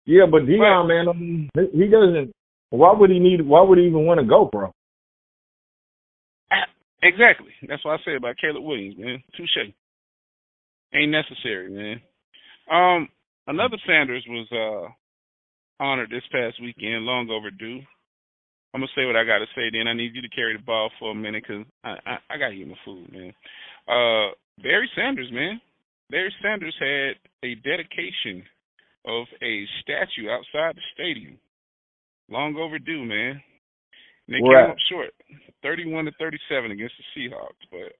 [0.05, 2.31] Yeah, but Deion, man, I mean, he doesn't.
[2.69, 3.45] Why would he need?
[3.45, 4.71] Why would he even want to go, bro?
[7.03, 7.49] Exactly.
[7.67, 9.23] That's what I said about Caleb Williams, man.
[9.35, 9.73] Touche.
[10.93, 12.01] Ain't necessary, man.
[12.69, 13.09] Um,
[13.47, 17.79] another Sanders was uh honored this past weekend, long overdue.
[18.73, 19.69] I'm gonna say what I gotta say.
[19.71, 22.37] Then I need you to carry the ball for a minute because I, I I
[22.37, 23.33] gotta eat my food, man.
[23.87, 25.59] Uh, Barry Sanders, man.
[26.11, 28.43] Barry Sanders had a dedication
[29.05, 31.37] of a statue outside the stadium.
[32.29, 33.41] Long overdue, man.
[34.27, 35.09] And they came up short,
[35.61, 37.65] thirty-one to thirty-seven against the Seahawks.
[37.69, 37.93] But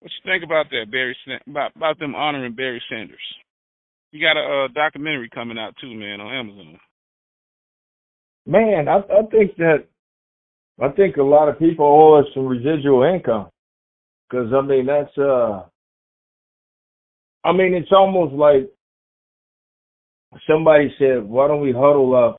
[0.00, 1.16] what you think about that, Barry?
[1.48, 3.16] About about them honoring Barry Sanders?
[4.12, 6.78] You got a uh, documentary coming out too, man, on Amazon.
[8.46, 9.86] Man, I, I think that
[10.80, 13.48] I think a lot of people owe us some residual income
[14.28, 15.62] because I mean that's uh,
[17.44, 18.70] I mean it's almost like
[20.48, 22.36] somebody said, why don't we huddle up?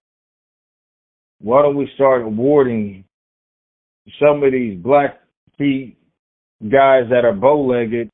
[1.41, 3.03] Why don't we start awarding
[4.19, 5.19] some of these black
[5.57, 5.97] feet
[6.61, 8.09] guys that are bow-legged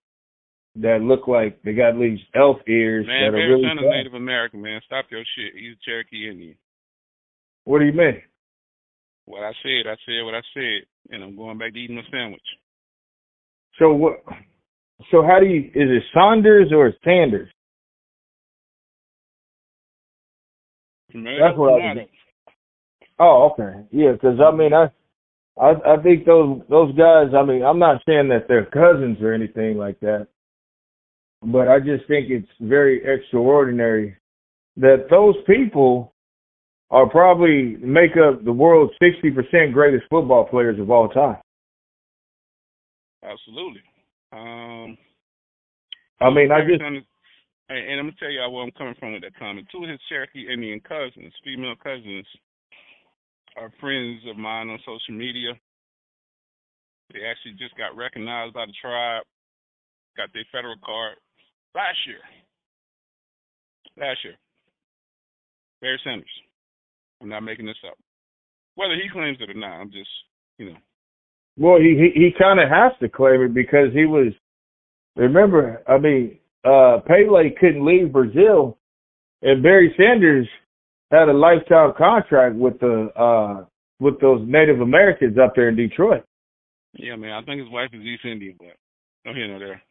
[0.75, 4.13] that look like they got these elf ears man, that are really son of Native
[4.13, 4.81] American, man.
[4.85, 5.53] Stop your shit.
[5.53, 6.55] He's a Cherokee Indian.
[7.65, 8.21] What do you mean?
[9.25, 12.03] What I said, I said what I said, and I'm going back to eating my
[12.09, 12.41] sandwich.
[13.79, 14.23] So what?
[15.11, 15.65] So how do you?
[15.75, 17.49] Is it Saunders or Sanders?
[21.39, 22.07] That's what I was.
[23.19, 24.13] Oh, okay, yeah.
[24.13, 24.87] Because I mean, I,
[25.59, 27.27] I, I think those those guys.
[27.37, 30.27] I mean, I'm not saying that they're cousins or anything like that,
[31.43, 34.17] but I just think it's very extraordinary
[34.77, 36.13] that those people
[36.89, 41.37] are probably make up the world's 60% greatest football players of all time.
[43.23, 43.81] Absolutely.
[44.33, 44.97] Um,
[46.19, 46.81] I mean, I just
[47.71, 49.67] and, and I'm gonna tell y'all where I'm coming from with that comment.
[49.71, 52.27] Two of his Cherokee Indian cousins, female cousins,
[53.55, 55.55] are friends of mine on social media.
[57.13, 59.23] They actually just got recognized by the tribe,
[60.15, 61.15] got their federal card
[61.75, 62.23] last year.
[63.97, 64.35] Last year.
[65.81, 66.29] Barry Sanders.
[67.21, 67.97] I'm not making this up.
[68.75, 70.09] Whether he claims it or not, I'm just,
[70.57, 70.77] you know.
[71.57, 74.33] Well, he he, he kind of has to claim it because he was.
[75.17, 78.77] Remember, I mean, uh, Pele couldn't leave Brazil,
[79.41, 80.47] and Barry Sanders
[81.11, 83.65] had a lifetime contract with the uh,
[83.99, 86.23] with those Native Americans up there in Detroit.
[86.93, 87.31] Yeah, man.
[87.31, 88.75] I think his wife is East Indian, but
[89.25, 89.81] no here no there.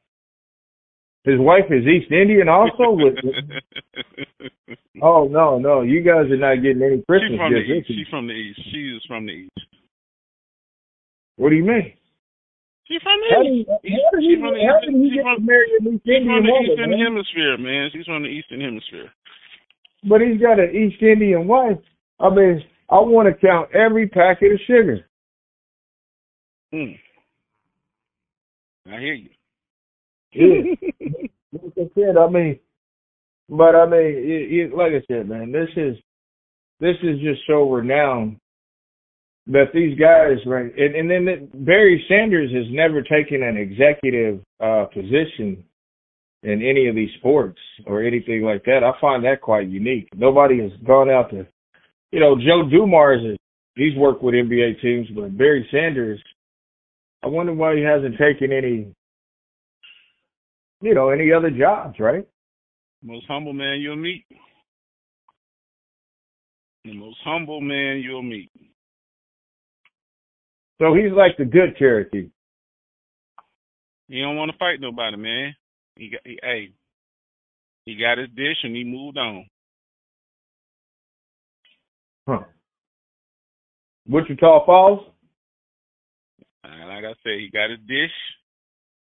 [1.24, 2.92] His wife is East Indian also.
[2.92, 3.14] With
[5.02, 7.88] oh no, no, you guys are not getting any Christmas She's from the east.
[7.88, 8.60] She's from the east.
[8.72, 9.66] She is from the east.
[11.36, 11.94] What do you mean?
[12.90, 15.22] She's from the How do how East- do she's from the how eastern- do get
[15.22, 16.98] from- to marry an East She's Indian from the woman, eastern man?
[17.00, 17.90] hemisphere, man.
[17.92, 19.12] She's from the eastern hemisphere.
[20.04, 21.78] But he's got an East Indian wife.
[22.18, 25.06] I mean, I want to count every packet of sugar.
[26.74, 26.98] Mm.
[28.90, 29.30] I hear you.
[30.32, 30.74] Yeah.
[31.52, 32.58] like I said, I mean,
[33.48, 35.96] but I mean, it, it, like I said, man, this is
[36.80, 38.38] this is just so renowned
[39.46, 44.86] that these guys, right, and, and then Barry Sanders has never taken an executive uh,
[44.92, 45.64] position
[46.42, 48.84] in any of these sports or anything like that.
[48.84, 50.08] I find that quite unique.
[50.14, 51.46] Nobody has gone out to,
[52.12, 53.38] you know, Joe Dumars is
[53.76, 56.20] he's worked with NBA teams, but Barry Sanders,
[57.22, 58.94] I wonder why he hasn't taken any
[60.80, 62.26] you know, any other jobs, right?
[63.02, 64.24] Most humble man you'll meet.
[66.84, 68.50] The most humble man you'll meet.
[70.80, 72.30] So he's like the good Cherokee.
[74.08, 75.54] He don't want to fight nobody, man.
[75.96, 76.70] He got, he, hey,
[77.84, 79.46] he got his dish and he moved on.
[82.26, 82.44] Huh.
[84.08, 85.06] Wichita Falls?
[86.64, 88.10] And like I said, he got his dish,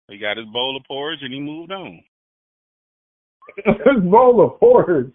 [0.10, 2.02] he got his bowl of porridge, and he moved on.
[3.66, 5.14] His bowl of porridge.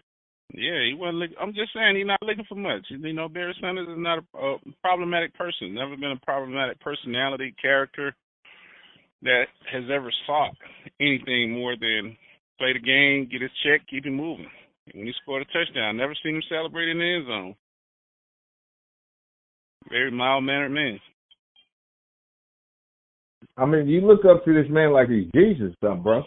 [0.54, 1.18] Yeah, he wasn't.
[1.18, 2.86] Look, I'm just saying he's not looking for much.
[2.88, 5.74] You know, Barry Sanders is not a, a problematic person.
[5.74, 8.14] Never been a problematic personality, character
[9.22, 10.54] that has ever sought
[11.00, 12.16] anything more than
[12.58, 14.46] play the game, get his check, keep it moving.
[14.94, 17.54] When he scored a touchdown, never seen him celebrate in the end zone.
[19.90, 21.00] Very mild mannered man.
[23.56, 26.22] I mean, you look up to this man like he's Jesus, something, bro.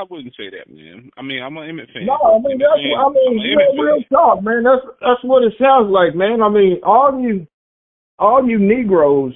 [0.00, 1.10] I wouldn't say that, man.
[1.16, 2.06] I mean, I'm an Emmett fan.
[2.06, 2.96] No, I mean Emmett that's fan.
[2.96, 4.62] I mean, I'm an you Emmett know, real talk, man.
[4.64, 6.40] That's that's what it sounds like, man.
[6.40, 7.46] I mean, all you
[8.18, 9.34] all you Negroes,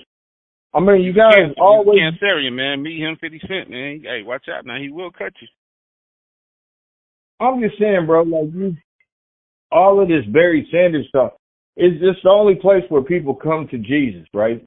[0.72, 2.82] I mean, you guys Cancer- always Cancerian, man.
[2.82, 4.00] Meet him, Fifty Cent, man.
[4.02, 4.80] Hey, watch out now.
[4.80, 5.48] He will cut you.
[7.40, 8.76] I'm just saying, bro, like you,
[9.70, 11.32] all of this Barry Sanders stuff
[11.76, 14.64] is just the only place where people come to Jesus, right?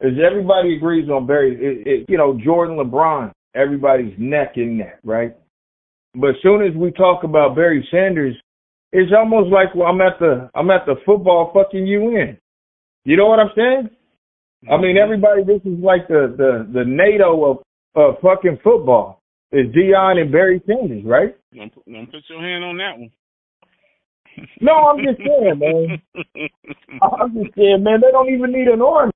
[0.00, 1.54] Is everybody agrees on Barry?
[1.54, 5.36] It, it, you know, Jordan, LeBron, everybody's neck and neck, right?
[6.14, 8.36] But as soon as we talk about Barry Sanders,
[8.92, 12.38] it's almost like well, I'm at the I'm at the football fucking UN.
[13.04, 13.90] You know what I'm saying?
[14.70, 15.02] I mean, mm-hmm.
[15.02, 17.56] everybody, this is like the the the NATO of
[17.94, 19.20] of fucking football.
[19.52, 21.36] Is Deion and Barry Sanders, right?
[21.54, 23.10] Don't put, don't put your hand on that one.
[24.62, 26.00] No, I'm just saying, man.
[27.02, 29.12] I'm just saying, man, they don't even need an army.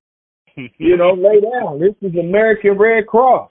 [0.76, 1.80] You know, lay down.
[1.80, 3.50] This is American Red Cross.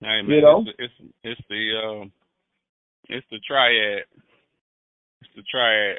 [0.00, 0.64] Hey man, You know?
[0.66, 2.12] it's, it's it's the um,
[3.08, 4.02] it's the triad.
[5.22, 5.98] It's the triad.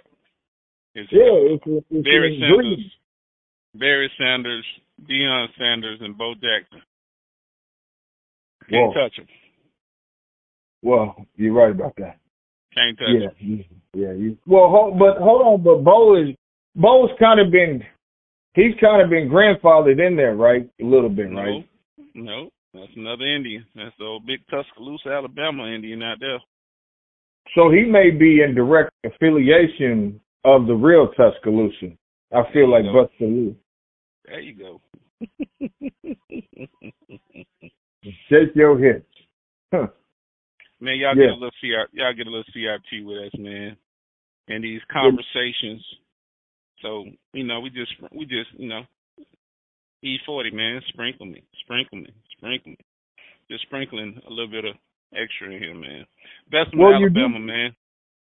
[0.96, 1.22] It's Yeah,
[1.56, 2.92] it's, it's, it's Barry an Sanders.
[3.76, 4.66] Barry Sanders,
[5.10, 6.82] Deion Sanders, and Bo Jackson.
[8.70, 8.94] Can't Whoa.
[8.94, 9.28] touch him.
[10.82, 12.18] Well, you're right about that.
[12.74, 13.36] Can't touch Yeah, him.
[13.40, 14.12] you- yeah.
[14.12, 16.36] You, well, hold, but hold on, but Bo is
[16.76, 17.82] Bo's kind of been
[18.56, 20.68] he's kind of been grandfathered in there, right?
[20.82, 21.70] A little bit, No, right?
[22.14, 23.66] no, that's another Indian.
[23.76, 26.40] That's the old big Tuscaloosa, Alabama Indian out there.
[27.56, 31.92] So he may be in direct affiliation of the real Tuscaloosa.
[32.34, 33.56] I feel like There go.
[34.26, 34.82] There you go.
[38.30, 39.06] Shake your hips.
[39.74, 39.88] Huh.
[40.80, 41.26] Man, y'all Yeah.
[41.28, 43.78] get a little CR, y'all get a little CRT with us, man,
[44.48, 45.84] and these conversations.
[46.82, 48.84] So you know, we just we just you know,
[50.04, 52.78] E forty man, sprinkle me, sprinkle me, sprinkle me,
[53.50, 54.76] just sprinkling a little bit of
[55.16, 56.06] extra in here, man.
[56.52, 57.76] Best Well, do- Alabama, man.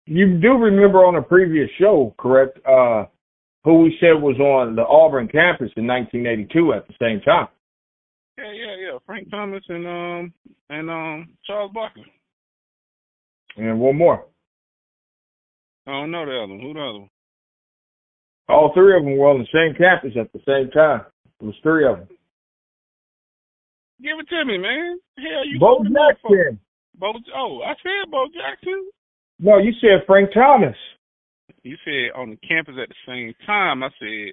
[0.06, 2.58] You do remember on a previous show, correct?
[2.64, 3.06] Uh,
[3.64, 7.48] who we said was on the Auburn campus in 1982 at the same time.
[8.38, 8.98] Yeah, yeah, yeah.
[9.04, 10.32] Frank Thomas and um
[10.70, 12.04] and um Charles Barkley.
[13.56, 14.26] And one more.
[15.86, 16.60] I don't know the other one.
[16.60, 17.10] Who the other one?
[18.48, 21.02] All three of them were on the same campus at the same time.
[21.40, 22.08] It was three of them.
[24.00, 24.98] Give it to me, man.
[25.16, 26.60] Hell, you Bo Jackson.
[26.98, 27.12] Bo.
[27.34, 28.88] Oh, I said Bo Jackson.
[29.38, 30.76] No, you said Frank Thomas.
[31.62, 33.82] You said on the campus at the same time.
[33.82, 34.32] I said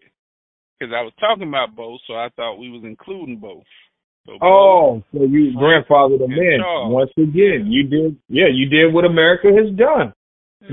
[0.80, 3.64] because I was talking about both, so I thought we was including both.
[4.26, 6.59] So Bo- Oh, so you grandfathered them in.
[6.59, 6.93] Charles.
[6.93, 8.18] Once again, you did.
[8.30, 10.14] Yeah, you did what America has done.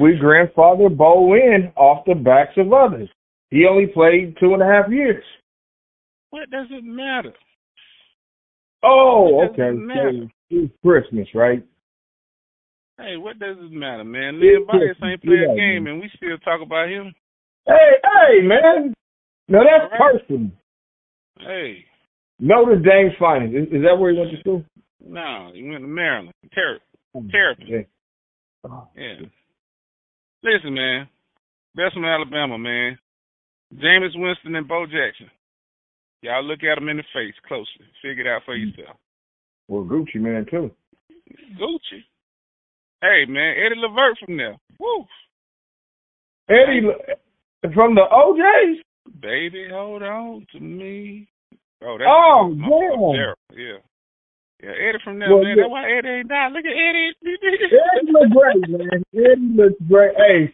[0.00, 0.24] We mm-hmm.
[0.24, 3.08] grandfathered Bo in off the backs of others.
[3.50, 5.24] He only played two and a half years.
[6.30, 7.32] What does it matter?
[8.82, 9.70] Oh, okay.
[9.74, 11.62] So it's Christmas, right?
[12.98, 14.40] Hey, what does it matter, man?
[14.40, 17.12] Leon Bias ain't play a game, and we still talk about him.
[17.66, 18.94] Hey, hey, man.
[19.48, 20.00] No, that's right.
[20.20, 20.50] personal.
[21.38, 21.84] Hey.
[22.38, 23.54] Notre Dame's finest.
[23.54, 24.64] Is, is, that where he went to school?
[25.04, 26.34] No, he went to Maryland.
[26.54, 26.80] Ter-
[27.14, 27.66] oh, Terrapin.
[27.68, 28.70] Yeah.
[28.70, 29.26] Oh, yeah.
[30.42, 31.08] Listen, man.
[31.74, 32.98] Best from Alabama, man.
[33.74, 35.30] Jameis Winston and Bo Jackson.
[36.22, 37.86] Y'all look at them in the face closely.
[38.02, 38.96] Figure it out for yourself.
[39.68, 40.70] Well, Gucci Mane too.
[41.58, 42.04] Gucci.
[43.00, 44.56] Hey man, Eddie Levert from there.
[44.78, 45.06] Woo.
[46.48, 46.82] Eddie
[47.72, 48.82] from the O'Jays.
[49.20, 51.28] Baby, hold on to me.
[51.82, 53.58] Oh, that's oh damn.
[53.58, 53.78] Yeah.
[54.62, 55.56] Yeah, Eddie from there, well, man.
[55.56, 55.62] Yeah.
[55.62, 56.52] That's why Eddie ain't died.
[56.52, 57.12] Look at Eddie.
[57.24, 59.02] Eddie looks great, man.
[59.14, 60.14] Eddie looks great.
[60.16, 60.52] Hey,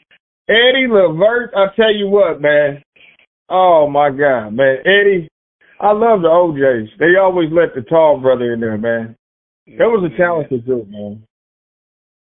[0.48, 2.82] Eddie Levert, I tell you what, man.
[3.49, 4.78] Oh my God, man.
[4.84, 5.28] Eddie,
[5.80, 6.88] I love the O'Jays.
[6.99, 9.16] They always let the tall brother in there, man.
[9.66, 11.26] That was a talented dude, man.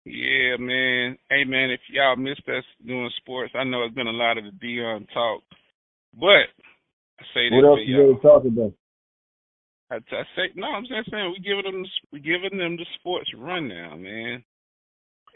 [0.06, 1.18] Yeah, man.
[1.30, 4.44] Hey, man, if y'all missed us doing sports, I know it's been a lot of
[4.44, 5.42] the Deion talk,
[6.14, 6.50] but
[7.20, 8.74] I say this what else to you talking about?
[9.90, 10.68] I, I say no.
[10.68, 14.44] I'm just saying we giving them we giving them the sports rundown, man,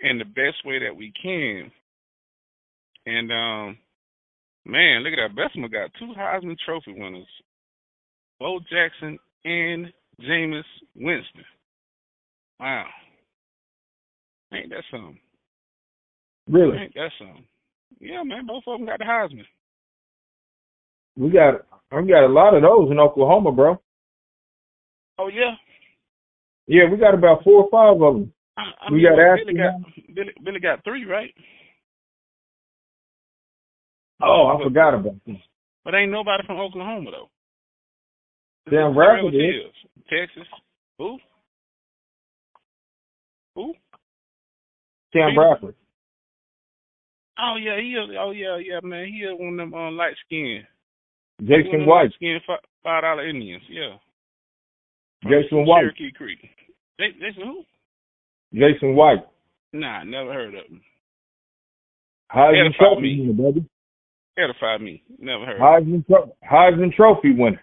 [0.01, 1.71] in the best way that we can.
[3.05, 3.77] And um,
[4.69, 5.35] man, look at that.
[5.35, 7.27] Bessemer got two Heisman Trophy winners,
[8.39, 9.91] Bo Jackson and
[10.21, 10.63] Jameis
[10.95, 11.45] Winston.
[12.59, 12.85] Wow.
[14.53, 15.19] Ain't that something?
[16.49, 16.77] Really?
[16.77, 17.45] Ain't that something?
[17.99, 18.45] Yeah, man.
[18.47, 19.45] Both of them got the Heisman.
[21.15, 23.81] We got we got a lot of those in Oklahoma, bro.
[25.17, 25.55] Oh yeah.
[26.67, 28.33] Yeah, we got about four or five of them.
[28.57, 31.33] I, I we mean, got Billy got Billy, Billy got three, right?
[34.21, 35.37] Oh, I forgot about this.
[35.85, 37.29] But ain't nobody from Oklahoma though.
[38.69, 39.73] Sam Bradford is.
[40.09, 40.47] Texas.
[40.97, 41.17] Who?
[43.55, 43.73] Who?
[45.13, 45.75] Sam Bradford.
[47.39, 48.09] Oh yeah, he is.
[48.19, 49.07] Oh yeah, yeah, man.
[49.07, 50.63] He is one of them uh, light skin.
[51.41, 52.11] Jason White.
[52.15, 52.39] Skin
[52.83, 53.63] five dollar Indians.
[53.69, 53.95] Yeah.
[55.23, 55.81] Jason White.
[55.81, 56.39] Cherokee Creek.
[56.99, 57.63] Jason who?
[58.53, 59.25] Jason White.
[59.71, 60.81] Nah, never heard of him.
[62.31, 63.65] Heisman Trophy winner, baby.
[64.39, 65.03] Edify me.
[65.19, 65.59] Never heard.
[65.59, 67.61] Heisman, tro- Heisman Trophy winner.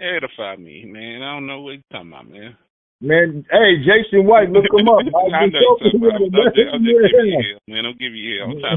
[0.00, 1.22] Edify me, man.
[1.22, 2.56] I don't know what you're talking about, man.
[3.00, 5.00] Man, hey, Jason White, look him up.
[5.04, 6.16] I know you're talking about.
[6.16, 7.84] I'm just, giving you hell, man.
[7.84, 8.48] Don't give you hell.
[8.48, 8.76] To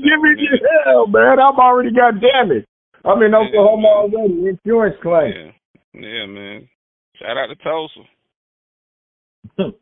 [0.00, 1.38] Give you hell, man.
[1.38, 2.64] I'm already got damage.
[3.04, 4.48] I'm in Oklahoma already.
[4.48, 5.52] Insurance claim.
[5.92, 6.00] Yeah.
[6.00, 6.68] yeah, man.
[7.16, 8.00] Shout out to Tulsa.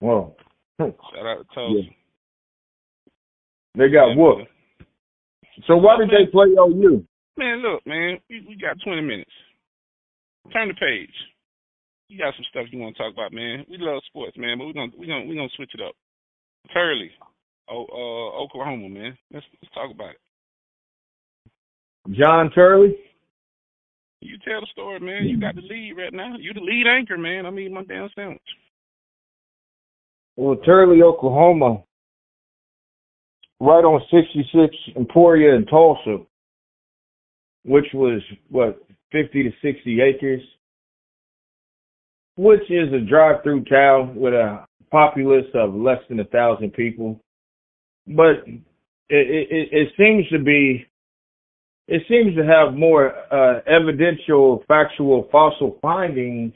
[0.00, 0.36] well.
[0.78, 1.80] Shout out to Tulsa.
[1.82, 1.90] Yeah.
[3.74, 4.48] They got yeah, whooped.
[5.66, 7.04] So why did they play OU?
[7.36, 9.30] Man, look, man, we, we got 20 minutes.
[10.52, 11.14] Turn the page.
[12.08, 13.64] You got some stuff you want to talk about, man.
[13.68, 15.94] We love sports, man, but we're gonna we're gonna we're gonna switch it up.
[16.72, 17.10] Turley,
[17.70, 19.16] oh, uh, Oklahoma, man.
[19.32, 20.20] Let's let's talk about it.
[22.18, 22.96] John Turley.
[24.20, 25.28] You tell the story, man.
[25.28, 26.34] You got the lead right now.
[26.38, 27.46] You the lead anchor, man.
[27.46, 28.40] I mean my damn sandwich.
[30.36, 31.82] Well, Turley, Oklahoma,
[33.60, 36.18] right on 66 Emporia in Tulsa,
[37.64, 38.82] which was what
[39.12, 40.40] 50 to 60 acres,
[42.36, 47.20] which is a drive-through town with a populace of less than a thousand people.
[48.06, 50.86] But it, it, it seems to be
[51.90, 56.52] it seems to have more uh, evidential, factual, fossil findings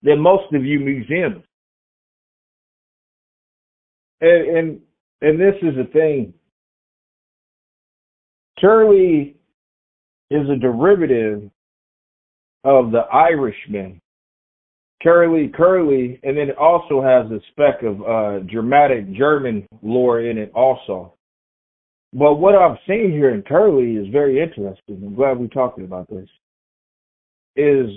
[0.00, 1.42] than most of you museums.
[4.20, 4.80] And, and
[5.20, 6.32] and this is the thing.
[8.60, 9.36] Turley
[10.30, 11.50] is a derivative
[12.64, 14.00] of the Irishman.
[15.02, 20.38] Curly Curly, and then it also has a speck of uh, dramatic German lore in
[20.38, 21.14] it also.
[22.12, 25.02] But what I've seen here in Curly is very interesting.
[25.04, 26.28] I'm glad we're talking about this.
[27.54, 27.90] Is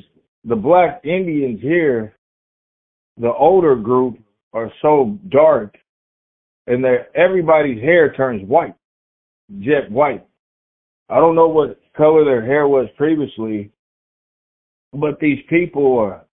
[0.44, 2.16] the black Indians here,
[3.18, 4.20] the older group,
[4.54, 5.76] are so dark,
[6.68, 8.76] and that everybody's hair turns white,
[9.60, 10.26] jet white.
[11.10, 13.72] I don't know what color their hair was previously,
[14.94, 16.26] but these people are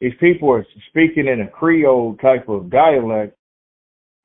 [0.00, 3.36] these people are speaking in a Creole type of dialect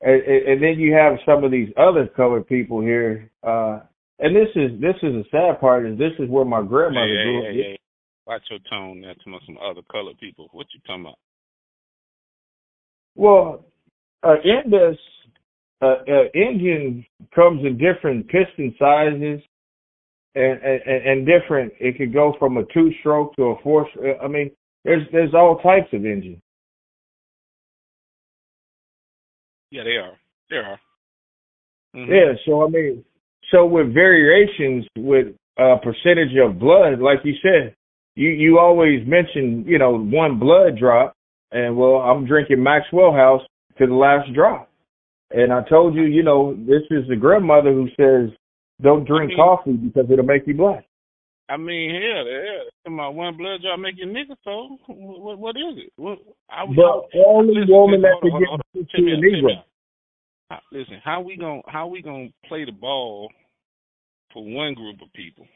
[0.02, 3.30] and, and then you have some of these other colored people here.
[3.42, 3.80] Uh,
[4.18, 7.24] and this is this is the sad part is this is where my grandmother hey,
[7.24, 7.44] grew up.
[7.44, 7.78] Hey, hey.
[8.26, 10.48] Watch your tone now to some other colored people.
[10.52, 11.18] What you talking about?
[13.14, 13.64] Well,
[14.22, 14.96] uh, in this,
[15.82, 17.04] uh, uh, engine
[17.34, 19.40] comes in different piston sizes,
[20.34, 21.72] and, and and different.
[21.80, 23.86] It could go from a two stroke to a four.
[24.22, 24.50] I mean,
[24.84, 26.40] there's there's all types of engines.
[29.70, 30.12] Yeah, they are.
[30.50, 30.80] They are.
[31.96, 32.12] Mm-hmm.
[32.12, 33.04] Yeah, so I mean,
[33.50, 35.28] so with variations with
[35.58, 37.74] a uh, percentage of blood, like you said,
[38.14, 41.14] you you always mention you know one blood drop,
[41.50, 43.42] and well, I'm drinking Maxwell House
[43.78, 44.70] to the last drop,
[45.34, 48.36] and I told you, you know, this is the grandmother who says
[48.80, 50.84] don't drink I mean, coffee because it'll make you black.
[51.48, 54.36] I mean, hell, yeah, come on, one blood drop make you nigga.
[54.44, 55.92] So what what is it?
[55.96, 56.18] What,
[56.50, 58.30] I, but I, only listen, woman that can
[58.74, 59.62] get to a negro.
[60.70, 63.30] Listen, how we gonna how we gonna play the ball
[64.32, 65.46] for one group of people,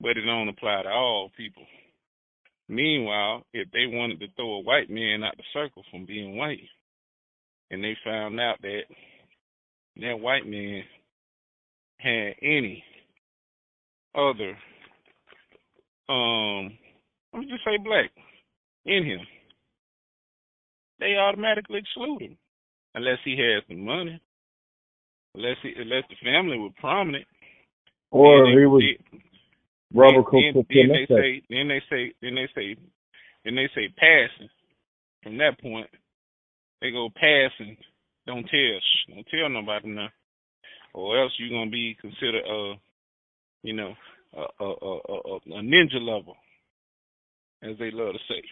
[0.00, 1.64] but it don't apply to all people.
[2.68, 6.60] Meanwhile, if they wanted to throw a white man out the circle from being white,
[7.70, 8.82] and they found out that
[9.96, 10.82] that white man
[11.98, 12.82] had any
[14.14, 14.56] other
[16.08, 16.76] um
[17.32, 18.10] let me just say black
[18.86, 19.20] in him,
[21.00, 22.36] they automatically exclude him.
[22.94, 24.20] Unless he had some money.
[25.34, 27.26] Unless he unless the family was prominent.
[28.10, 28.82] Or he was
[29.92, 32.76] rubber then, then, then they say then they say then they say
[33.44, 34.48] then they say passing.
[35.22, 35.88] From that point,
[36.84, 37.76] they go passing.
[38.26, 40.08] Don't tell, don't tell nobody now,
[40.92, 42.74] or else you're gonna be considered a,
[43.62, 43.94] you know,
[44.36, 46.36] a a a, a ninja level,
[47.62, 48.42] as they love to say.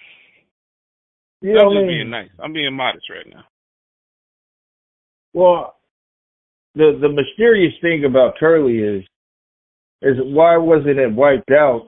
[1.44, 2.28] I'm just being nice.
[2.42, 3.44] I'm being modest right now.
[5.34, 5.76] Well,
[6.74, 9.04] the the mysterious thing about Turley is
[10.00, 11.86] is why wasn't it wiped out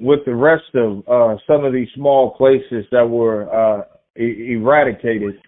[0.00, 3.82] with the rest of uh, some of these small places that were uh,
[4.18, 5.40] e- eradicated?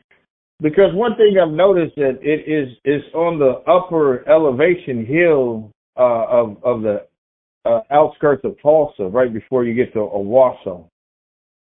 [0.61, 6.27] Because one thing I've noticed that it is is on the upper elevation hill uh,
[6.29, 7.07] of of the
[7.67, 10.89] uh, outskirts of Tulsa, right before you get to Owasso.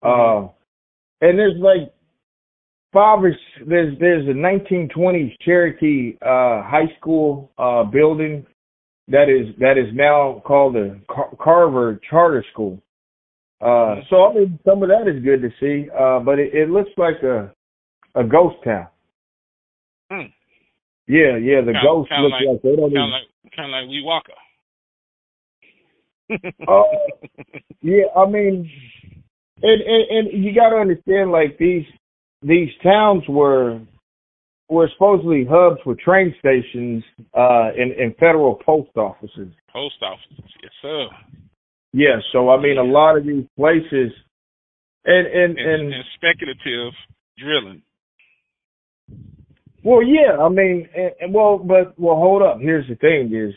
[0.01, 0.47] Uh,
[1.21, 1.93] and there's like
[2.91, 3.35] five or
[3.67, 8.45] there's there's a 1920s Cherokee uh, high school uh, building
[9.07, 12.81] that is that is now called the Car- Carver Charter School.
[13.61, 16.69] Uh, so I mean, some of that is good to see, uh, but it, it
[16.69, 17.53] looks like a
[18.15, 18.87] a ghost town.
[20.11, 20.31] Hmm.
[21.07, 23.11] Yeah, yeah, the kind, ghosts kind look like, like they don't kind even.
[23.11, 24.33] Like, kind of like we Walker.
[26.67, 26.85] Oh,
[27.81, 28.05] yeah.
[28.15, 28.69] I mean,
[29.61, 31.83] and, and and you got to understand, like these
[32.41, 33.79] these towns were
[34.69, 37.03] were supposedly hubs for train stations
[37.37, 39.51] uh, and, and federal post offices.
[39.71, 41.07] Post offices, yes, sir.
[41.93, 44.13] Yeah, so I mean, a lot of these places,
[45.03, 46.93] and and and, and, and speculative
[47.37, 47.81] drilling.
[49.83, 52.59] Well, yeah, I mean, and, and well, but well, hold up.
[52.59, 53.53] Here's the thing: is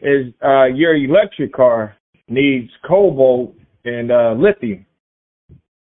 [0.00, 1.96] is uh, your electric car
[2.28, 3.54] needs cobalt
[3.84, 4.86] and uh, lithium.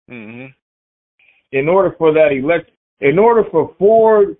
[0.09, 0.45] Mm-hmm
[1.51, 2.71] in order for that elect,
[3.01, 4.37] in order for Ford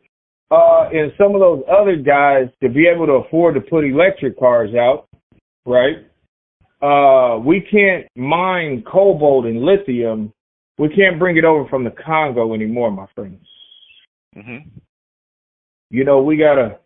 [0.51, 4.37] uh, and some of those other guys to be able to afford to put electric
[4.39, 5.07] cars out,
[5.65, 6.05] right?
[6.81, 10.33] Uh, we can't mine cobalt and lithium.
[10.77, 13.45] We can't bring it over from the Congo anymore, my friends.
[14.35, 14.69] Mm-hmm.
[15.89, 16.79] You know, we gotta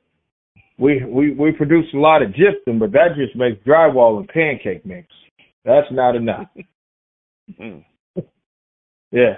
[0.78, 4.86] we we we produce a lot of gypsum, but that just makes drywall and pancake
[4.86, 5.08] mix.
[5.66, 6.48] That's not enough.
[7.60, 7.84] mm.
[9.12, 9.36] Yeah.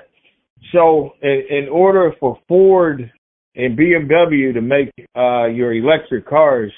[0.72, 3.12] So in, in order for Ford
[3.56, 6.72] and BMW to make uh, your electric cars,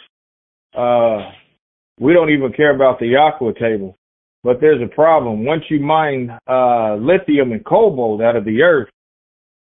[0.75, 1.29] uh,
[1.99, 3.95] we don't even care about the aqua table.
[4.43, 5.45] But there's a problem.
[5.45, 8.89] Once you mine uh, lithium and cobalt out of the earth,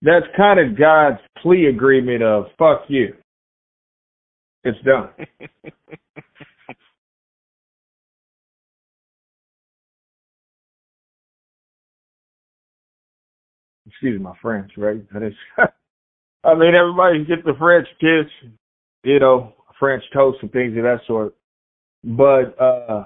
[0.02, 3.14] that's kind of God's plea agreement of fuck you.
[4.64, 5.10] It's done.
[14.02, 15.02] excuse my French, right?
[16.44, 18.32] I mean, everybody gets the French kiss,
[19.04, 21.36] you know, French toast and things of that sort.
[22.04, 23.06] But uh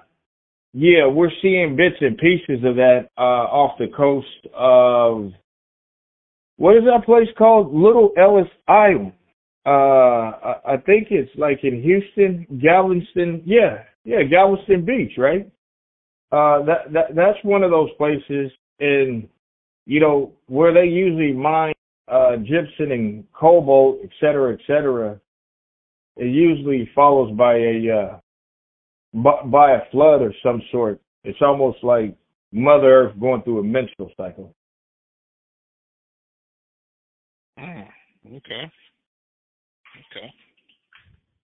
[0.74, 5.32] yeah, we're seeing bits and pieces of that uh off the coast of
[6.58, 7.74] what is that place called?
[7.74, 9.14] Little Ellis Island.
[9.66, 13.42] Uh I, think it's like in Houston, Galveston.
[13.46, 15.50] Yeah, yeah, Galveston Beach, right?
[16.32, 19.28] Uh that that that's one of those places and
[19.86, 21.74] you know, where they usually mine
[22.08, 25.20] uh, gypsum and cobalt, et cetera, et cetera,
[26.18, 28.20] it usually follows by a uh,
[29.46, 31.00] by a flood or some sort.
[31.24, 32.16] It's almost like
[32.52, 34.54] Mother Earth going through a menstrual cycle.
[37.60, 37.88] Mm,
[38.38, 38.72] okay.
[39.96, 40.28] Okay.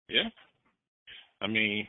[0.10, 0.30] Yeah.
[1.42, 1.88] I mean,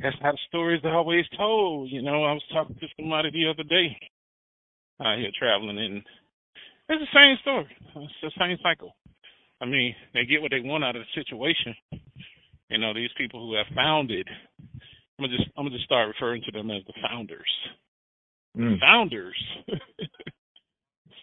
[0.00, 1.90] that's how the stories are always told.
[1.90, 3.96] You know, I was talking to somebody the other day
[5.00, 6.02] out here traveling, and
[6.88, 7.68] it's the same story.
[7.96, 8.94] It's the same cycle.
[9.60, 11.74] I mean, they get what they want out of the situation.
[12.70, 14.28] You know, these people who have founded.
[15.18, 17.50] I'm gonna just I'm gonna just start referring to them as the founders.
[18.56, 18.78] Mm.
[18.80, 19.36] Founders.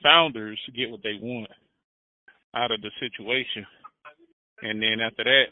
[0.05, 1.49] founders get what they want
[2.55, 3.65] out of the situation,
[4.61, 5.45] and then after that,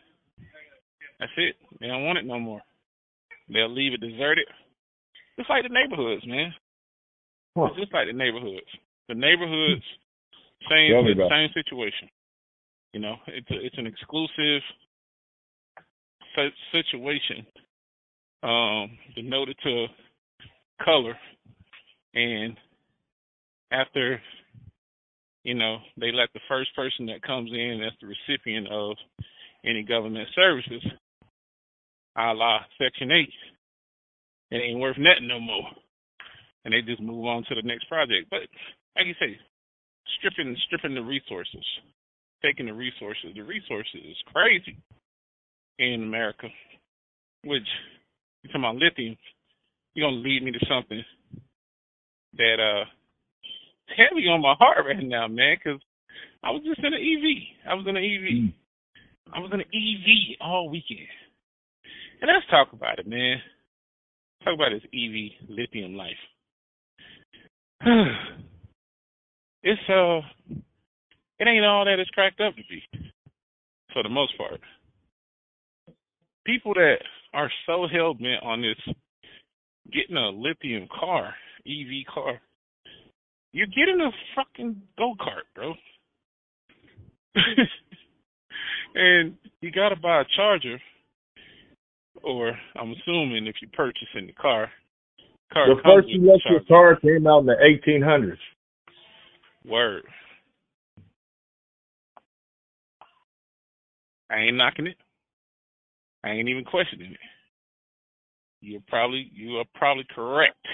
[1.19, 1.55] that's it.
[1.79, 2.61] They don't want it no more.
[3.49, 4.45] They'll leave it deserted.
[5.37, 6.53] Just like the neighborhoods, man.
[7.57, 7.65] Huh.
[7.65, 8.69] It's just like the neighborhoods.
[9.09, 9.83] The neighborhoods,
[10.69, 10.91] same
[11.29, 12.09] same situation.
[12.93, 14.61] You know, it's a, it's an exclusive
[16.71, 17.45] situation
[18.43, 19.87] um, denoted to
[20.83, 21.17] color,
[22.13, 22.55] and
[23.71, 24.21] after
[25.43, 28.95] you know they let the first person that comes in as the recipient of
[29.65, 30.83] any government services,
[32.17, 33.33] a la Section Eight,
[34.51, 35.67] it ain't worth nothing no more,
[36.65, 38.29] and they just move on to the next project.
[38.29, 38.41] But
[38.95, 39.37] like you say,
[40.19, 41.65] stripping stripping the resources,
[42.43, 43.31] taking the resources.
[43.35, 44.77] The resources is crazy
[45.79, 46.47] in America,
[47.43, 47.67] which
[48.43, 49.17] you talking about lithium.
[49.93, 51.03] You're gonna lead me to something
[52.37, 52.85] that uh
[53.95, 55.81] heavy on my heart right now, man, because
[56.43, 57.69] I was just in an EV.
[57.69, 58.33] I was in an EV.
[58.33, 58.53] Mm.
[59.33, 61.07] I was in an EV all weekend.
[62.21, 63.37] And let's talk about it, man.
[64.43, 66.11] Talk about this EV lithium life.
[69.63, 70.21] it's uh
[71.39, 72.83] it ain't all that it's cracked up to be.
[73.93, 74.59] For the most part.
[76.45, 76.97] People that
[77.33, 78.95] are so hell bent on this
[79.91, 81.33] getting a lithium car,
[81.65, 82.39] EV car,
[83.53, 85.73] you're getting a fucking go kart, bro.
[88.95, 90.79] and you gotta buy a charger
[92.23, 94.69] or I'm assuming if you're purchasing the car,
[95.51, 97.55] car the first electric car came out in the
[97.87, 98.37] 1800s.
[99.65, 100.03] Word.
[104.29, 104.97] I ain't knocking it.
[106.23, 107.19] I ain't even questioning it.
[108.61, 110.65] You're probably you are probably correct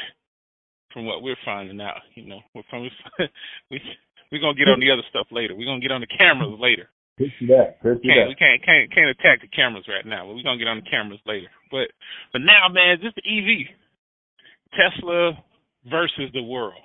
[0.94, 2.02] from what we're finding out.
[2.16, 2.92] You know, we're probably
[3.72, 3.82] we
[4.32, 5.56] we're gonna get on the other stuff later.
[5.56, 6.90] We're gonna get on the cameras later.
[8.00, 8.16] That.
[8.16, 8.30] Can't.
[8.30, 10.90] We can't can't can't attack the cameras right now, but we're gonna get on the
[10.90, 11.52] cameras later.
[11.72, 11.92] But
[12.32, 13.68] but now, man, just the EV,
[14.72, 15.34] Tesla
[15.90, 16.80] versus the world.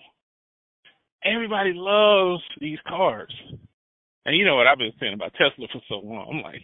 [1.24, 3.32] Everybody loves these cars,
[4.26, 6.26] and you know what I've been saying about Tesla for so long.
[6.28, 6.62] I'm like,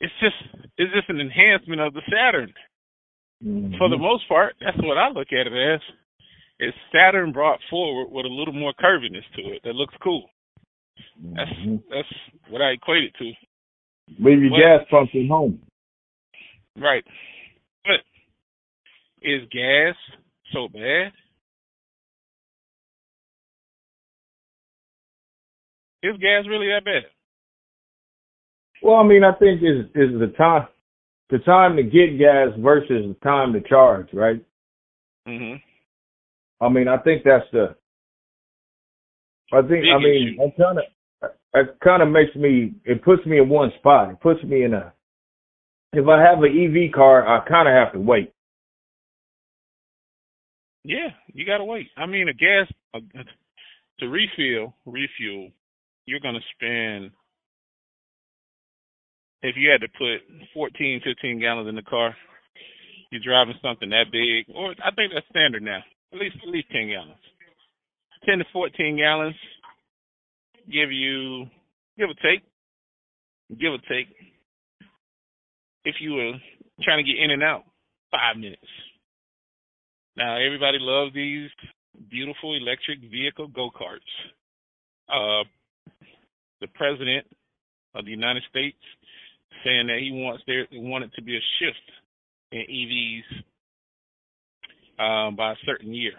[0.00, 0.38] it's just
[0.78, 2.52] it's just an enhancement of the Saturn.
[3.44, 3.76] Mm-hmm.
[3.78, 5.80] For the most part, that's what I look at it as.
[6.60, 10.28] Is Saturn brought forward with a little more curviness to it that looks cool.
[11.34, 11.76] That's mm-hmm.
[11.90, 12.08] that's
[12.50, 13.32] what I equate it to.
[14.22, 15.60] Leave your gas pump at home.
[16.76, 17.04] Right.
[17.84, 18.00] But
[19.22, 19.94] is gas
[20.52, 21.12] so bad?
[26.02, 27.04] Is gas really that bad?
[28.82, 30.66] Well, I mean, I think is is the time
[31.30, 34.44] the time to get gas versus the time to charge, right?
[35.26, 35.62] Mhm.
[36.60, 37.74] I mean, I think that's the
[39.52, 40.84] I think I mean that kind of
[41.54, 44.10] it kind of makes me it puts me in one spot.
[44.10, 44.92] It puts me in a
[45.92, 48.32] if I have an EV car, I kind of have to wait.
[50.84, 51.88] Yeah, you gotta wait.
[51.96, 53.00] I mean, a gas a,
[53.98, 55.50] to refill refuel,
[56.06, 57.10] you're gonna spend
[59.42, 60.20] if you had to put
[60.54, 62.14] 14, 15 gallons in the car.
[63.10, 65.80] You're driving something that big, or I think that's standard now.
[66.12, 67.20] At least at least 10 gallons.
[68.26, 69.34] 10 to 14 gallons
[70.70, 71.46] give you,
[71.98, 72.42] give or take,
[73.58, 74.08] give or take,
[75.84, 76.32] if you were
[76.82, 77.64] trying to get in and out,
[78.10, 78.62] five minutes.
[80.16, 81.48] Now, everybody loves these
[82.10, 84.00] beautiful electric vehicle go karts.
[85.08, 85.44] Uh,
[86.60, 87.26] the president
[87.94, 88.76] of the United States
[89.64, 91.86] saying that he wants there wanted to be a shift
[92.52, 93.42] in EVs
[95.00, 96.12] um, by a certain year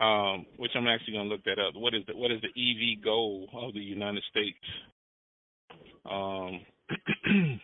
[0.00, 1.74] um, which I'm actually going to look that up.
[1.74, 4.58] What is the what is the EV goal of the United States?
[6.10, 6.60] Um,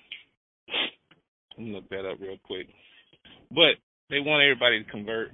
[1.59, 2.69] look that up real quick.
[3.51, 3.81] But
[4.11, 5.31] they want everybody to convert.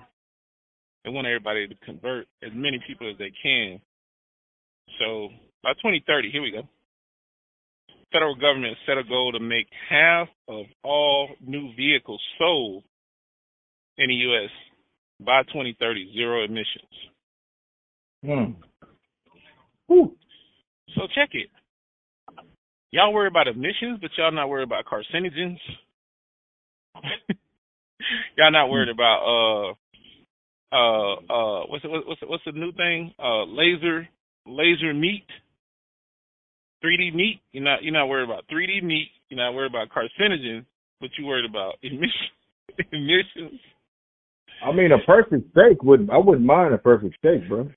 [1.04, 3.80] They want everybody to convert as many people as they can.
[5.00, 5.30] So
[5.64, 6.62] by 2030, here we go.
[8.12, 12.84] Federal government set a goal to make half of all new vehicles sold
[13.98, 14.50] in the U.S
[15.24, 16.92] by 2030, zero emissions.
[18.24, 18.52] Hmm.
[20.94, 21.48] So check it.
[22.90, 25.58] Y'all worry about emissions, but y'all not worry about carcinogens.
[28.36, 29.72] y'all not worried about uh
[30.74, 33.12] uh uh what's the, what's the, what's the new thing?
[33.18, 34.08] Uh laser
[34.46, 35.26] laser meat.
[36.84, 37.40] 3D meat.
[37.52, 39.08] You're not you're not worried about 3D meat.
[39.30, 40.66] You're not worried about carcinogens,
[41.00, 42.12] but you worried about emissions.
[42.92, 43.60] emissions.
[44.64, 47.68] I mean, a perfect steak would I wouldn't mind a perfect steak, bro.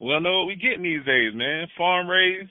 [0.00, 1.66] Well, know what we getting these days, man.
[1.78, 2.50] Farm raised,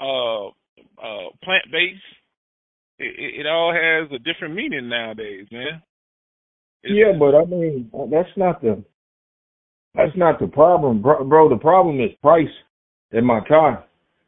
[0.00, 2.02] uh, uh, plant based.
[2.98, 5.82] It, it, it all has a different meaning nowadays, man.
[6.82, 8.82] It's, yeah, but I mean, that's not the
[9.94, 11.24] that's not the problem, bro.
[11.24, 12.46] bro the problem is price
[13.12, 13.78] in my time.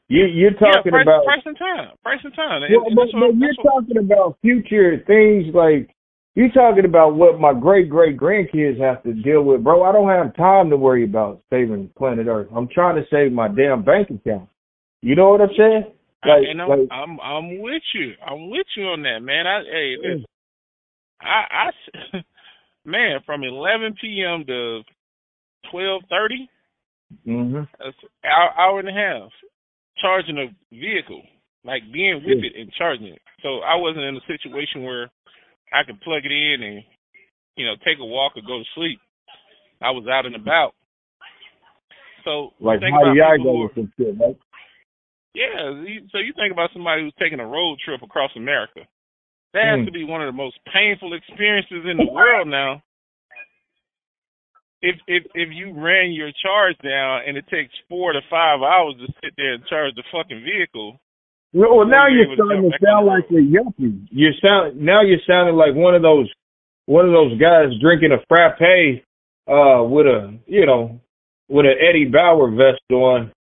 [0.08, 2.62] You, you're talking yeah, price, about price and time, price and time.
[2.62, 5.94] Well, but, but you're talking about future things like
[6.34, 9.82] you're talking about what my great great grandkids have to deal with, bro.
[9.82, 12.48] I don't have time to worry about saving planet Earth.
[12.54, 14.48] I'm trying to save my damn bank account.
[15.02, 15.84] You know what I'm saying?
[16.24, 18.12] Like, and I'm, like, I'm I'm with you.
[18.24, 19.46] I'm with you on that, man.
[19.46, 20.26] I hey, listen,
[21.20, 21.70] I
[22.14, 22.18] I
[22.84, 24.44] man from 11 p.m.
[24.46, 24.82] to
[25.72, 26.48] 12:30.
[27.26, 27.68] Mhm.
[27.78, 29.30] That's hour, hour and a half
[30.00, 31.22] charging a vehicle,
[31.64, 32.50] like being with yeah.
[32.50, 33.20] it and charging it.
[33.42, 35.10] So I wasn't in a situation where
[35.72, 36.84] I could plug it in and
[37.56, 39.00] you know take a walk or go to sleep.
[39.82, 40.74] I was out and about.
[42.24, 43.16] So like people
[43.48, 44.36] or some shit, right?
[45.34, 45.70] Yeah,
[46.10, 48.82] so you think about somebody who's taking a road trip across America.
[49.54, 49.86] That has mm.
[49.86, 52.82] to be one of the most painful experiences in the world now.
[54.82, 58.94] If if if you ran your charge down and it takes four to five hours
[58.98, 60.98] to sit there and charge the fucking vehicle.
[61.52, 64.06] Well, now you're starting to sound like a yuppie.
[64.10, 66.30] You're sound now you're sounding like one of those
[66.86, 68.60] one of those guys drinking a frappe
[69.48, 71.00] uh with a you know
[71.48, 73.32] with an Eddie Bauer vest on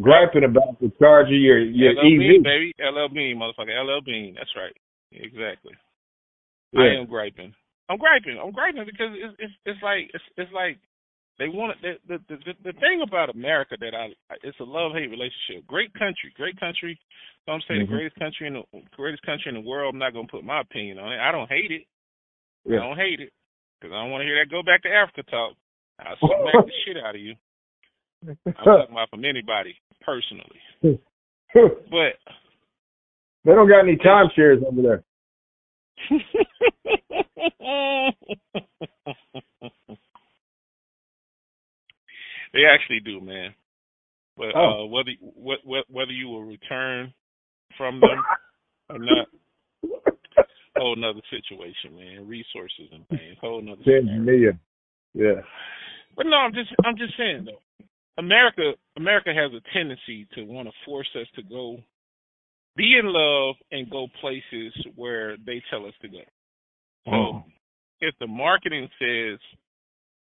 [0.00, 2.18] griping about the charge of your your LL EV.
[2.18, 4.34] Bean, baby, LL Bean, motherfucker, LL Bean.
[4.38, 4.76] That's right,
[5.12, 5.74] exactly.
[6.72, 6.82] Yeah.
[6.82, 7.52] I am griping.
[7.88, 8.38] I'm griping.
[8.38, 10.78] I'm griping because it's it's, it's like it's it's like
[11.40, 11.80] they want.
[11.80, 14.12] The, the the the thing about America that I
[14.44, 15.66] it's a love hate relationship.
[15.66, 17.00] Great country, great country.
[17.46, 17.92] So I'm saying mm-hmm.
[17.92, 18.62] the greatest country in the
[18.94, 19.94] greatest country in the world.
[19.94, 21.18] I'm not gonna put my opinion on it.
[21.18, 21.86] I don't hate it.
[22.68, 22.80] Yeah.
[22.80, 23.32] I don't hate it
[23.80, 25.56] because I don't want to hear that go back to Africa talk.
[25.98, 27.34] I'll smack the shit out of you.
[28.28, 30.60] I'm talking about from anybody personally.
[30.84, 32.20] but
[33.48, 35.00] they don't got any timeshares over there.
[42.52, 43.54] they actually do, man.
[44.36, 44.84] But oh.
[44.84, 45.10] uh, whether
[45.88, 47.12] whether you will return
[47.76, 48.22] from them
[48.88, 49.28] or not,
[50.76, 52.26] whole another situation, man.
[52.26, 53.82] Resources and things, whole another.
[54.02, 54.58] Million.
[55.14, 55.42] Yeah.
[56.16, 57.84] But no, I'm just I'm just saying though.
[58.18, 61.78] America America has a tendency to want to force us to go
[62.76, 66.20] be in love and go places where they tell us to go.
[67.04, 67.44] So oh.
[68.00, 69.38] if the marketing says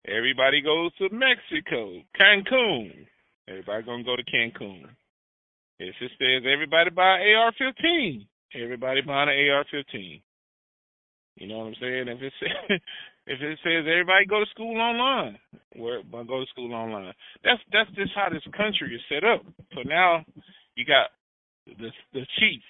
[0.07, 3.07] everybody goes to Mexico, Cancun,
[3.47, 4.83] everybody gonna go to Cancun.
[5.79, 10.21] If it says everybody buy AR-15, everybody buying an AR-15.
[11.37, 12.07] You know what I'm saying?
[12.09, 12.79] If it says
[13.27, 15.37] if it says everybody go to school online,
[15.75, 17.13] where go to school online.
[17.43, 19.45] That's that's just how this country is set up.
[19.73, 20.25] So now
[20.75, 21.11] you got
[21.65, 22.61] the the chief,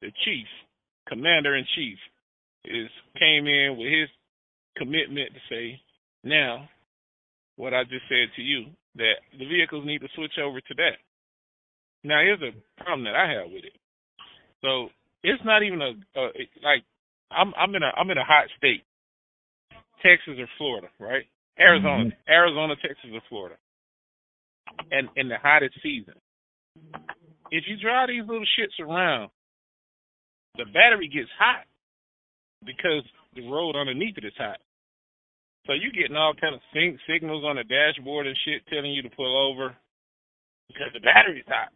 [0.00, 0.46] the chief,
[1.08, 1.98] commander in chief,
[2.64, 2.88] is
[3.18, 4.08] came in with his
[4.76, 5.80] commitment to say,
[6.24, 6.68] now,
[7.56, 10.98] what I just said to you, that the vehicles need to switch over to that.
[12.02, 13.76] Now, here's a problem that I have with it.
[14.60, 14.88] So
[15.22, 16.22] it's not even a, a
[16.62, 16.84] like
[17.30, 18.82] I'm I'm in a I'm in a hot state,
[20.02, 21.24] Texas or Florida, right?
[21.58, 22.32] Arizona, mm-hmm.
[22.32, 23.56] Arizona, Texas or Florida,
[24.90, 26.14] and in the hottest season.
[27.50, 29.30] If you drive these little shits around,
[30.56, 31.64] the battery gets hot
[32.64, 33.04] because
[33.36, 34.58] the road underneath it is hot.
[35.66, 39.02] So you getting all kind of sync signals on the dashboard and shit telling you
[39.02, 39.74] to pull over
[40.68, 41.72] because the battery's hot.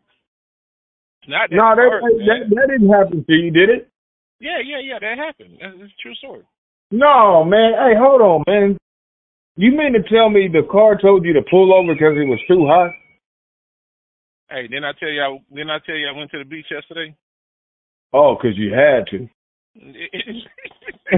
[1.22, 3.88] It's not that no, that, hard, that, that didn't happen to you, did it?
[4.40, 5.58] Yeah, yeah, yeah, that happened.
[5.60, 6.44] That's, that's a true story.
[6.90, 7.72] No, man.
[7.74, 8.78] Hey, hold on, man.
[9.56, 12.38] You mean to tell me the car told you to pull over because it was
[12.46, 12.92] too hot?
[14.48, 15.20] Hey, didn't I tell you?
[15.20, 17.16] I, didn't I tell you I went to the beach yesterday?
[18.12, 19.28] Oh, because you had to.
[21.10, 21.16] I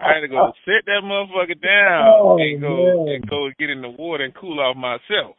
[0.00, 3.14] had to go sit that motherfucker down oh, and go man.
[3.14, 5.36] and go get in the water and cool off myself.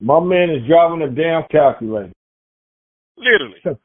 [0.00, 2.12] My man is driving a damn calculator.
[3.16, 3.60] Literally.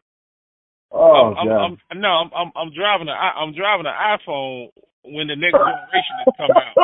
[0.91, 1.57] oh I'm, God.
[1.57, 4.69] I'm, I'm, no, I'm, I'm I'm driving a I'm driving an iPhone
[5.05, 6.75] when the next generation has come out.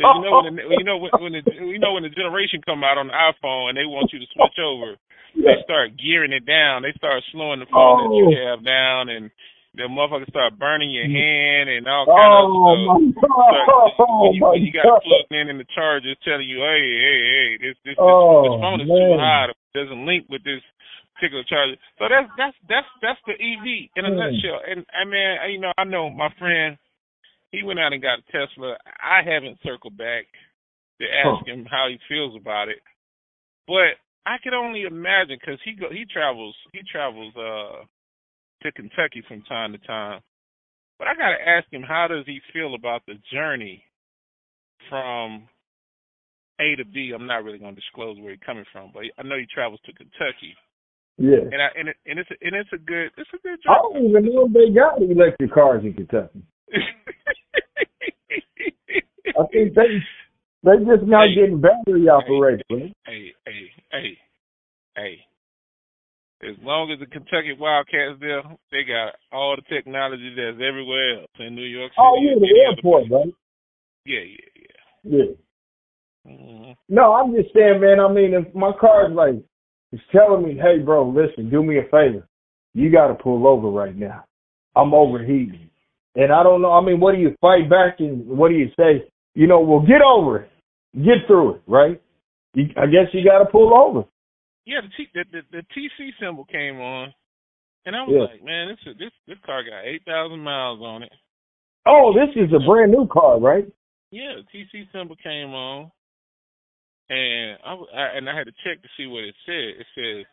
[0.00, 2.82] you know when the, you know when, when the you know when the generation come
[2.84, 4.96] out on the iPhone and they want you to switch over.
[5.36, 6.82] They start gearing it down.
[6.82, 8.02] They start slowing the phone oh.
[8.04, 8.36] that you oh.
[8.56, 9.30] have down, and
[9.74, 13.22] the motherfucker start burning your hand and all kind oh, of stuff.
[13.22, 13.90] my God.
[13.96, 15.02] So, Oh, you, my you got God.
[15.06, 18.58] plugged in and the charger is telling you, hey, hey, hey, this this, Oh, this
[18.58, 19.22] phone is too man.
[19.22, 19.50] hot.
[19.54, 20.58] It doesn't link with this
[21.14, 21.78] particular charger.
[22.02, 24.18] So that's that's that's that's the EV in a Mm.
[24.18, 24.58] nutshell.
[24.66, 26.76] And I mean, I- you know, I know my friend.
[27.52, 28.76] He went out and got a Tesla.
[29.02, 30.26] I haven't circled back
[31.00, 32.78] to ask him how he feels about it,
[33.66, 37.84] but I could only imagine because he go he travels he travels uh
[38.62, 40.20] to Kentucky from time to time.
[40.98, 43.82] But I gotta ask him how does he feel about the journey
[44.88, 45.48] from
[46.60, 47.12] A to B.
[47.14, 49.92] I'm not really gonna disclose where he's coming from, but I know he travels to
[49.94, 50.54] Kentucky,
[51.16, 51.48] Yeah.
[51.50, 53.74] and I and it, and it's a, and it's a good it's a good I
[53.74, 53.92] job.
[53.92, 56.42] don't even know if they got electric cars in Kentucky.
[59.38, 60.02] I think they
[60.64, 61.34] they just now Hey.
[61.34, 62.92] getting battery operated, right?
[63.06, 64.18] hey, hey, hey,
[64.96, 65.18] hey.
[66.42, 68.42] As long as the Kentucky Wildcats there,
[68.72, 72.00] they got all the technology that's everywhere else in New York City.
[72.00, 73.34] Oh yeah, the airport, right?
[74.06, 74.62] Yeah, yeah,
[75.04, 75.34] yeah.
[76.24, 76.32] Yeah.
[76.32, 78.00] hmm No, I'm just saying, man.
[78.00, 79.36] I mean, if my car's like
[79.92, 82.26] it's telling me, hey, bro, listen, do me a favor.
[82.74, 84.24] You got to pull over right now.
[84.76, 85.68] I'm overheating,
[86.14, 86.72] and I don't know.
[86.72, 89.10] I mean, what do you fight back and what do you say?
[89.34, 90.50] You know, well, get over it,
[90.96, 92.00] get through it, right?
[92.54, 94.06] You, I guess you got to pull over.
[94.66, 97.12] Yeah, the, T, the the the TC symbol came on,
[97.86, 98.32] and I was Yeah.
[98.34, 101.12] like, man, this this this car got eight thousand miles on it.
[101.86, 103.64] Oh, this is a brand new car, right?
[104.10, 105.90] Yeah, the TC symbol came on,
[107.08, 109.80] and I, I and I had to check to see what it said.
[109.80, 110.26] It says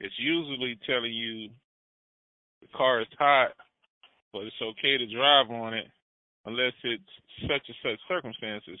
[0.00, 1.50] it's usually telling you
[2.62, 3.52] the car is hot,
[4.32, 5.86] but it's okay to drive on it
[6.46, 7.02] unless it's
[7.42, 8.80] such and such circumstances.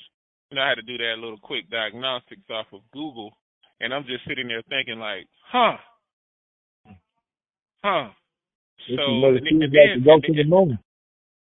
[0.54, 3.32] You know, I had to do that little quick diagnostics off of Google,
[3.80, 5.74] and I'm just sitting there thinking like, huh,
[7.82, 8.10] huh.
[8.88, 10.78] This So and, and then go to the and.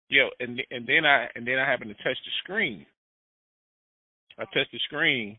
[0.08, 2.86] Yo, and and then I and then I happened to touch the screen.
[4.38, 5.38] I touched the screen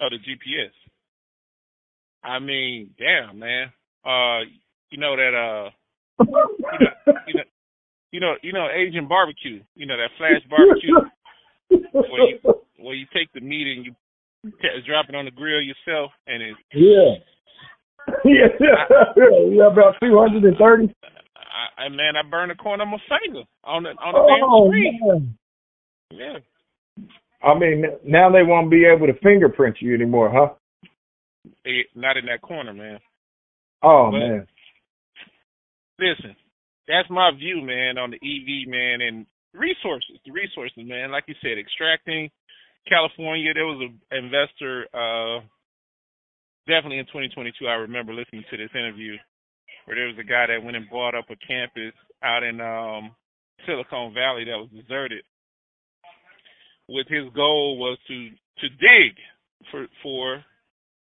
[0.00, 0.70] of the GPS.
[2.22, 3.72] I mean, damn, man.
[4.06, 4.46] Uh,
[4.90, 6.24] you know that uh,
[7.26, 7.42] you know,
[8.12, 9.64] you know, you know, Asian barbecue.
[9.74, 10.94] You know that flash barbecue
[11.92, 12.38] where you
[12.84, 13.94] where you take the meat and you
[14.86, 16.56] drop it on the grill yourself, and it.
[16.72, 17.14] yeah.
[18.24, 18.48] yeah,
[19.16, 20.94] yeah, about two hundred and thirty.
[21.34, 24.44] I, I man, I burned a corner of my finger on the on the damn
[24.44, 25.00] Oh screen.
[25.02, 25.38] man!
[26.10, 26.38] Yeah.
[27.48, 30.54] I mean, now they won't be able to fingerprint you anymore, huh?
[31.94, 32.98] Not in that corner, man.
[33.82, 34.46] Oh But- man.
[35.98, 36.36] listen,
[36.88, 40.18] that's my view, man, on the EV, man, and resources.
[40.26, 41.10] The resources, man.
[41.10, 42.30] Like you said, extracting
[42.88, 43.54] California.
[43.54, 45.40] There was an investor, uh,
[46.66, 47.66] definitely in 2022.
[47.66, 49.16] I remember listening to this interview
[49.84, 53.14] where there was a guy that went and bought up a campus out in um,
[53.66, 55.24] Silicon Valley that was deserted.
[56.88, 58.28] With his goal was to
[58.60, 59.16] to dig
[59.70, 60.44] for for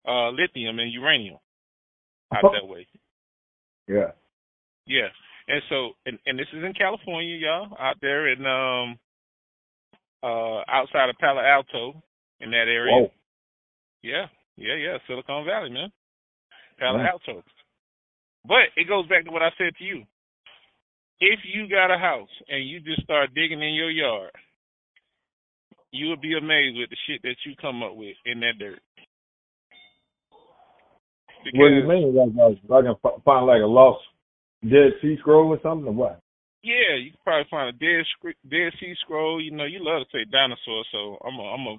[0.06, 1.38] uh, lithium and uranium
[2.32, 2.86] out that way.
[3.88, 4.12] Yeah.
[4.86, 5.08] Yeah.
[5.48, 8.98] And so and, and this is in California, y'all, out there in um
[10.24, 12.02] uh outside of Palo Alto
[12.40, 12.92] in that area.
[12.92, 13.10] Whoa.
[14.02, 14.26] Yeah.
[14.56, 15.90] Yeah, yeah, Silicon Valley, man.
[16.78, 16.98] Palo.
[17.00, 17.42] Alto.
[18.46, 20.04] But it goes back to what I said to you.
[21.20, 24.30] If you got a house and you just start digging in your yard,
[25.92, 28.80] you would be amazed with the shit that you come up with in that dirt.
[31.44, 32.14] Because, What do you mean?
[32.14, 34.02] Like, like, like I can find like a lost
[34.62, 36.20] Dead Sea Scroll or something, or what?
[36.64, 38.04] Yeah, you can probably find a dead
[38.48, 39.40] dead sea scroll.
[39.40, 41.76] You know, you love to say dinosaur, so I'm a, I'm a,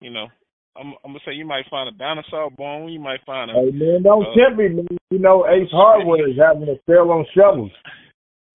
[0.00, 0.28] you know,
[0.76, 2.88] I'm, I'm gonna say you might find a dinosaur bone.
[2.88, 3.54] You might find a.
[3.54, 4.86] Hey man, don't Uh, tempt me, man.
[5.10, 7.70] You know, Ace Hardware is having a sale on shovels.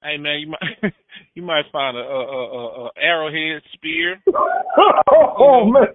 [0.02, 0.94] Hey man, you might
[1.36, 4.16] you might find a, a, a, a, a arrowhead spear.
[4.32, 5.88] oh You know, man.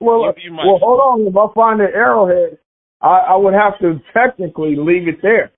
[0.00, 1.26] Well, you- you might- well, hold on.
[1.26, 2.56] If I find an arrowhead,
[3.02, 5.52] I, I would have to technically leave it there.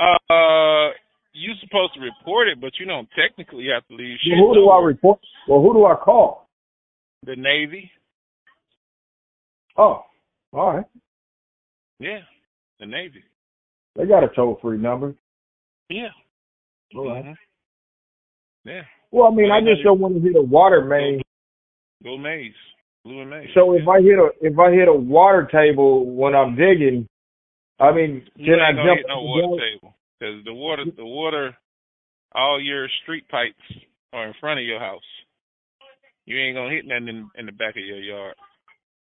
[0.00, 0.90] Uh,
[1.32, 4.18] you supposed to report it, but you don't technically have to leave.
[4.30, 4.86] Well, who do I nowhere.
[4.86, 5.20] report?
[5.48, 6.48] Well, who do I call?
[7.24, 7.90] The Navy.
[9.76, 10.04] Oh,
[10.52, 10.84] all right.
[11.98, 12.20] Yeah,
[12.80, 13.22] the Navy.
[13.96, 15.14] They got a toll free number.
[15.88, 16.08] Yeah.
[16.96, 17.24] All right.
[17.24, 17.36] Mhm.
[18.64, 18.82] Yeah.
[19.10, 21.22] Well, I mean, I just don't want to hit a water main.
[22.02, 22.54] Go Maze.
[23.04, 23.50] Blue and Maize.
[23.54, 27.08] So if I hit a if I hit a water table when I'm digging,
[27.78, 28.98] I mean, you can I jump?
[28.98, 31.56] hit no water table because the water, the water,
[32.34, 33.82] all your street pipes
[34.12, 35.00] are in front of your house.
[36.26, 38.34] You ain't gonna hit nothing in, in the back of your yard.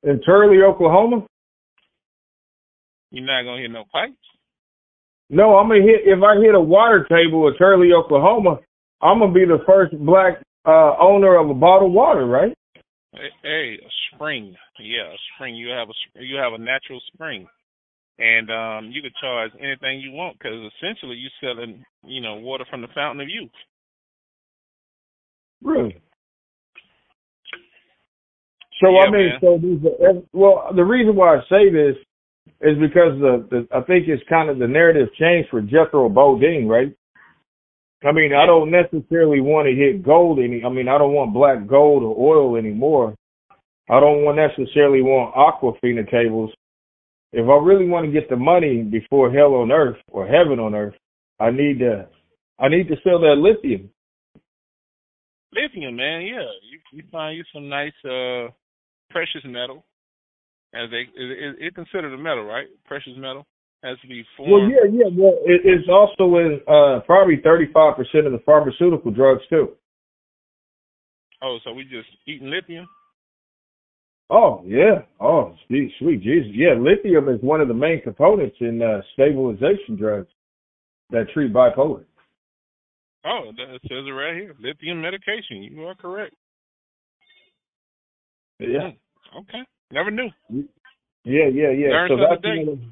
[0.05, 1.27] in Turley, Oklahoma?
[3.11, 4.15] You're not gonna hit no pipes.
[5.29, 8.61] No, I'm gonna hit if I hit a water table in Turley, Oklahoma,
[9.03, 12.55] I'm gonna be the first black uh owner of a bottled water, right?
[13.43, 14.55] Hey, a spring.
[14.79, 15.57] Yeah, a spring.
[15.57, 17.49] You have a you have a natural spring,
[18.21, 22.65] and um you can charge anything you want because essentially you're selling you know water
[22.71, 23.51] from the fountain of youth.
[25.63, 26.01] Really?
[28.81, 29.39] So yeah, I mean, man.
[29.41, 31.97] so these are, well, the reason why I say this
[32.63, 36.67] is because the, the I think it's kind of the narrative changed for Jethro Bodine,
[36.67, 36.95] right?
[38.03, 40.65] I mean, I don't necessarily want to hit gold any.
[40.65, 43.15] I mean, I don't want black gold or oil anymore.
[43.91, 46.51] I don't want necessarily want aquafina cables.
[47.33, 50.75] If I really want to get the money before hell on earth or heaven on
[50.75, 50.95] earth,
[51.39, 52.09] I need to
[52.59, 53.91] I need to sell that lithium.
[55.53, 56.23] Lithium, man.
[56.23, 58.49] Yeah, you you find you some nice uh
[59.11, 59.85] precious metal,
[60.75, 62.67] as they it, it, it considered a metal, right?
[62.85, 63.47] Precious metal
[63.83, 64.53] has to be formed.
[64.53, 65.11] Well, yeah, yeah.
[65.13, 69.71] Well, it, it's also in uh, probably thirty-five percent of the pharmaceutical drugs too.
[71.43, 72.87] Oh, so we just eating lithium?
[74.31, 75.03] Oh yeah.
[75.21, 76.53] Oh, sweet, sweet Jesus.
[76.55, 80.29] Yeah, lithium is one of the main components in uh, stabilization drugs
[81.11, 82.05] that treat bipolar.
[83.25, 84.55] Oh, that says it right here.
[84.61, 85.63] Lithium medication.
[85.63, 86.35] You are correct.
[88.59, 88.91] Yeah.
[89.33, 89.39] Hmm.
[89.39, 89.65] Okay.
[89.93, 90.31] Never knew.
[91.25, 91.89] Yeah, yeah, yeah.
[91.89, 92.65] Learn so that's today.
[92.65, 92.91] one the-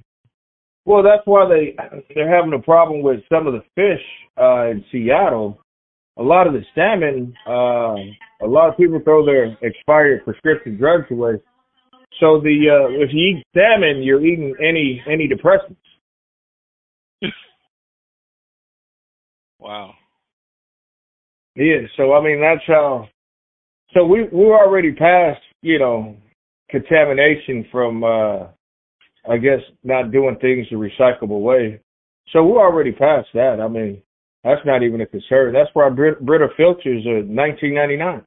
[0.85, 1.77] well, that's why they
[2.15, 4.03] they're having a problem with some of the fish
[4.41, 5.61] uh, in Seattle.
[6.19, 7.95] A lot of the salmon, uh,
[8.45, 11.35] a lot of people throw their expired prescription drugs away.
[12.21, 15.77] So the uh, if you eat salmon, you're eating any any depressants.
[19.61, 19.95] Wow.
[21.57, 23.09] Yeah, so I mean that's how.
[23.93, 26.17] So we we're already past you know
[26.71, 28.47] contamination from uh
[29.29, 31.81] I guess not doing things the recyclable way.
[32.33, 33.59] So we're already past that.
[33.61, 34.01] I mean
[34.49, 35.53] that's not even a concern.
[35.53, 38.25] That's why Brit- Brita filters are 19.99.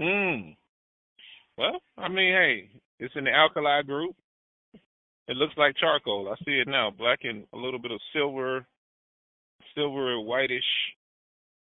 [0.00, 0.50] Hmm.
[1.56, 2.68] Well, I mean, hey,
[2.98, 4.16] it's in the alkali group.
[5.28, 6.28] It looks like charcoal.
[6.30, 8.66] I see it now, black and a little bit of silver,
[9.74, 10.64] silver whitish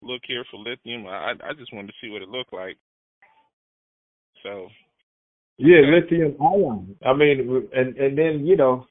[0.03, 1.07] look here for lithium.
[1.07, 2.77] I I just wanted to see what it looked like.
[4.43, 4.69] So
[5.59, 5.91] Yeah, Okay.
[6.01, 6.97] lithium ion.
[7.05, 8.87] I mean, and and then you know,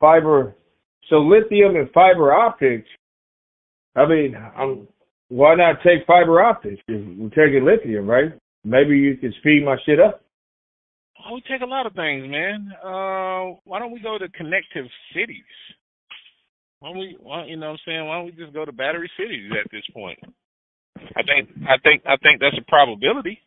[0.00, 0.54] fiber.
[1.08, 2.88] So lithium and fiber optics.
[3.96, 4.86] I mean, I'm,
[5.28, 6.80] why not take fiber optics?
[6.88, 8.32] We're taking lithium, right?
[8.64, 10.22] Maybe you can speed my shit up.
[11.24, 12.70] oh, we take a lot of things, man.
[12.84, 15.48] Uh, why don't we go to connective cities?
[16.80, 17.16] Why don't we?
[17.18, 18.06] Why, you know what I'm saying?
[18.06, 20.18] Why don't we just go to battery cities at this point?
[21.16, 23.40] I think I think I think that's a probability.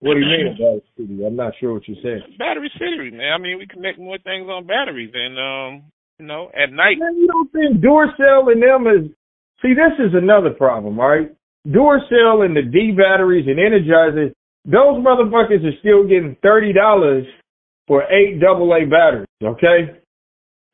[0.00, 1.26] What do you mean battery city?
[1.26, 2.36] I'm not sure what you're saying.
[2.38, 3.32] Battery city, man.
[3.34, 6.98] I mean, we connect more things on batteries, and um, you know, at night.
[6.98, 9.10] Man, you don't think Duracell and them is?
[9.62, 11.32] See, this is another problem, all right?
[11.66, 14.32] Duracell and the D batteries and Energizers,
[14.64, 17.24] those motherfuckers are still getting thirty dollars
[17.86, 19.28] for eight AA batteries.
[19.42, 19.96] Okay,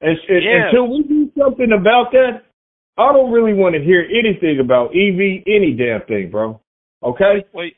[0.00, 0.68] and, and Yeah.
[0.68, 2.42] until we do something about that,
[2.98, 6.60] I don't really want to hear anything about EV, any damn thing, bro.
[7.02, 7.44] Okay?
[7.52, 7.68] Well,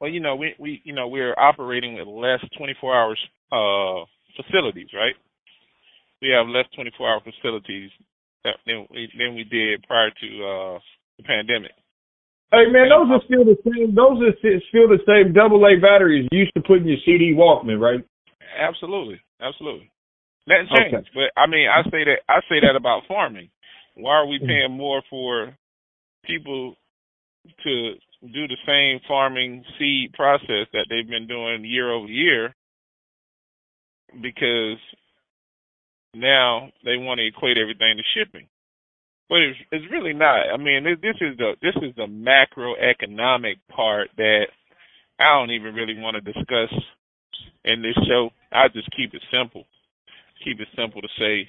[0.00, 3.18] well, you know, we we you know we're operating with less 24 hours
[3.52, 4.04] uh
[4.36, 5.14] facilities, right?
[6.24, 7.90] We have less 24 hour facilities
[8.44, 10.78] than we than we did prior to uh
[11.20, 11.76] the pandemic.
[12.50, 13.94] Hey man, those are still the same.
[13.94, 17.36] Those are still the same double A batteries you used to put in your CD
[17.36, 18.00] Walkman, right?
[18.56, 19.90] Absolutely, absolutely.
[20.46, 20.90] Nothing Okay.
[20.96, 21.10] changed.
[21.12, 23.50] But I mean, I say that I say that about farming.
[23.94, 25.54] Why are we paying more for
[26.24, 26.74] people
[27.64, 27.94] to
[28.32, 32.54] do the same farming seed process that they've been doing year over year?
[34.22, 34.78] Because
[36.14, 38.46] now they want to equate everything to shipping.
[39.28, 40.52] But it's, it's really not.
[40.52, 44.46] I mean, this, this is the this is the macroeconomic part that
[45.18, 46.72] I don't even really want to discuss
[47.64, 48.30] in this show.
[48.52, 49.64] I just keep it simple.
[50.44, 51.48] Keep it simple to say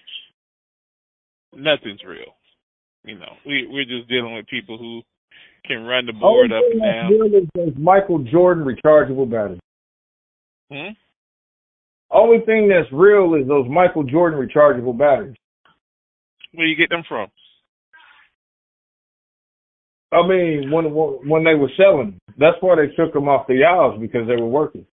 [1.54, 2.34] nothing's real.
[3.04, 5.02] You know, we we're just dealing with people who
[5.68, 7.68] can run the board up and down.
[7.68, 9.60] is Michael Jordan rechargeable batteries.
[10.72, 10.94] Hmm?
[12.16, 15.36] Only thing that's real is those Michael Jordan rechargeable batteries.
[16.54, 17.28] Where you get them from?
[20.14, 24.00] I mean, when when they were selling, that's why they took them off the aisles
[24.00, 24.86] because they were working.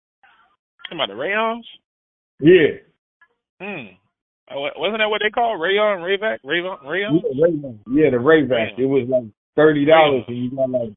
[0.89, 1.65] Come on, the rayons?
[2.40, 2.81] Yeah,
[3.61, 3.94] Hmm.
[4.51, 7.23] Oh, wasn't that what they called rayon, rayvac, rayon, rayon?
[7.23, 8.77] yeah, Ray- yeah, the Rayvac.
[8.78, 10.90] It was like thirty dollars, and you got like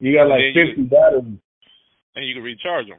[0.00, 1.38] you got like And then you- fifty batteries.
[2.16, 2.98] And you can recharge them.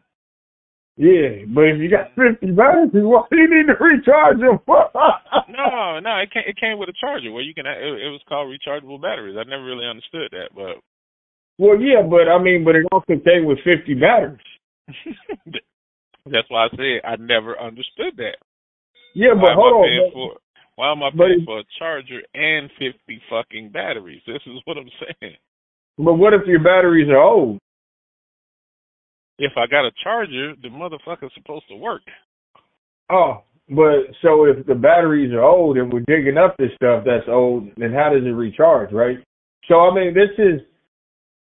[1.00, 4.60] Yeah, but if you got fifty batteries, why do you need to recharge them?
[4.68, 7.64] no, no, it came it came with a charger where you can.
[7.66, 9.40] It, it was called rechargeable batteries.
[9.40, 10.84] I never really understood that, but.
[11.58, 14.44] Well, yeah, but I mean, but it also came with fifty batteries.
[16.28, 18.36] That's why I said I never understood that.
[19.16, 20.12] Yeah, but hold on.
[20.12, 20.36] For,
[20.76, 24.22] why am I paying for a charger and fifty fucking batteries?
[24.28, 25.36] This is what I'm saying.
[25.98, 27.60] But what if your batteries are old?
[29.40, 32.02] If I got a charger, the motherfucker's supposed to work.
[33.10, 37.28] Oh, but so if the batteries are old and we're digging up this stuff that's
[37.28, 39.18] old, then how does it recharge, right?
[39.68, 40.62] So I mean, this is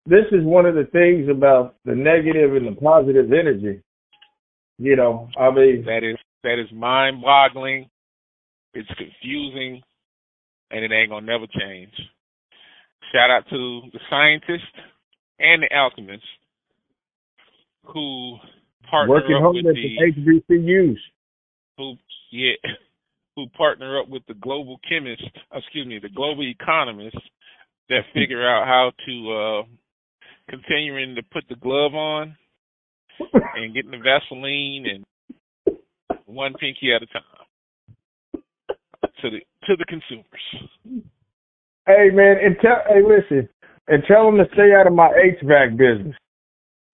[0.07, 3.83] this is one of the things about the negative and the positive energy.
[4.79, 7.91] You know, I mean, that is that is mind-boggling.
[8.75, 9.83] It's confusing,
[10.71, 11.93] and it ain't gonna never change.
[13.13, 14.69] Shout out to the scientists
[15.41, 16.27] and the alchemists
[17.93, 18.37] who
[18.91, 20.97] partner Working up with the, the HBCUs.
[21.79, 21.95] Who
[22.33, 22.53] yeah,
[23.37, 25.25] who partner up with the global chemists,
[25.55, 27.21] excuse me, the global economists
[27.89, 29.63] that figure out how to uh
[30.51, 32.37] continuing to put the glove on
[33.33, 35.77] and getting the Vaseline and
[36.25, 37.23] one pinky at a time
[39.23, 41.05] to the to the consumers.
[41.87, 43.49] Hey man, and tell hey listen,
[43.89, 46.17] and tell them to stay out of my HVAC business.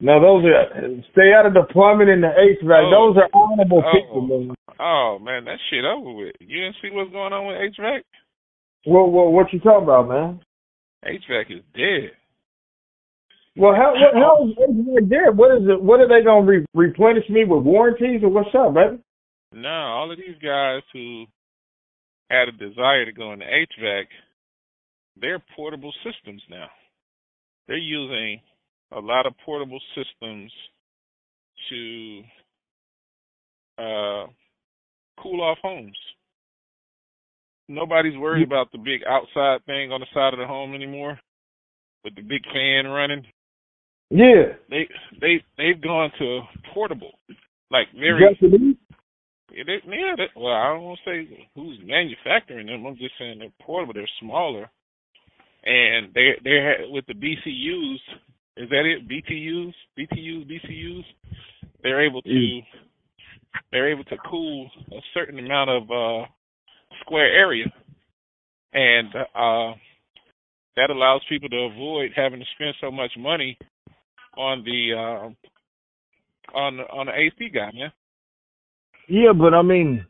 [0.00, 0.66] No, those are
[1.12, 2.82] stay out of the plumbing and the HVAC.
[2.82, 4.54] Oh, those are honorable oh, people, man.
[4.80, 6.34] Oh man, that shit over with.
[6.40, 8.02] You didn't see what's going on with HVAC?
[8.86, 10.40] Well, well, what you talking about, man?
[11.04, 12.10] HVAC is dead.
[13.56, 15.36] Well, how what, how is HVAC dead?
[15.36, 15.80] What is it?
[15.80, 19.00] What are they gonna re- replenish me with warranties or what's up, baby?
[19.52, 21.26] No, all of these guys who
[22.30, 24.04] had a desire to go into HVAC,
[25.20, 26.66] they're portable systems now.
[27.68, 28.40] They're using
[28.94, 30.52] a lot of portable systems
[31.70, 32.22] to
[33.78, 34.26] uh,
[35.20, 35.96] cool off homes.
[37.68, 41.18] Nobody's worried about the big outside thing on the side of the home anymore,
[42.04, 43.24] with the big fan running.
[44.10, 44.86] Yeah, they
[45.20, 46.40] they they've gone to
[46.74, 47.12] portable,
[47.70, 48.22] like very.
[49.50, 52.84] Yeah, they, yeah they, well, I don't want to say who's manufacturing them.
[52.84, 53.94] I'm just saying they're portable.
[53.94, 54.68] They're smaller,
[55.64, 57.98] and they they with the BCUs
[58.56, 59.08] is that it?
[59.08, 61.04] BTUs, BTUs, BCUs.
[61.82, 62.60] They're able to
[63.70, 66.26] they're able to cool a certain amount of uh,
[67.00, 67.66] square area,
[68.72, 69.76] and uh,
[70.76, 73.58] that allows people to avoid having to spend so much money
[74.36, 77.92] on the uh, on on the AC guy, man.
[79.08, 80.06] Yeah, but I mean,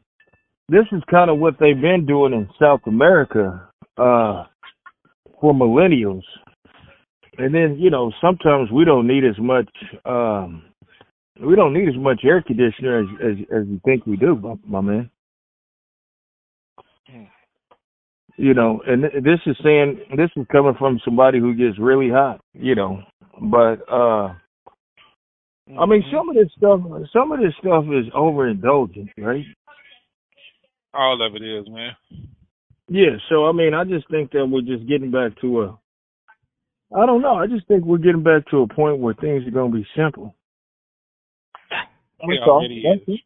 [0.68, 4.44] this is kind of what they've been doing in South America uh,
[5.40, 6.22] for millennials
[7.38, 9.68] and then you know sometimes we don't need as much
[10.04, 10.62] um
[11.40, 14.54] we don't need as much air conditioner as as, as you think we do my,
[14.66, 15.10] my man.
[17.10, 17.24] Hmm.
[18.36, 22.40] you know and this is saying this is coming from somebody who gets really hot
[22.52, 23.02] you know
[23.50, 24.34] but uh
[25.80, 26.80] I mean some of this stuff
[27.12, 29.44] some of this stuff is overindulgent right?
[30.92, 31.92] All of it is man.
[32.88, 35.78] Yeah so I mean I just think that we're just getting back to a
[36.94, 37.34] I don't know.
[37.34, 39.86] I just think we're getting back to a point where things are going to be
[39.96, 40.34] simple.
[41.70, 41.82] Yeah,
[42.62, 43.20] it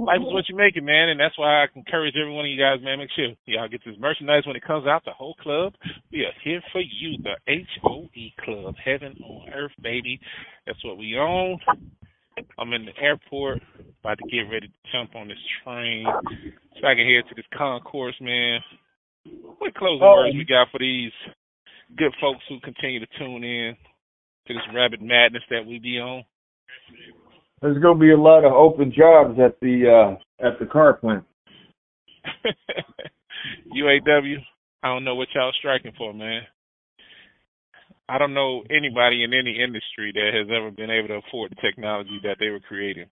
[0.00, 2.50] Life is what you make it, man, and that's why I encourage every one of
[2.50, 2.98] you guys, man.
[2.98, 5.04] Make sure y'all get this merchandise when it comes out.
[5.04, 5.74] The whole club,
[6.10, 7.18] we are here for you.
[7.22, 10.18] The H O E Club, Heaven on Earth, baby.
[10.66, 11.58] That's what we own.
[12.58, 13.60] I'm in the airport,
[14.00, 16.06] about to get ready to jump on this train
[16.80, 18.60] so I can head to this concourse, man.
[19.58, 20.24] What closing oh.
[20.24, 21.12] words we got for these
[21.96, 23.76] good folks who continue to tune in
[24.46, 26.24] to this rabbit madness that we be on.
[27.60, 30.94] There's going to be a lot of open jobs at the uh at the car
[30.94, 31.24] plant.
[33.74, 34.36] UAW,
[34.82, 36.42] I don't know what y'all striking for, man.
[38.08, 41.60] I don't know anybody in any industry that has ever been able to afford the
[41.62, 43.06] technology that they were creating.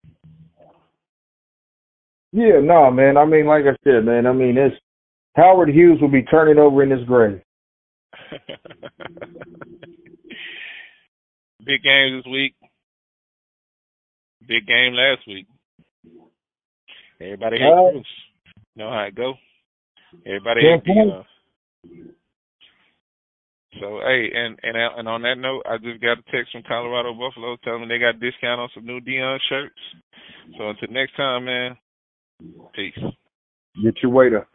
[2.32, 3.16] Yeah, no, man.
[3.16, 4.26] I mean, like I said, man.
[4.26, 4.74] I mean, it's
[5.36, 7.40] Howard Hughes will be turning over in his grave.
[11.64, 12.54] Big game this week.
[14.46, 15.46] Big game last week.
[17.20, 18.06] Everybody hates uh, Bruce.
[18.76, 19.34] Know how it go.
[20.24, 21.18] Everybody hates the.
[21.18, 21.22] Uh,
[23.80, 27.12] so hey, and and and on that note, I just got a text from Colorado
[27.12, 29.74] Buffalo telling me they got a discount on some new Deion shirts.
[30.56, 31.76] So until next time, man.
[32.74, 32.98] Peace.
[33.82, 34.46] Get your waiter.